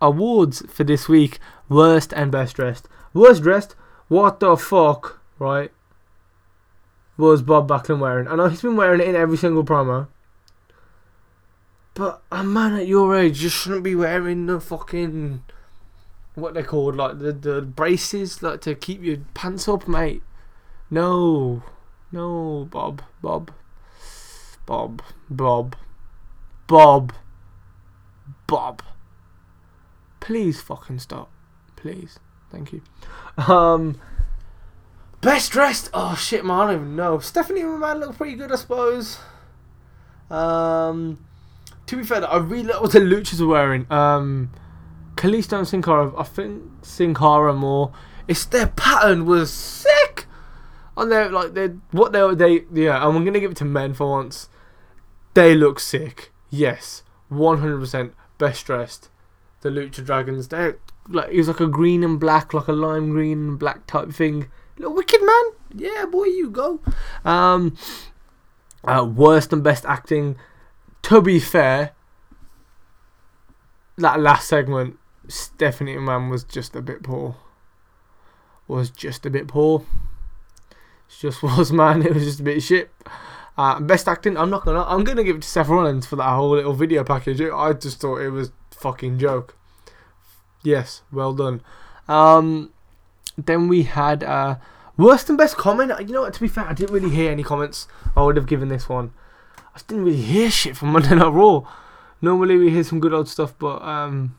awards 0.00 0.62
for 0.68 0.84
this 0.84 1.08
week: 1.08 1.38
worst 1.68 2.12
and 2.12 2.30
best 2.30 2.56
dressed. 2.56 2.88
Worst 3.12 3.42
dressed. 3.42 3.74
What 4.08 4.40
the 4.40 4.56
fuck, 4.56 5.20
right? 5.38 5.72
Was 7.16 7.42
Bob 7.42 7.68
Backlund 7.68 8.00
wearing? 8.00 8.28
I 8.28 8.36
know 8.36 8.48
he's 8.48 8.62
been 8.62 8.76
wearing 8.76 9.00
it 9.00 9.08
in 9.08 9.16
every 9.16 9.36
single 9.36 9.64
promo. 9.64 10.08
But 11.96 12.22
a 12.30 12.44
man 12.44 12.74
at 12.74 12.86
your 12.86 13.16
age 13.16 13.38
just 13.38 13.56
shouldn't 13.56 13.82
be 13.82 13.94
wearing 13.94 14.44
the 14.44 14.60
fucking 14.60 15.42
what 16.34 16.52
they 16.52 16.62
called 16.62 16.94
like 16.94 17.18
the 17.18 17.32
the 17.32 17.62
braces 17.62 18.42
like 18.42 18.60
to 18.60 18.74
keep 18.74 19.02
your 19.02 19.16
pants 19.32 19.66
up, 19.66 19.88
mate. 19.88 20.22
No, 20.90 21.62
no, 22.12 22.68
Bob, 22.70 23.00
Bob, 23.22 23.50
Bob, 24.66 25.00
Bob, 25.30 25.74
Bob, 26.66 27.14
Bob. 28.46 28.82
Please 30.20 30.60
fucking 30.60 30.98
stop, 30.98 31.30
please. 31.76 32.18
Thank 32.52 32.74
you. 32.74 32.82
Um, 33.38 33.98
best 35.22 35.50
dressed. 35.50 35.88
Oh 35.94 36.14
shit, 36.14 36.44
man, 36.44 36.60
I 36.60 36.66
don't 36.66 36.74
even 36.74 36.96
know. 36.96 37.20
Stephanie 37.20 37.62
McMahon 37.62 38.00
looked 38.00 38.18
pretty 38.18 38.36
good, 38.36 38.52
I 38.52 38.56
suppose. 38.56 39.18
Um, 40.30 41.24
to 41.86 41.96
be 41.96 42.02
fair, 42.02 42.28
I 42.28 42.38
really 42.38 42.64
like 42.64 42.80
what 42.80 42.92
the 42.92 43.00
Luchas 43.00 43.40
are 43.40 43.46
wearing. 43.46 43.90
Um, 43.90 44.50
Kalisto 45.16 45.56
and 45.56 45.66
Sin 45.66 45.82
Cara, 45.82 46.12
I 46.18 46.24
think 46.24 46.62
Sin 46.82 47.14
Cara 47.14 47.52
more. 47.54 47.92
It's 48.28 48.44
their 48.44 48.66
pattern 48.68 49.24
was 49.24 49.52
sick. 49.52 50.26
On 50.96 51.10
their 51.10 51.30
like 51.30 51.54
they 51.54 51.68
what 51.90 52.12
they 52.12 52.34
they 52.34 52.64
yeah, 52.72 52.96
and 52.96 53.16
I'm 53.16 53.24
gonna 53.24 53.40
give 53.40 53.50
it 53.50 53.56
to 53.58 53.64
men 53.64 53.94
for 53.94 54.08
once. 54.10 54.48
They 55.34 55.54
look 55.54 55.78
sick. 55.78 56.32
Yes, 56.48 57.02
100% 57.30 58.12
best 58.38 58.64
dressed. 58.64 59.10
The 59.60 59.68
Lucha 59.68 60.04
Dragons. 60.04 60.48
They 60.48 60.74
like 61.08 61.30
it 61.30 61.36
was 61.36 61.48
like 61.48 61.60
a 61.60 61.66
green 61.66 62.02
and 62.02 62.18
black, 62.18 62.54
like 62.54 62.68
a 62.68 62.72
lime 62.72 63.10
green 63.10 63.48
and 63.48 63.58
black 63.58 63.86
type 63.86 64.10
thing. 64.10 64.48
Little 64.78 64.94
wicked 64.94 65.20
man. 65.22 65.44
Yeah, 65.74 66.06
boy, 66.06 66.24
you 66.24 66.50
go. 66.50 66.80
Um, 67.24 67.76
uh, 68.84 69.04
worst 69.04 69.52
and 69.52 69.62
best 69.62 69.84
acting. 69.84 70.36
To 71.06 71.20
be 71.22 71.38
fair, 71.38 71.92
that 73.96 74.18
last 74.18 74.48
segment, 74.48 74.98
Stephanie 75.28 75.96
Man 75.98 76.30
was 76.30 76.42
just 76.42 76.74
a 76.74 76.82
bit 76.82 77.04
poor. 77.04 77.36
Was 78.66 78.90
just 78.90 79.24
a 79.24 79.30
bit 79.30 79.46
poor. 79.46 79.86
It 80.72 80.76
just 81.20 81.42
was, 81.44 81.70
man. 81.70 82.02
It 82.02 82.12
was 82.12 82.24
just 82.24 82.40
a 82.40 82.42
bit 82.42 82.60
shit. 82.60 82.90
Uh, 83.56 83.78
best 83.78 84.08
acting, 84.08 84.36
I'm 84.36 84.50
not 84.50 84.64
gonna. 84.64 84.82
I'm 84.82 85.04
gonna 85.04 85.22
give 85.22 85.36
it 85.36 85.42
to 85.42 85.48
Seth 85.48 85.68
Rollins 85.68 86.06
for 86.06 86.16
that 86.16 86.34
whole 86.34 86.50
little 86.50 86.74
video 86.74 87.04
package. 87.04 87.40
I 87.40 87.72
just 87.72 88.00
thought 88.00 88.16
it 88.16 88.30
was 88.30 88.50
fucking 88.72 89.20
joke. 89.20 89.56
Yes, 90.64 91.02
well 91.12 91.32
done. 91.32 91.62
Um, 92.08 92.72
then 93.38 93.68
we 93.68 93.84
had 93.84 94.24
uh, 94.24 94.56
worst 94.96 95.28
and 95.28 95.38
best 95.38 95.56
comment. 95.56 95.92
You 96.00 96.14
know 96.14 96.22
what? 96.22 96.34
To 96.34 96.40
be 96.40 96.48
fair, 96.48 96.64
I 96.64 96.72
didn't 96.72 96.92
really 96.92 97.14
hear 97.14 97.30
any 97.30 97.44
comments. 97.44 97.86
I 98.16 98.24
would 98.24 98.34
have 98.34 98.48
given 98.48 98.70
this 98.70 98.88
one. 98.88 99.12
I 99.76 99.78
just 99.78 99.88
didn't 99.88 100.04
really 100.04 100.22
hear 100.22 100.50
shit 100.50 100.74
from 100.74 100.88
Monday 100.92 101.14
Night 101.14 101.28
Raw. 101.28 101.60
Normally 102.22 102.56
we 102.56 102.70
hear 102.70 102.82
some 102.82 102.98
good 102.98 103.12
old 103.12 103.28
stuff, 103.28 103.54
but 103.58 103.82
um, 103.82 104.34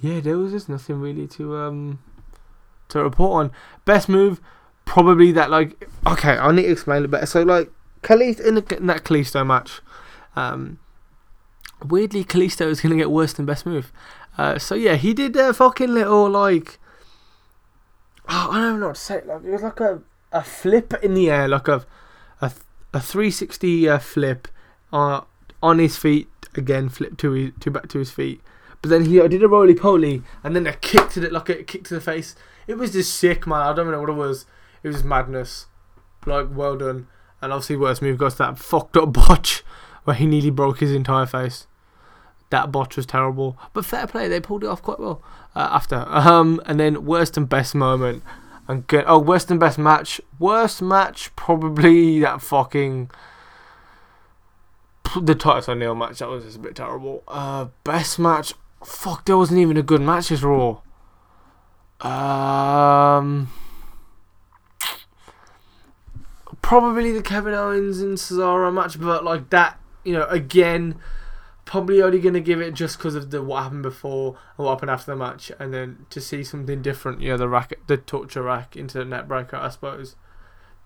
yeah, 0.00 0.18
there 0.18 0.36
was 0.36 0.50
just 0.50 0.68
nothing 0.68 1.00
really 1.00 1.28
to 1.28 1.56
um 1.56 2.00
to 2.88 3.00
report 3.00 3.44
on. 3.44 3.52
Best 3.84 4.08
move, 4.08 4.40
probably 4.86 5.30
that 5.30 5.50
like 5.50 5.88
okay, 6.04 6.36
I 6.36 6.50
need 6.50 6.62
to 6.62 6.72
explain 6.72 7.04
it 7.04 7.12
better. 7.12 7.26
So 7.26 7.44
like 7.44 7.70
Kalisto 8.02 8.44
in, 8.44 8.56
the, 8.56 8.76
in 8.76 8.88
that 8.88 9.04
Kalisto 9.04 9.46
match, 9.46 9.80
um, 10.34 10.80
weirdly 11.86 12.24
Kalisto 12.24 12.66
is 12.66 12.80
gonna 12.80 12.96
get 12.96 13.12
worse 13.12 13.34
than 13.34 13.46
best 13.46 13.66
move. 13.66 13.92
Uh, 14.36 14.58
so 14.58 14.74
yeah, 14.74 14.96
he 14.96 15.14
did 15.14 15.36
a 15.36 15.54
fucking 15.54 15.94
little 15.94 16.28
like 16.28 16.80
oh, 18.28 18.48
I 18.50 18.58
don't 18.62 18.80
know 18.80 18.88
what 18.88 18.96
to 18.96 19.00
say. 19.00 19.22
Like 19.24 19.44
it 19.44 19.50
was 19.52 19.62
like 19.62 19.78
a 19.78 20.02
a 20.32 20.42
flip 20.42 20.92
in 21.04 21.14
the 21.14 21.30
air, 21.30 21.46
like 21.46 21.68
a 21.68 21.86
a 22.92 22.98
a 22.98 23.00
360 23.00 23.88
uh, 23.88 23.98
flip 23.98 24.48
uh, 24.92 25.22
on 25.62 25.78
his 25.78 25.96
feet 25.96 26.28
again, 26.54 26.88
flip 26.88 27.16
to 27.18 27.32
his 27.32 27.52
to 27.60 27.70
back 27.70 27.88
to 27.88 27.98
his 27.98 28.10
feet. 28.10 28.40
But 28.82 28.90
then 28.90 29.06
he 29.06 29.20
did 29.28 29.42
a 29.42 29.48
roly 29.48 29.74
poly 29.74 30.22
and 30.42 30.56
then 30.56 30.66
a 30.66 30.72
kick 30.72 31.10
to 31.10 31.24
it 31.24 31.32
like 31.32 31.48
a 31.48 31.62
kick 31.62 31.84
to 31.84 31.94
the 31.94 32.00
face. 32.00 32.34
It 32.66 32.78
was 32.78 32.92
just 32.92 33.14
sick, 33.14 33.46
man. 33.46 33.60
I 33.60 33.72
don't 33.72 33.90
know 33.90 34.00
what 34.00 34.08
it 34.08 34.14
was. 34.14 34.46
It 34.82 34.88
was 34.88 35.04
madness. 35.04 35.66
Like 36.26 36.48
well 36.50 36.76
done. 36.76 37.08
And 37.42 37.52
obviously, 37.52 37.76
worst 37.76 38.02
move 38.02 38.18
got 38.18 38.36
that 38.38 38.58
fucked 38.58 38.96
up 38.96 39.12
botch 39.12 39.62
where 40.04 40.16
he 40.16 40.26
nearly 40.26 40.50
broke 40.50 40.80
his 40.80 40.92
entire 40.92 41.26
face. 41.26 41.66
That 42.50 42.72
botch 42.72 42.96
was 42.96 43.06
terrible, 43.06 43.56
but 43.72 43.84
fair 43.84 44.06
play. 44.06 44.28
They 44.28 44.40
pulled 44.40 44.64
it 44.64 44.66
off 44.66 44.82
quite 44.82 44.98
well 44.98 45.22
uh, 45.54 45.68
after. 45.70 46.04
Um, 46.08 46.60
and 46.66 46.78
then 46.78 47.04
worst 47.04 47.36
and 47.36 47.48
best 47.48 47.74
moment. 47.74 48.22
And 48.70 48.86
good. 48.86 49.04
Oh, 49.08 49.18
worst 49.18 49.50
and 49.50 49.58
best 49.58 49.78
match. 49.78 50.20
Worst 50.38 50.80
match 50.80 51.34
probably 51.34 52.20
that 52.20 52.40
fucking 52.40 53.10
the 55.20 55.34
Titus 55.34 55.68
O'Neil 55.68 55.96
match. 55.96 56.20
That 56.20 56.28
was 56.28 56.44
just 56.44 56.58
a 56.58 56.60
bit 56.60 56.76
terrible. 56.76 57.24
Uh, 57.26 57.66
best 57.82 58.20
match. 58.20 58.54
Fuck, 58.84 59.24
there 59.24 59.36
wasn't 59.36 59.58
even 59.58 59.76
a 59.76 59.82
good 59.82 60.00
match 60.00 60.28
this 60.28 60.42
Raw. 60.42 60.82
Um, 62.00 63.50
probably 66.62 67.10
the 67.10 67.22
Kevin 67.22 67.54
Owens 67.54 68.00
and 68.00 68.18
Cesaro 68.18 68.72
match, 68.72 69.00
but 69.00 69.24
like 69.24 69.50
that, 69.50 69.80
you 70.04 70.12
know, 70.12 70.26
again, 70.26 70.94
probably 71.70 72.02
only 72.02 72.18
gonna 72.18 72.40
give 72.40 72.60
it 72.60 72.74
just 72.74 72.98
because 72.98 73.14
of 73.14 73.30
the 73.30 73.40
what 73.40 73.62
happened 73.62 73.84
before 73.84 74.36
and 74.58 74.66
what 74.66 74.72
happened 74.72 74.90
after 74.90 75.12
the 75.12 75.16
match, 75.16 75.52
and 75.60 75.72
then 75.72 76.04
to 76.10 76.20
see 76.20 76.42
something 76.42 76.82
different, 76.82 77.20
you 77.20 77.28
know, 77.28 77.36
the 77.36 77.48
rack, 77.48 77.72
the 77.86 77.96
torture 77.96 78.42
rack 78.42 78.76
into 78.76 78.98
the 78.98 79.04
neck 79.04 79.28
breaker, 79.28 79.54
I 79.54 79.68
suppose. 79.68 80.16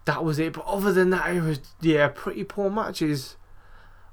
That 0.05 0.23
was 0.23 0.39
it. 0.39 0.53
But 0.53 0.67
other 0.67 0.93
than 0.93 1.09
that, 1.09 1.35
it 1.35 1.41
was 1.41 1.61
yeah, 1.81 2.09
pretty 2.15 2.45
poor 2.45 2.69
matches 2.69 3.39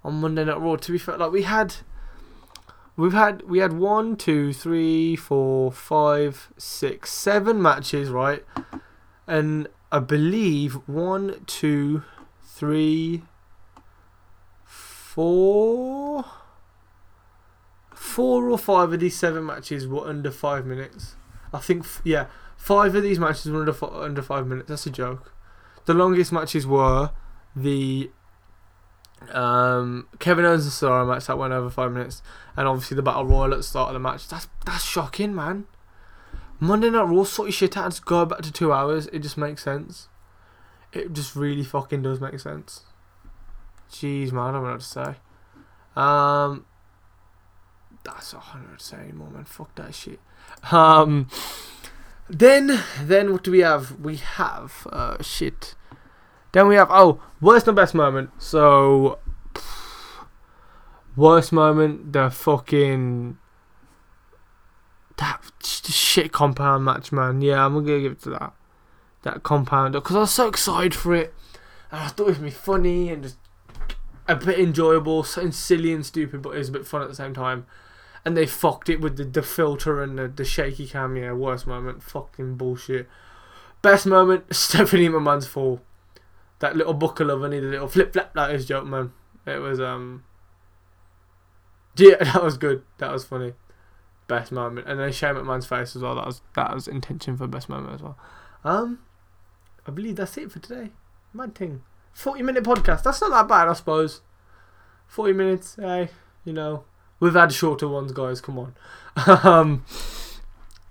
on 0.01 0.21
Monday 0.21 0.45
Night 0.45 0.61
Raw. 0.61 0.77
To 0.77 0.91
be 0.93 0.97
fair, 0.97 1.17
like 1.17 1.33
we 1.33 1.41
had. 1.41 1.75
We've 2.95 3.11
had 3.11 3.43
we 3.49 3.59
had 3.59 3.73
one, 3.73 4.15
two, 4.15 4.53
three, 4.53 5.17
four, 5.17 5.73
five, 5.73 6.53
six, 6.57 7.11
seven 7.11 7.61
matches, 7.61 8.09
right? 8.09 8.45
And 9.27 9.67
I 9.91 9.99
believe 9.99 10.75
one, 10.87 11.43
two, 11.47 12.03
three, 12.43 13.23
four, 15.11 16.10
four 18.11 18.49
or 18.49 18.57
five 18.57 18.91
of 18.91 18.99
these 18.99 19.17
seven 19.17 19.45
matches 19.45 19.87
were 19.87 20.05
under 20.05 20.31
five 20.31 20.65
minutes. 20.65 21.15
I 21.53 21.59
think 21.59 21.85
yeah, 22.03 22.27
five 22.57 22.93
of 22.95 23.03
these 23.03 23.19
matches 23.19 23.49
were 23.49 23.61
under 23.61 23.85
under 23.93 24.21
five 24.21 24.47
minutes. 24.47 24.69
That's 24.69 24.85
a 24.85 24.91
joke. 24.91 25.33
The 25.85 25.93
longest 25.93 26.31
matches 26.31 26.67
were 26.67 27.11
the 27.55 28.11
um, 29.31 30.07
Kevin 30.19 30.45
Owens 30.45 30.65
and 30.65 30.71
Cesaro 30.71 31.07
match 31.07 31.27
that 31.27 31.37
went 31.37 31.53
over 31.53 31.69
five 31.69 31.91
minutes, 31.91 32.21
and 32.57 32.67
obviously 32.67 32.95
the 32.95 33.01
battle 33.01 33.25
royal 33.25 33.53
at 33.53 33.57
the 33.57 33.63
start 33.63 33.89
of 33.89 33.93
the 33.93 33.99
match. 33.99 34.27
That's 34.27 34.47
that's 34.65 34.83
shocking, 34.83 35.33
man. 35.33 35.65
Monday 36.59 36.89
Night 36.91 37.03
Raw 37.03 37.23
sort 37.23 37.49
of 37.49 37.55
shit 37.55 37.75
out 37.75 37.85
and 37.85 37.93
just 37.93 38.05
go 38.05 38.25
back 38.25 38.41
to 38.41 38.51
two 38.51 38.71
hours. 38.71 39.07
It 39.07 39.19
just 39.19 39.37
makes 39.37 39.63
sense. 39.63 40.09
It 40.93 41.13
just 41.13 41.35
really 41.35 41.63
fucking 41.63 42.03
does 42.03 42.21
make 42.21 42.39
sense. 42.39 42.81
Jeez, 43.89 44.31
man, 44.31 44.43
I 44.43 44.51
don't 44.51 44.63
know 44.63 44.71
what 44.71 44.81
to 44.81 44.85
say. 44.85 45.15
Um, 45.95 46.65
that's 48.03 48.33
a 48.33 48.41
say 48.77 48.97
anymore, 48.97 49.29
man. 49.29 49.45
Fuck 49.45 49.75
that 49.75 49.93
shit. 49.93 50.19
Um, 50.71 51.27
then 52.29 52.81
then 53.01 53.31
what 53.31 53.43
do 53.43 53.51
we 53.51 53.59
have? 53.59 53.99
We 53.99 54.17
have 54.17 54.87
uh 54.91 55.21
shit. 55.21 55.75
Then 56.51 56.67
we 56.67 56.75
have 56.75 56.89
oh 56.91 57.21
worst 57.39 57.67
and 57.67 57.75
best 57.75 57.93
moment. 57.93 58.31
So 58.41 59.19
worst 61.15 61.51
moment 61.51 62.13
the 62.13 62.29
fucking 62.29 63.37
that 65.17 65.41
shit 65.63 66.31
compound 66.31 66.85
match, 66.85 67.11
man. 67.11 67.41
Yeah, 67.41 67.65
I'm 67.65 67.73
gonna 67.73 67.99
give 67.99 68.13
it 68.13 68.21
to 68.23 68.29
that 68.31 68.53
that 69.23 69.43
compound 69.43 69.93
because 69.93 70.15
I 70.15 70.19
was 70.19 70.31
so 70.31 70.47
excited 70.47 70.95
for 70.95 71.13
it, 71.13 71.33
and 71.91 72.01
I 72.01 72.07
thought 72.07 72.23
it 72.23 72.29
was 72.29 72.37
gonna 72.37 72.49
be 72.49 72.55
funny 72.55 73.09
and 73.09 73.23
just 73.23 73.37
a 74.27 74.35
bit 74.35 74.59
enjoyable, 74.59 75.23
something 75.23 75.51
silly 75.51 75.93
and 75.93 76.05
stupid, 76.05 76.41
but 76.41 76.51
it 76.51 76.57
was 76.57 76.69
a 76.69 76.71
bit 76.71 76.87
fun 76.87 77.01
at 77.01 77.09
the 77.09 77.15
same 77.15 77.33
time. 77.33 77.65
And 78.23 78.37
they 78.37 78.45
fucked 78.45 78.89
it 78.89 79.01
with 79.01 79.17
the, 79.17 79.23
the 79.23 79.41
filter 79.41 80.01
and 80.01 80.17
the, 80.17 80.27
the 80.27 80.45
shaky 80.45 80.87
cam. 80.87 81.17
Yeah, 81.17 81.33
worst 81.33 81.65
moment, 81.65 82.03
fucking 82.03 82.55
bullshit. 82.55 83.07
Best 83.81 84.05
moment, 84.05 84.45
Stephanie 84.55 85.09
McMahon's 85.09 85.47
fall 85.47 85.81
that 86.61 86.77
little 86.77 86.93
buckle 86.93 87.29
of 87.29 87.41
needed 87.49 87.65
a 87.65 87.71
little 87.71 87.87
flip 87.87 88.13
flap 88.13 88.33
that 88.33 88.51
is 88.51 88.65
joke 88.65 88.85
man. 88.85 89.11
It 89.45 89.59
was 89.59 89.81
um 89.81 90.23
Yeah, 91.97 92.15
that 92.23 92.41
was 92.41 92.57
good. 92.57 92.83
That 92.99 93.11
was 93.11 93.25
funny. 93.25 93.53
Best 94.27 94.51
moment. 94.51 94.87
And 94.87 94.99
then 94.99 95.11
Shane 95.11 95.35
McMahon's 95.35 95.65
face 95.65 95.95
as 95.95 96.01
well, 96.01 96.15
that 96.15 96.25
was 96.25 96.41
that 96.55 96.73
was 96.73 96.87
intention 96.87 97.35
for 97.35 97.47
best 97.47 97.67
moment 97.67 97.95
as 97.95 98.01
well. 98.01 98.17
Um 98.63 98.99
I 99.85 99.91
believe 99.91 100.15
that's 100.15 100.37
it 100.37 100.51
for 100.51 100.59
today. 100.59 100.91
Mad 101.33 101.55
thing. 101.55 101.81
Forty 102.13 102.43
minute 102.43 102.63
podcast. 102.63 103.03
That's 103.03 103.21
not 103.21 103.31
that 103.31 103.47
bad 103.47 103.67
I 103.67 103.73
suppose. 103.73 104.21
Forty 105.07 105.33
minutes, 105.33 105.75
hey, 105.75 106.09
you 106.45 106.53
know. 106.53 106.85
We've 107.21 107.33
had 107.33 107.53
shorter 107.53 107.87
ones, 107.87 108.11
guys, 108.11 108.41
come 108.41 108.59
on. 108.59 108.75
um 109.45 109.85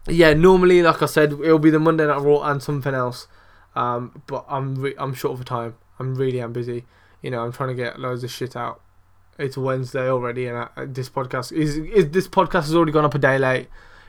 yeah, 0.09 0.33
normally, 0.33 0.83
like 0.83 1.03
I 1.03 1.07
said, 1.07 1.33
it'll 1.33 1.59
be 1.59 1.71
the 1.71 1.79
Monday 1.79 2.07
Night 2.07 2.21
Raw 2.21 2.43
and 2.43 2.63
something 2.63 2.95
else. 2.95 3.29
Um, 3.75 4.23
but 4.27 4.45
I'm 4.49 4.75
re- 4.77 4.95
I'm 4.99 5.15
short 5.15 5.39
for 5.39 5.45
time. 5.45 5.77
I'm 5.99 6.15
really 6.15 6.41
am 6.41 6.53
busy. 6.53 6.87
You 7.23 7.31
know, 7.31 7.45
I'm 7.45 7.53
trying 7.53 7.69
to 7.69 7.75
get 7.75 8.01
loads 8.01 8.25
of 8.25 8.31
shit 8.31 8.57
out. 8.57 8.81
It's 9.39 9.57
Wednesday 9.57 10.09
already, 10.09 10.47
and 10.47 10.57
I, 10.59 10.69
this 10.87 11.09
podcast 11.09 11.53
is, 11.53 11.77
is 11.77 12.11
this 12.11 12.29
podcast 12.29 12.63
has 12.63 12.75
already 12.75 12.93
gone 12.93 13.05
up 13.05 13.15
a 13.15 13.19
day 13.19 13.39
late. 13.39 13.69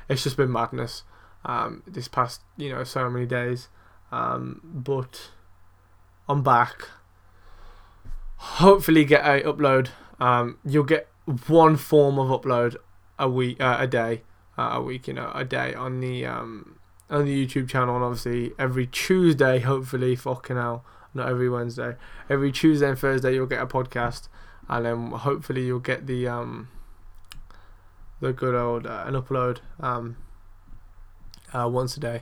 It's 0.09 0.23
just 0.23 0.37
been 0.37 0.51
madness. 0.51 1.03
Um, 1.43 1.83
this 1.87 2.07
past 2.07 2.41
you 2.57 2.69
know 2.69 2.83
so 2.83 3.09
many 3.09 3.25
days. 3.25 3.67
Um, 4.11 4.61
but 4.63 5.31
I'm 6.27 6.43
back. 6.43 6.87
Hopefully, 8.37 9.05
get 9.05 9.23
a 9.23 9.43
upload. 9.43 9.89
Um, 10.19 10.57
you'll 10.65 10.83
get 10.83 11.07
one 11.25 11.77
form 11.77 12.19
of 12.19 12.27
upload 12.29 12.75
a 13.19 13.29
week, 13.29 13.61
uh, 13.61 13.77
a 13.79 13.87
day, 13.87 14.23
uh, 14.57 14.71
a 14.73 14.81
week. 14.81 15.07
You 15.07 15.13
know, 15.13 15.31
a 15.33 15.45
day 15.45 15.73
on 15.73 15.99
the 15.99 16.25
um 16.25 16.79
on 17.09 17.25
the 17.25 17.45
YouTube 17.45 17.69
channel, 17.69 17.95
and 17.95 18.03
obviously 18.03 18.53
every 18.57 18.87
Tuesday, 18.87 19.59
hopefully, 19.59 20.15
fucking 20.15 20.55
hell, 20.55 20.83
not 21.13 21.27
every 21.27 21.49
Wednesday, 21.49 21.95
every 22.29 22.51
Tuesday 22.51 22.89
and 22.89 22.97
Thursday 22.97 23.33
you'll 23.33 23.45
get 23.45 23.61
a 23.61 23.67
podcast, 23.67 24.27
and 24.69 24.85
then 24.85 25.11
hopefully 25.11 25.65
you'll 25.65 25.79
get 25.79 26.07
the 26.07 26.27
um 26.27 26.69
the 28.19 28.33
good 28.33 28.55
old 28.55 28.85
uh, 28.85 29.03
an 29.05 29.13
upload 29.15 29.59
um 29.79 30.17
uh, 31.53 31.67
once 31.67 31.97
a 31.97 31.99
day. 31.99 32.21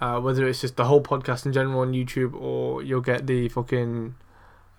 Uh, 0.00 0.20
whether 0.20 0.46
it's 0.46 0.60
just 0.60 0.76
the 0.76 0.84
whole 0.84 1.00
podcast 1.00 1.46
in 1.46 1.52
general 1.52 1.80
on 1.80 1.92
YouTube, 1.92 2.34
or 2.34 2.82
you'll 2.82 3.00
get 3.00 3.26
the 3.26 3.48
fucking 3.48 4.14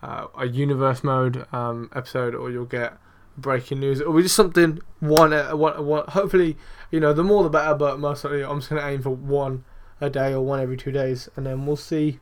uh, 0.03 0.27
a 0.37 0.45
universe 0.45 1.03
mode 1.03 1.47
um, 1.53 1.89
episode, 1.95 2.35
or 2.35 2.51
you'll 2.51 2.65
get 2.65 2.97
breaking 3.37 3.79
news, 3.79 4.01
or 4.01 4.11
we 4.11 4.23
just 4.23 4.35
something 4.35 4.79
one, 4.99 5.33
uh, 5.33 5.55
one, 5.55 5.85
one. 5.85 6.05
Hopefully, 6.09 6.57
you 6.91 6.99
know, 6.99 7.13
the 7.13 7.23
more 7.23 7.43
the 7.43 7.49
better. 7.49 7.73
But 7.73 7.99
most 7.99 8.23
likely, 8.23 8.43
I'm 8.43 8.59
just 8.59 8.69
gonna 8.69 8.85
aim 8.87 9.01
for 9.01 9.11
one 9.11 9.63
a 10.01 10.09
day 10.09 10.33
or 10.33 10.41
one 10.41 10.59
every 10.59 10.77
two 10.77 10.91
days, 10.91 11.29
and 11.35 11.45
then 11.45 11.65
we'll 11.65 11.75
see 11.75 12.19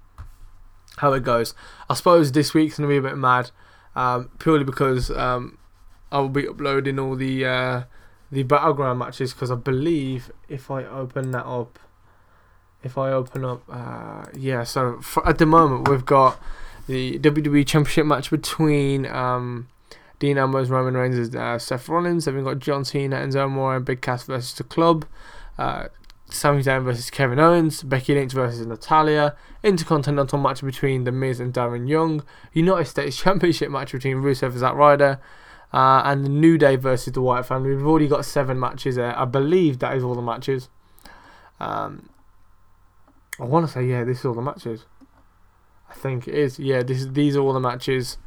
how 0.98 1.14
it 1.14 1.24
goes. 1.24 1.54
I 1.90 1.94
suppose 1.96 2.32
this 2.32 2.54
week's 2.54 2.78
gonna 2.78 2.90
be 2.90 2.98
a 2.98 3.02
bit 3.02 3.18
mad, 3.18 3.52
um, 3.96 4.30
purely 4.40 4.64
because 4.64 5.10
um, 5.12 5.58
I 6.12 6.20
will 6.20 6.30
be 6.30 6.48
uploading 6.48 7.00
all 7.00 7.16
the 7.16 7.46
uh, 7.46 7.84
the 8.32 8.44
battleground 8.44 9.00
matches 9.00 9.34
because 9.34 9.52
I 9.52 9.56
believe 9.56 10.32
if 10.50 10.72
I 10.72 10.84
open 10.86 11.32
that 11.32 11.46
up, 11.46 11.80
if 12.84 12.98
I 12.98 13.12
open 13.12 13.46
up, 13.46 13.64
uh, 13.70 14.26
yeah. 14.36 14.64
So 14.64 15.00
for, 15.02 15.28
at 15.28 15.38
the 15.38 15.46
moment 15.46 15.88
we've 15.88 16.06
got 16.06 16.40
the 16.88 17.20
WWE 17.20 17.66
Championship 17.66 18.06
match 18.06 18.30
between 18.30 19.06
um, 19.06 19.68
Dean 20.24 20.38
Ambrose, 20.38 20.70
Roman 20.70 20.94
Reigns, 20.94 21.36
uh, 21.36 21.60
Seth 21.60 21.90
Rollins. 21.90 22.24
Then 22.24 22.36
we've 22.36 22.46
got 22.46 22.60
John 22.60 22.86
Cena, 22.86 23.18
Enzo 23.18 23.44
Amore, 23.44 23.76
and 23.76 23.84
Big 23.84 24.00
Cass 24.00 24.24
versus 24.24 24.54
the 24.54 24.64
Club. 24.64 25.06
Uh, 25.58 25.90
Sami 26.30 26.64
Zayn 26.64 26.86
versus 26.86 27.10
Kevin 27.10 27.40
Owens, 27.40 27.84
Becky 27.84 28.16
Lynch 28.16 28.32
versus 28.32 28.66
Natalya, 28.66 29.36
Intercontinental 29.64 30.40
match 30.40 30.62
between 30.62 31.04
The 31.04 31.12
Miz 31.12 31.42
and 31.42 31.54
Darren 31.54 31.90
Young, 31.90 32.24
United 32.54 32.86
States 32.86 33.18
Championship 33.22 33.70
match 33.70 33.92
between 33.92 34.16
Rusev 34.16 34.52
and 34.52 34.60
Zack 34.60 34.76
Ryder, 34.76 35.20
uh, 35.74 36.04
and 36.06 36.24
the 36.24 36.30
New 36.30 36.58
Day 36.58 36.78
versus 36.78 37.12
the 37.12 37.22
Wyatt 37.22 37.46
family. 37.46 37.76
We've 37.76 37.86
already 37.86 38.08
got 38.08 38.24
seven 38.24 38.58
matches 38.58 38.96
there. 38.96 39.20
I 39.20 39.26
believe 39.26 39.80
that 39.80 39.94
is 39.98 40.04
all 40.04 40.16
the 40.16 40.22
matches. 40.22 40.70
Um, 41.60 42.08
I 43.42 43.44
want 43.44 43.68
to 43.68 43.74
say 43.74 43.84
yeah, 43.84 44.06
this 44.06 44.20
is 44.20 44.26
all 44.26 44.36
the 44.36 44.42
matches. 44.42 44.86
I 45.90 45.96
think 45.96 46.30
it 46.30 46.36
is. 46.36 46.60
Yeah, 46.60 46.82
this 46.82 47.00
is 47.00 47.12
these 47.12 47.36
are 47.36 47.42
all 47.42 47.52
the 47.52 47.60
matches. 47.60 48.18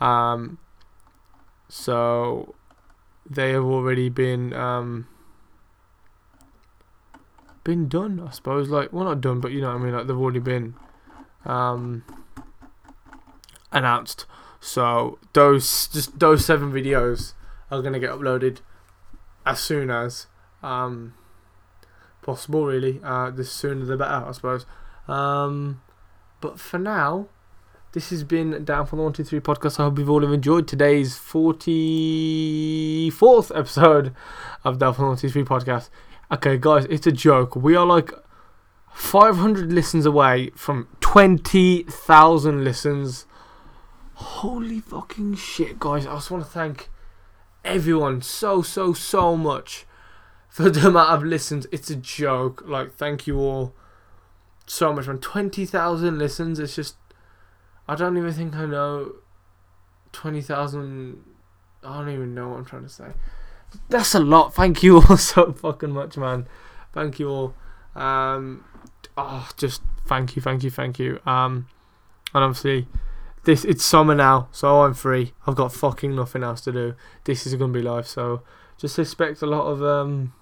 Um, 0.00 0.56
so 1.68 2.54
they 3.28 3.52
have 3.52 3.64
already 3.64 4.08
been 4.08 4.52
um, 4.52 5.08
been 7.64 7.88
done, 7.88 8.20
I 8.20 8.30
suppose. 8.30 8.68
Like, 8.68 8.92
well, 8.92 9.04
not 9.04 9.20
done, 9.20 9.40
but 9.40 9.52
you 9.52 9.60
know 9.60 9.68
what 9.68 9.80
I 9.80 9.84
mean. 9.84 9.94
Like 9.94 10.06
they've 10.06 10.16
already 10.16 10.40
been 10.40 10.74
um, 11.44 12.04
announced. 13.72 14.26
So 14.60 15.18
those 15.32 15.88
just 15.88 16.18
those 16.18 16.44
seven 16.44 16.72
videos 16.72 17.32
are 17.70 17.82
gonna 17.82 17.98
get 17.98 18.10
uploaded 18.10 18.58
as 19.44 19.60
soon 19.60 19.90
as 19.90 20.26
um, 20.62 21.14
possible. 22.22 22.66
Really, 22.66 23.00
uh, 23.02 23.30
the 23.30 23.44
sooner 23.44 23.84
the 23.84 23.96
better, 23.96 24.26
I 24.26 24.32
suppose. 24.32 24.66
Um, 25.08 25.82
but 26.40 26.58
for 26.58 26.78
now, 26.78 27.28
this 27.94 28.10
has 28.10 28.24
been 28.24 28.64
Down 28.64 28.86
for 28.86 28.96
the 28.96 29.02
One 29.02 29.12
Two 29.12 29.22
Three 29.22 29.38
podcast. 29.38 29.78
I 29.78 29.84
hope 29.84 29.98
you've 30.00 30.10
all 30.10 30.24
enjoyed 30.24 30.66
today's 30.66 31.16
forty 31.16 33.08
fourth 33.10 33.52
episode 33.54 34.12
of 34.64 34.78
Down 34.78 34.94
for 34.94 35.02
the 35.02 35.08
One 35.08 35.16
Two 35.16 35.30
Three 35.30 35.44
podcast. 35.44 35.90
Okay, 36.30 36.58
guys, 36.58 36.86
it's 36.86 37.06
a 37.06 37.12
joke. 37.12 37.54
We 37.54 37.76
are 37.76 37.86
like 37.86 38.10
five 38.92 39.36
hundred 39.36 39.72
listens 39.72 40.06
away 40.06 40.50
from 40.56 40.88
twenty 41.00 41.84
thousand 41.84 42.64
listens. 42.64 43.26
Holy 44.14 44.80
fucking 44.80 45.36
shit, 45.36 45.78
guys! 45.78 46.04
I 46.04 46.14
just 46.14 46.32
want 46.32 46.44
to 46.44 46.50
thank 46.50 46.90
everyone 47.64 48.22
so 48.22 48.60
so 48.60 48.92
so 48.92 49.36
much 49.36 49.86
for 50.48 50.68
the 50.68 50.88
amount 50.88 51.10
of 51.10 51.22
listens. 51.22 51.68
It's 51.70 51.90
a 51.90 51.96
joke. 51.96 52.64
Like, 52.66 52.92
thank 52.92 53.28
you 53.28 53.38
all 53.38 53.72
so 54.66 54.92
much, 54.92 55.06
man. 55.06 55.18
Twenty 55.18 55.64
thousand 55.64 56.18
listens. 56.18 56.58
It's 56.58 56.74
just 56.74 56.96
I 57.86 57.94
don't 57.94 58.16
even 58.16 58.32
think 58.32 58.54
I 58.54 58.66
know 58.66 59.12
twenty 60.12 60.40
thousand. 60.40 61.22
I 61.82 61.98
don't 61.98 62.10
even 62.10 62.34
know 62.34 62.50
what 62.50 62.58
I'm 62.58 62.64
trying 62.64 62.84
to 62.84 62.88
say. 62.88 63.12
That's 63.88 64.14
a 64.14 64.20
lot. 64.20 64.54
Thank 64.54 64.82
you 64.82 65.02
all 65.02 65.16
so 65.18 65.52
fucking 65.52 65.90
much, 65.90 66.16
man. 66.16 66.46
Thank 66.92 67.18
you 67.18 67.28
all. 67.28 67.54
Um, 67.94 68.64
oh, 69.16 69.48
just 69.56 69.82
thank 70.06 70.36
you, 70.36 70.42
thank 70.42 70.62
you, 70.62 70.70
thank 70.70 70.98
you. 70.98 71.20
Um, 71.26 71.66
and 72.32 72.44
obviously, 72.44 72.86
this 73.44 73.64
it's 73.64 73.84
summer 73.84 74.14
now, 74.14 74.48
so 74.52 74.82
I'm 74.82 74.94
free. 74.94 75.32
I've 75.46 75.56
got 75.56 75.72
fucking 75.72 76.14
nothing 76.14 76.42
else 76.42 76.60
to 76.62 76.72
do. 76.72 76.94
This 77.24 77.46
is 77.46 77.54
gonna 77.54 77.72
be 77.72 77.82
live, 77.82 78.06
so 78.06 78.42
just 78.78 78.98
expect 78.98 79.42
a 79.42 79.46
lot 79.46 79.66
of 79.66 79.82
um, 79.82 80.32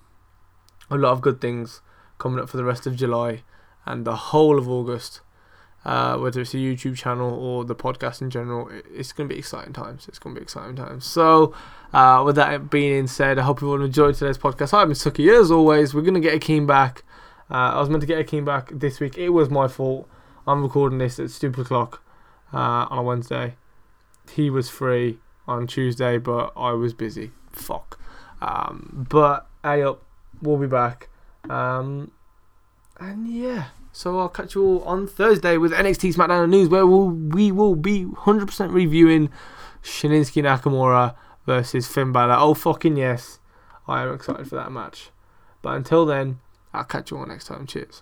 a 0.90 0.97
lot 0.97 1.12
of 1.12 1.20
good 1.20 1.40
things 1.40 1.80
coming 2.18 2.38
up 2.38 2.49
for 2.49 2.57
the 2.57 2.64
rest 2.64 2.86
of 2.86 2.97
July 2.97 3.43
and 3.84 4.05
the 4.05 4.16
whole 4.16 4.59
of 4.59 4.68
August 4.68 5.20
uh, 5.85 6.16
whether 6.16 6.41
it's 6.41 6.55
a 6.55 6.59
YouTube 6.59 6.97
channel 6.97 7.33
or 7.33 7.64
the 7.64 7.74
podcast 7.74 8.22
in 8.22 8.30
general, 8.30 8.68
it's 8.93 9.12
going 9.12 9.28
to 9.28 9.35
be 9.35 9.39
exciting 9.39 9.72
times. 9.72 10.07
It's 10.09 10.18
going 10.18 10.35
to 10.35 10.41
be 10.41 10.43
exciting 10.43 10.76
times. 10.76 11.05
So, 11.05 11.55
uh, 11.93 12.22
with 12.24 12.37
that 12.37 12.70
being 12.70 13.07
said, 13.07 13.39
I 13.39 13.43
hope 13.43 13.61
you 13.61 13.68
all 13.70 13.83
enjoyed 13.83 14.14
today's 14.14 14.39
podcast. 14.39 14.72
I've 14.72 14.89
been 14.89 14.97
Suki 14.97 15.33
as 15.39 15.51
always. 15.51 15.93
We're 15.93 16.03
going 16.03 16.14
to 16.14 16.20
get 16.20 16.41
Akeem 16.41 16.66
back. 16.66 17.05
Uh, 17.51 17.74
I 17.74 17.80
was 17.80 17.91
meant 17.91 18.01
to 18.01 18.07
get 18.07 18.24
Akeem 18.24 18.45
back 18.45 18.70
this 18.72 19.01
week. 19.01 19.18
It 19.18 19.30
was 19.30 19.51
my 19.51 19.68
fault. 19.68 20.09
I'm 20.47 20.62
recording 20.62 20.99
this 20.99 21.18
at 21.18 21.30
stupid 21.30 21.62
o'clock 21.62 22.03
uh, 22.53 22.87
on 22.89 22.99
a 22.99 23.03
Wednesday. 23.03 23.55
He 24.30 24.51
was 24.51 24.68
free 24.68 25.18
on 25.47 25.66
Tuesday, 25.66 26.18
but 26.18 26.53
I 26.57 26.72
was 26.72 26.95
busy. 26.95 27.33
Fuck. 27.53 28.01
Um, 28.41 29.07
but 29.09 29.49
hey 29.62 29.83
up, 29.83 30.03
we'll 30.41 30.57
be 30.57 30.66
back. 30.66 31.09
Um, 31.49 32.11
and 32.99 33.28
yeah. 33.28 33.66
So 33.93 34.18
I'll 34.18 34.30
catch 34.30 34.55
you 34.55 34.64
all 34.64 34.82
on 34.84 35.07
Thursday 35.07 35.59
with 35.59 35.72
NXT 35.72 36.14
SmackDown 36.14 36.49
News, 36.49 36.70
where 36.70 36.86
we'll, 36.86 37.11
we 37.11 37.53
will 37.53 37.76
be 37.76 38.07
100% 38.07 38.72
reviewing 38.72 39.28
Shinsuke 39.82 40.43
Nakamura 40.43 41.14
versus 41.45 41.86
Finn 41.86 42.11
Balor. 42.11 42.36
Oh 42.38 42.55
fucking 42.55 42.97
yes, 42.97 43.38
I 43.86 44.03
am 44.03 44.14
excited 44.14 44.49
for 44.49 44.57
that 44.57 44.72
match. 44.72 45.11
But 45.61 45.76
until 45.76 46.07
then, 46.07 46.40
I'll 46.72 46.84
catch 46.84 47.11
you 47.11 47.18
all 47.18 47.26
next 47.26 47.49
time. 47.49 47.66
Cheers. 47.66 48.01